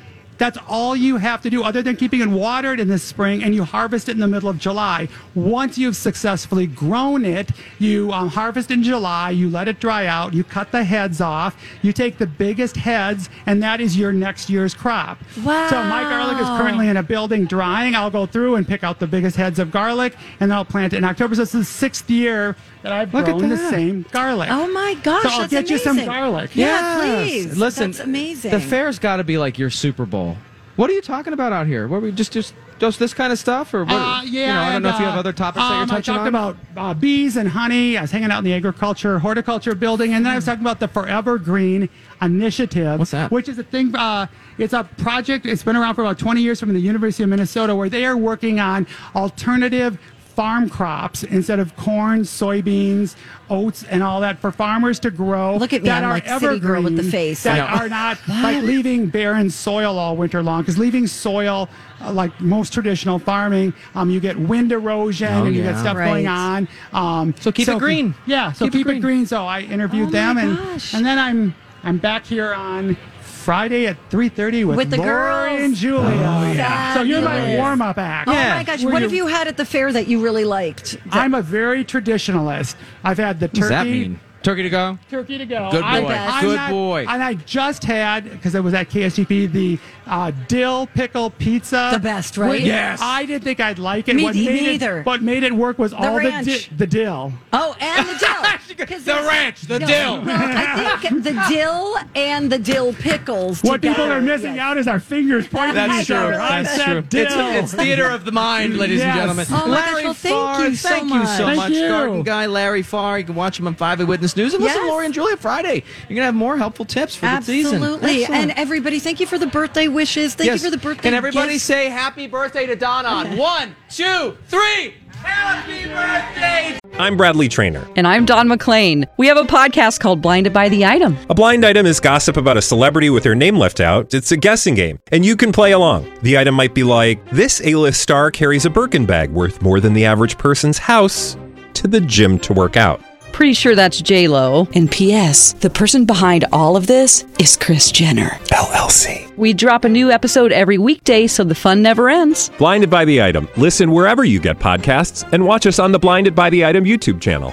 That's 0.42 0.58
all 0.66 0.96
you 0.96 1.18
have 1.18 1.40
to 1.42 1.50
do, 1.50 1.62
other 1.62 1.82
than 1.82 1.94
keeping 1.94 2.20
it 2.20 2.26
watered 2.26 2.80
in 2.80 2.88
the 2.88 2.98
spring, 2.98 3.44
and 3.44 3.54
you 3.54 3.62
harvest 3.62 4.08
it 4.08 4.12
in 4.12 4.18
the 4.18 4.26
middle 4.26 4.48
of 4.48 4.58
July. 4.58 5.06
Once 5.36 5.78
you've 5.78 5.94
successfully 5.94 6.66
grown 6.66 7.24
it, 7.24 7.50
you 7.78 8.10
um, 8.10 8.26
harvest 8.26 8.72
in 8.72 8.82
July, 8.82 9.30
you 9.30 9.48
let 9.48 9.68
it 9.68 9.78
dry 9.78 10.06
out, 10.06 10.34
you 10.34 10.42
cut 10.42 10.72
the 10.72 10.82
heads 10.82 11.20
off, 11.20 11.56
you 11.82 11.92
take 11.92 12.18
the 12.18 12.26
biggest 12.26 12.76
heads, 12.76 13.30
and 13.46 13.62
that 13.62 13.80
is 13.80 13.96
your 13.96 14.12
next 14.12 14.50
year's 14.50 14.74
crop. 14.74 15.18
Wow. 15.44 15.68
So 15.70 15.80
my 15.84 16.02
garlic 16.02 16.40
is 16.42 16.48
currently 16.48 16.88
in 16.88 16.96
a 16.96 17.04
building 17.04 17.44
drying. 17.44 17.94
I'll 17.94 18.10
go 18.10 18.26
through 18.26 18.56
and 18.56 18.66
pick 18.66 18.82
out 18.82 18.98
the 18.98 19.06
biggest 19.06 19.36
heads 19.36 19.60
of 19.60 19.70
garlic, 19.70 20.16
and 20.40 20.50
then 20.50 20.58
I'll 20.58 20.64
plant 20.64 20.92
it 20.92 20.96
in 20.96 21.04
October. 21.04 21.36
So 21.36 21.42
it's 21.42 21.52
the 21.52 21.64
sixth 21.64 22.10
year 22.10 22.56
that 22.82 22.90
I've 22.92 23.14
Look 23.14 23.28
at 23.28 23.38
grown 23.38 23.48
the 23.48 23.70
same 23.70 24.04
garlic. 24.10 24.48
Oh 24.50 24.66
my 24.72 24.94
gosh, 25.04 25.22
So 25.22 25.28
I'll 25.28 25.38
that's 25.42 25.52
get 25.52 25.70
you 25.70 25.78
some 25.78 26.04
garlic. 26.04 26.56
Yeah, 26.56 26.66
Yes. 26.66 27.28
please. 27.30 27.56
Listen, 27.56 27.92
That's 27.92 28.00
amazing. 28.00 28.50
The 28.50 28.58
fair's 28.60 28.98
got 28.98 29.18
to 29.18 29.24
be 29.24 29.38
like 29.38 29.56
your 29.56 29.70
Super 29.70 30.04
Bowl. 30.04 30.31
What 30.76 30.88
are 30.88 30.94
you 30.94 31.02
talking 31.02 31.32
about 31.32 31.52
out 31.52 31.66
here? 31.66 31.86
What 31.86 32.02
we 32.02 32.12
just 32.12 32.32
just 32.32 32.54
just 32.78 32.98
this 32.98 33.14
kind 33.14 33.32
of 33.32 33.38
stuff, 33.38 33.74
or 33.74 33.84
what? 33.84 33.94
Uh, 33.94 34.22
yeah, 34.24 34.40
you 34.40 34.46
know, 34.46 34.60
I 34.60 34.64
don't 34.66 34.74
and, 34.76 34.82
know 34.84 34.88
if 34.90 34.98
you 34.98 35.04
have 35.04 35.18
other 35.18 35.32
topics 35.32 35.62
that 35.62 35.70
um, 35.70 35.78
you're 35.78 35.86
touching 35.86 36.14
on. 36.14 36.20
I 36.20 36.30
talked 36.30 36.34
on. 36.34 36.56
about 36.74 36.90
uh, 36.90 36.94
bees 36.94 37.36
and 37.36 37.48
honey. 37.48 37.98
I 37.98 38.02
was 38.02 38.10
hanging 38.10 38.30
out 38.30 38.38
in 38.38 38.44
the 38.44 38.54
agriculture, 38.54 39.18
horticulture 39.18 39.74
building, 39.74 40.14
and 40.14 40.24
then 40.24 40.32
I 40.32 40.36
was 40.36 40.46
talking 40.46 40.62
about 40.62 40.80
the 40.80 40.88
Forever 40.88 41.38
Green 41.38 41.88
Initiative. 42.22 42.98
What's 42.98 43.10
that? 43.10 43.30
Which 43.30 43.48
is 43.48 43.58
a 43.58 43.62
thing. 43.62 43.94
Uh, 43.94 44.26
it's 44.56 44.72
a 44.72 44.84
project. 44.84 45.44
It's 45.44 45.62
been 45.62 45.76
around 45.76 45.94
for 45.94 46.02
about 46.02 46.18
20 46.18 46.40
years 46.40 46.58
from 46.58 46.72
the 46.72 46.80
University 46.80 47.22
of 47.22 47.28
Minnesota, 47.28 47.76
where 47.76 47.90
they 47.90 48.06
are 48.06 48.16
working 48.16 48.58
on 48.58 48.86
alternative 49.14 49.98
farm 50.32 50.68
crops 50.68 51.22
instead 51.22 51.58
of 51.60 51.76
corn, 51.76 52.20
soybeans, 52.20 53.14
oats, 53.50 53.82
and 53.84 54.02
all 54.02 54.20
that 54.20 54.38
for 54.38 54.50
farmers 54.50 54.98
to 55.00 55.10
grow. 55.10 55.56
Look 55.56 55.72
at 55.72 55.82
me, 55.82 55.88
that 55.88 56.02
I'm 56.02 56.10
are 56.10 56.12
like 56.14 56.26
city 56.40 56.58
girl 56.58 56.82
with 56.82 56.96
the 56.96 57.02
face. 57.02 57.42
That 57.42 57.58
are 57.60 57.88
not 57.88 58.18
like 58.28 58.62
leaving 58.62 59.08
barren 59.08 59.50
soil 59.50 59.98
all 59.98 60.16
winter 60.16 60.42
long. 60.42 60.62
Because 60.62 60.78
leaving 60.78 61.06
soil, 61.06 61.68
uh, 62.00 62.12
like 62.12 62.38
most 62.40 62.72
traditional 62.72 63.18
farming, 63.18 63.74
um, 63.94 64.10
you 64.10 64.20
get 64.20 64.38
wind 64.38 64.72
erosion 64.72 65.32
Oh, 65.32 65.44
and 65.44 65.54
you 65.54 65.62
yeah. 65.62 65.72
get 65.72 65.80
stuff 65.80 65.96
Right. 65.96 66.06
going 66.08 66.26
on. 66.28 66.68
Um, 66.92 67.34
So 67.40 67.52
keep 67.52 67.68
it 67.68 67.78
green. 67.78 68.14
Yeah, 68.26 68.52
so 68.52 68.64
Keep 68.66 68.74
it 68.74 68.78
keep, 68.78 68.86
it, 68.86 68.90
green. 68.90 69.00
green. 69.02 69.26
So 69.26 69.44
I 69.46 69.60
interviewed 69.60 70.08
Oh 70.08 70.12
them, 70.12 70.34
my 70.36 70.42
and 70.42 70.56
gosh. 70.56 70.94
and 70.94 71.04
then 71.04 71.18
I'm 71.18 71.54
I'm 71.84 71.98
back 71.98 72.24
here 72.26 72.54
on. 72.54 72.96
Friday 73.42 73.86
at 73.86 73.96
3.30 74.10 74.64
with, 74.66 74.76
With 74.76 74.90
the 74.90 74.96
Lori 74.98 75.08
girls. 75.10 75.60
and 75.62 75.74
Julia. 75.74 76.04
Oh, 76.08 76.52
yeah. 76.52 76.94
So 76.94 77.02
you're 77.02 77.20
my 77.22 77.56
warm-up 77.56 77.98
act. 77.98 78.28
Oh 78.28 78.32
my 78.32 78.62
gosh, 78.64 78.82
Where 78.84 78.92
what 78.94 78.98
you- 79.02 79.08
have 79.08 79.14
you 79.14 79.26
had 79.26 79.48
at 79.48 79.56
the 79.56 79.64
fair 79.64 79.92
that 79.92 80.06
you 80.08 80.20
really 80.22 80.44
liked? 80.44 80.96
I'm 81.10 81.34
a 81.34 81.42
very 81.42 81.84
traditionalist. 81.84 82.76
I've 83.04 83.18
had 83.18 83.40
the 83.40 83.46
what 83.46 83.54
does 83.54 83.68
that 83.68 83.78
turkey, 83.84 83.90
mean? 84.08 84.20
Turkey 84.42 84.62
to 84.64 84.70
go. 84.70 84.98
turkey 85.08 85.38
to 85.38 85.46
go. 85.46 85.68
Good 85.70 85.82
boy. 85.82 85.86
I'm 85.86 86.44
Good 86.44 86.56
not- 86.56 86.70
boy. 86.70 87.06
And 87.08 87.22
I 87.22 87.34
just 87.34 87.84
had 87.84 88.28
because 88.30 88.54
it 88.56 88.62
was 88.64 88.74
at 88.74 88.88
KSTP 88.90 89.46
the 89.52 89.78
uh, 90.12 90.30
dill 90.46 90.86
pickle 90.88 91.30
pizza. 91.30 91.90
The 91.92 91.98
best, 91.98 92.36
right? 92.36 92.50
Which 92.50 92.62
Yes. 92.62 93.00
I 93.02 93.24
didn't 93.24 93.44
think 93.44 93.60
I'd 93.60 93.78
like 93.78 94.08
it. 94.08 94.16
Me- 94.16 94.24
what 94.24 94.34
me 94.34 94.44
made 94.46 94.62
neither. 94.62 94.98
It, 94.98 95.06
what 95.06 95.22
made 95.22 95.42
it 95.42 95.52
work 95.54 95.78
was 95.78 95.92
all 95.94 96.16
the, 96.16 96.30
di- 96.44 96.68
the 96.76 96.86
dill. 96.86 97.32
Oh, 97.52 97.74
and 97.80 98.06
the 98.08 98.18
dill. 98.18 98.28
The 98.82 99.24
ranch, 99.28 99.62
the 99.62 99.78
no, 99.78 99.86
dill. 99.86 100.22
Well, 100.22 100.28
I 100.28 100.96
think 101.00 101.22
the 101.22 101.46
dill 101.48 101.96
and 102.16 102.50
the 102.50 102.58
dill 102.58 102.92
pickles. 102.92 103.62
What 103.62 103.80
people 103.80 104.02
are 104.02 104.20
missing 104.20 104.56
yes. 104.56 104.62
out 104.62 104.76
is 104.76 104.88
our 104.88 104.98
fingers 104.98 105.46
pointing 105.46 105.76
at 105.78 105.86
That's 105.88 106.00
each 106.02 106.06
true. 106.08 106.16
other. 106.16 106.40
I 106.40 106.62
That's 106.62 106.82
true. 106.82 106.98
It's, 106.98 107.08
dill. 107.08 107.46
it's 107.50 107.74
theater 107.74 108.08
of 108.10 108.24
the 108.24 108.32
mind, 108.32 108.76
ladies 108.76 109.00
and 109.02 109.14
gentlemen. 109.14 109.46
Oh 109.50 109.66
my 109.68 109.76
gosh, 109.76 109.92
Larry 109.92 110.04
well, 110.04 110.14
thank 110.14 110.34
Farr, 110.34 110.68
you 110.68 110.74
so 110.74 110.88
thank 110.88 111.04
you 111.12 111.26
so 111.26 111.46
much. 111.46 111.56
much, 111.56 111.72
you. 111.72 111.88
garden 111.88 112.22
guy 112.22 112.46
Larry 112.46 112.82
Farr. 112.82 113.18
You 113.20 113.24
can 113.24 113.34
watch 113.34 113.58
him 113.58 113.66
on 113.68 113.74
Five 113.76 114.00
Eyewitness 114.00 114.36
News 114.36 114.54
and 114.54 114.62
listen 114.62 114.78
Yes. 114.78 114.86
to 114.86 114.90
Lori 114.92 115.04
and 115.06 115.14
Julia 115.14 115.36
Friday. 115.36 115.84
You're 116.08 116.16
gonna 116.16 116.26
have 116.26 116.34
more 116.34 116.56
helpful 116.56 116.84
tips 116.84 117.14
for 117.14 117.26
the 117.26 117.40
season. 117.42 117.76
Absolutely. 117.82 118.24
And 118.24 118.50
everybody, 118.52 118.98
thank 118.98 119.20
you 119.20 119.26
for 119.26 119.38
the 119.38 119.46
birthday 119.46 119.86
wishes. 120.02 120.34
Thank 120.34 120.48
Yes. 120.48 120.62
you 120.62 120.70
for 120.70 120.76
the 120.76 120.82
birthday 120.82 121.02
Can 121.02 121.14
everybody 121.14 121.52
gifts. 121.52 121.64
say 121.64 121.88
happy 121.88 122.26
birthday 122.26 122.66
to 122.66 122.74
Donna 122.74 123.08
on 123.08 123.36
one, 123.36 123.76
two, 123.88 124.36
three? 124.48 124.94
Happy 125.22 125.84
birthday! 125.84 126.76
I'm 126.98 127.16
Bradley 127.16 127.48
Trainer. 127.48 127.86
And 127.94 128.08
I'm 128.08 128.24
Don 128.24 128.48
McClain. 128.48 129.06
We 129.16 129.28
have 129.28 129.36
a 129.36 129.44
podcast 129.44 130.00
called 130.00 130.20
Blinded 130.20 130.52
by 130.52 130.68
the 130.68 130.84
Item. 130.84 131.16
A 131.30 131.34
blind 131.34 131.64
item 131.64 131.86
is 131.86 132.00
gossip 132.00 132.36
about 132.36 132.56
a 132.56 132.62
celebrity 132.62 133.10
with 133.10 133.22
their 133.22 133.36
name 133.36 133.56
left 133.56 133.78
out. 133.78 134.12
It's 134.12 134.32
a 134.32 134.36
guessing 134.36 134.74
game, 134.74 134.98
and 135.12 135.24
you 135.24 135.36
can 135.36 135.52
play 135.52 135.70
along. 135.70 136.10
The 136.22 136.36
item 136.36 136.56
might 136.56 136.74
be 136.74 136.82
like 136.82 137.24
this: 137.30 137.60
A-list 137.64 138.00
star 138.00 138.32
carries 138.32 138.64
a 138.66 138.70
Birkin 138.70 139.06
bag 139.06 139.30
worth 139.30 139.62
more 139.62 139.78
than 139.78 139.92
the 139.92 140.04
average 140.04 140.36
person's 140.36 140.78
house 140.78 141.36
to 141.74 141.86
the 141.86 142.00
gym 142.00 142.40
to 142.40 142.52
work 142.52 142.76
out. 142.76 143.00
Pretty 143.32 143.54
sure 143.54 143.74
that's 143.74 144.00
J 144.00 144.28
Lo. 144.28 144.68
And 144.74 144.90
P.S. 144.90 145.54
The 145.54 145.70
person 145.70 146.04
behind 146.04 146.44
all 146.52 146.76
of 146.76 146.86
this 146.86 147.24
is 147.40 147.56
Kris 147.56 147.90
Jenner. 147.90 148.28
LLC. 148.52 149.34
We 149.36 149.52
drop 149.54 149.84
a 149.84 149.88
new 149.88 150.10
episode 150.10 150.52
every 150.52 150.78
weekday, 150.78 151.26
so 151.26 151.42
the 151.42 151.54
fun 151.54 151.82
never 151.82 152.08
ends. 152.08 152.50
Blinded 152.58 152.90
by 152.90 153.04
the 153.04 153.22
item. 153.22 153.48
Listen 153.56 153.90
wherever 153.90 154.22
you 154.24 154.38
get 154.38 154.58
podcasts, 154.58 155.28
and 155.32 155.44
watch 155.44 155.66
us 155.66 155.78
on 155.78 155.92
the 155.92 155.98
Blinded 155.98 156.34
by 156.34 156.50
the 156.50 156.64
Item 156.64 156.84
YouTube 156.84 157.20
channel. 157.20 157.52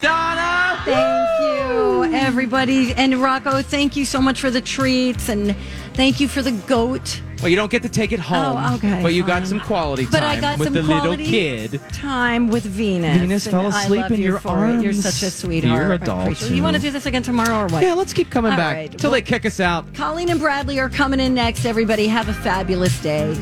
Donna! 0.00 0.80
Thank 0.84 1.40
you, 1.40 2.04
everybody. 2.16 2.94
And 2.94 3.16
Rocco, 3.16 3.62
thank 3.62 3.94
you 3.94 4.04
so 4.04 4.20
much 4.20 4.40
for 4.40 4.50
the 4.50 4.60
treats. 4.62 5.28
And 5.28 5.54
thank 5.94 6.18
you 6.18 6.28
for 6.28 6.40
the 6.40 6.52
goat. 6.52 7.20
Well, 7.40 7.48
you 7.48 7.56
don't 7.56 7.70
get 7.70 7.82
to 7.82 7.88
take 7.88 8.10
it 8.12 8.18
oh, 8.18 8.22
home. 8.22 8.56
Oh, 8.58 8.74
okay, 8.76 9.00
But 9.02 9.14
you 9.14 9.22
fine. 9.22 9.42
got 9.42 9.46
some 9.48 9.60
quality 9.60 10.04
time 10.04 10.10
But 10.12 10.22
I 10.24 10.40
got 10.40 10.58
with 10.58 10.66
some 10.66 10.74
the 10.74 10.82
little 10.82 11.00
quality 11.02 11.24
kid. 11.26 11.80
time 11.92 12.48
with 12.48 12.64
Venus. 12.64 13.18
Venus 13.20 13.46
And 13.46 13.52
fell 13.52 13.72
I 13.72 13.82
asleep 13.84 14.02
love 14.02 14.10
in 14.12 14.18
you 14.20 14.24
your 14.26 14.38
for 14.40 14.66
it. 14.66 14.80
You're 14.82 14.86
arms. 14.86 15.02
such 15.04 15.22
a 15.22 15.30
sweetheart. 15.30 15.78
Dear 15.78 15.92
I 15.92 15.94
adult. 15.94 16.22
appreciate 16.22 16.50
it. 16.52 16.56
You 16.56 16.62
want 16.64 16.76
to 16.76 16.82
do 16.82 16.90
this 16.90 17.06
again 17.06 17.22
tomorrow 17.22 17.60
or 17.64 17.68
what? 17.68 17.82
Yeah, 17.82 17.94
let's 17.94 18.12
keep 18.12 18.28
coming 18.30 18.50
All 18.52 18.58
back 18.58 18.74
right. 18.76 18.98
till 18.98 19.10
they 19.12 19.22
kick 19.22 19.46
us 19.46 19.60
out. 19.60 19.92
Colleen 19.94 20.30
and 20.30 20.40
Bradley 20.40 20.80
are 20.80 20.88
coming 20.90 21.20
in 21.20 21.32
next. 21.34 21.64
Everybody 21.64 22.08
have 22.08 22.28
a 22.28 22.34
fabulous 22.34 23.00
day. 23.00 23.36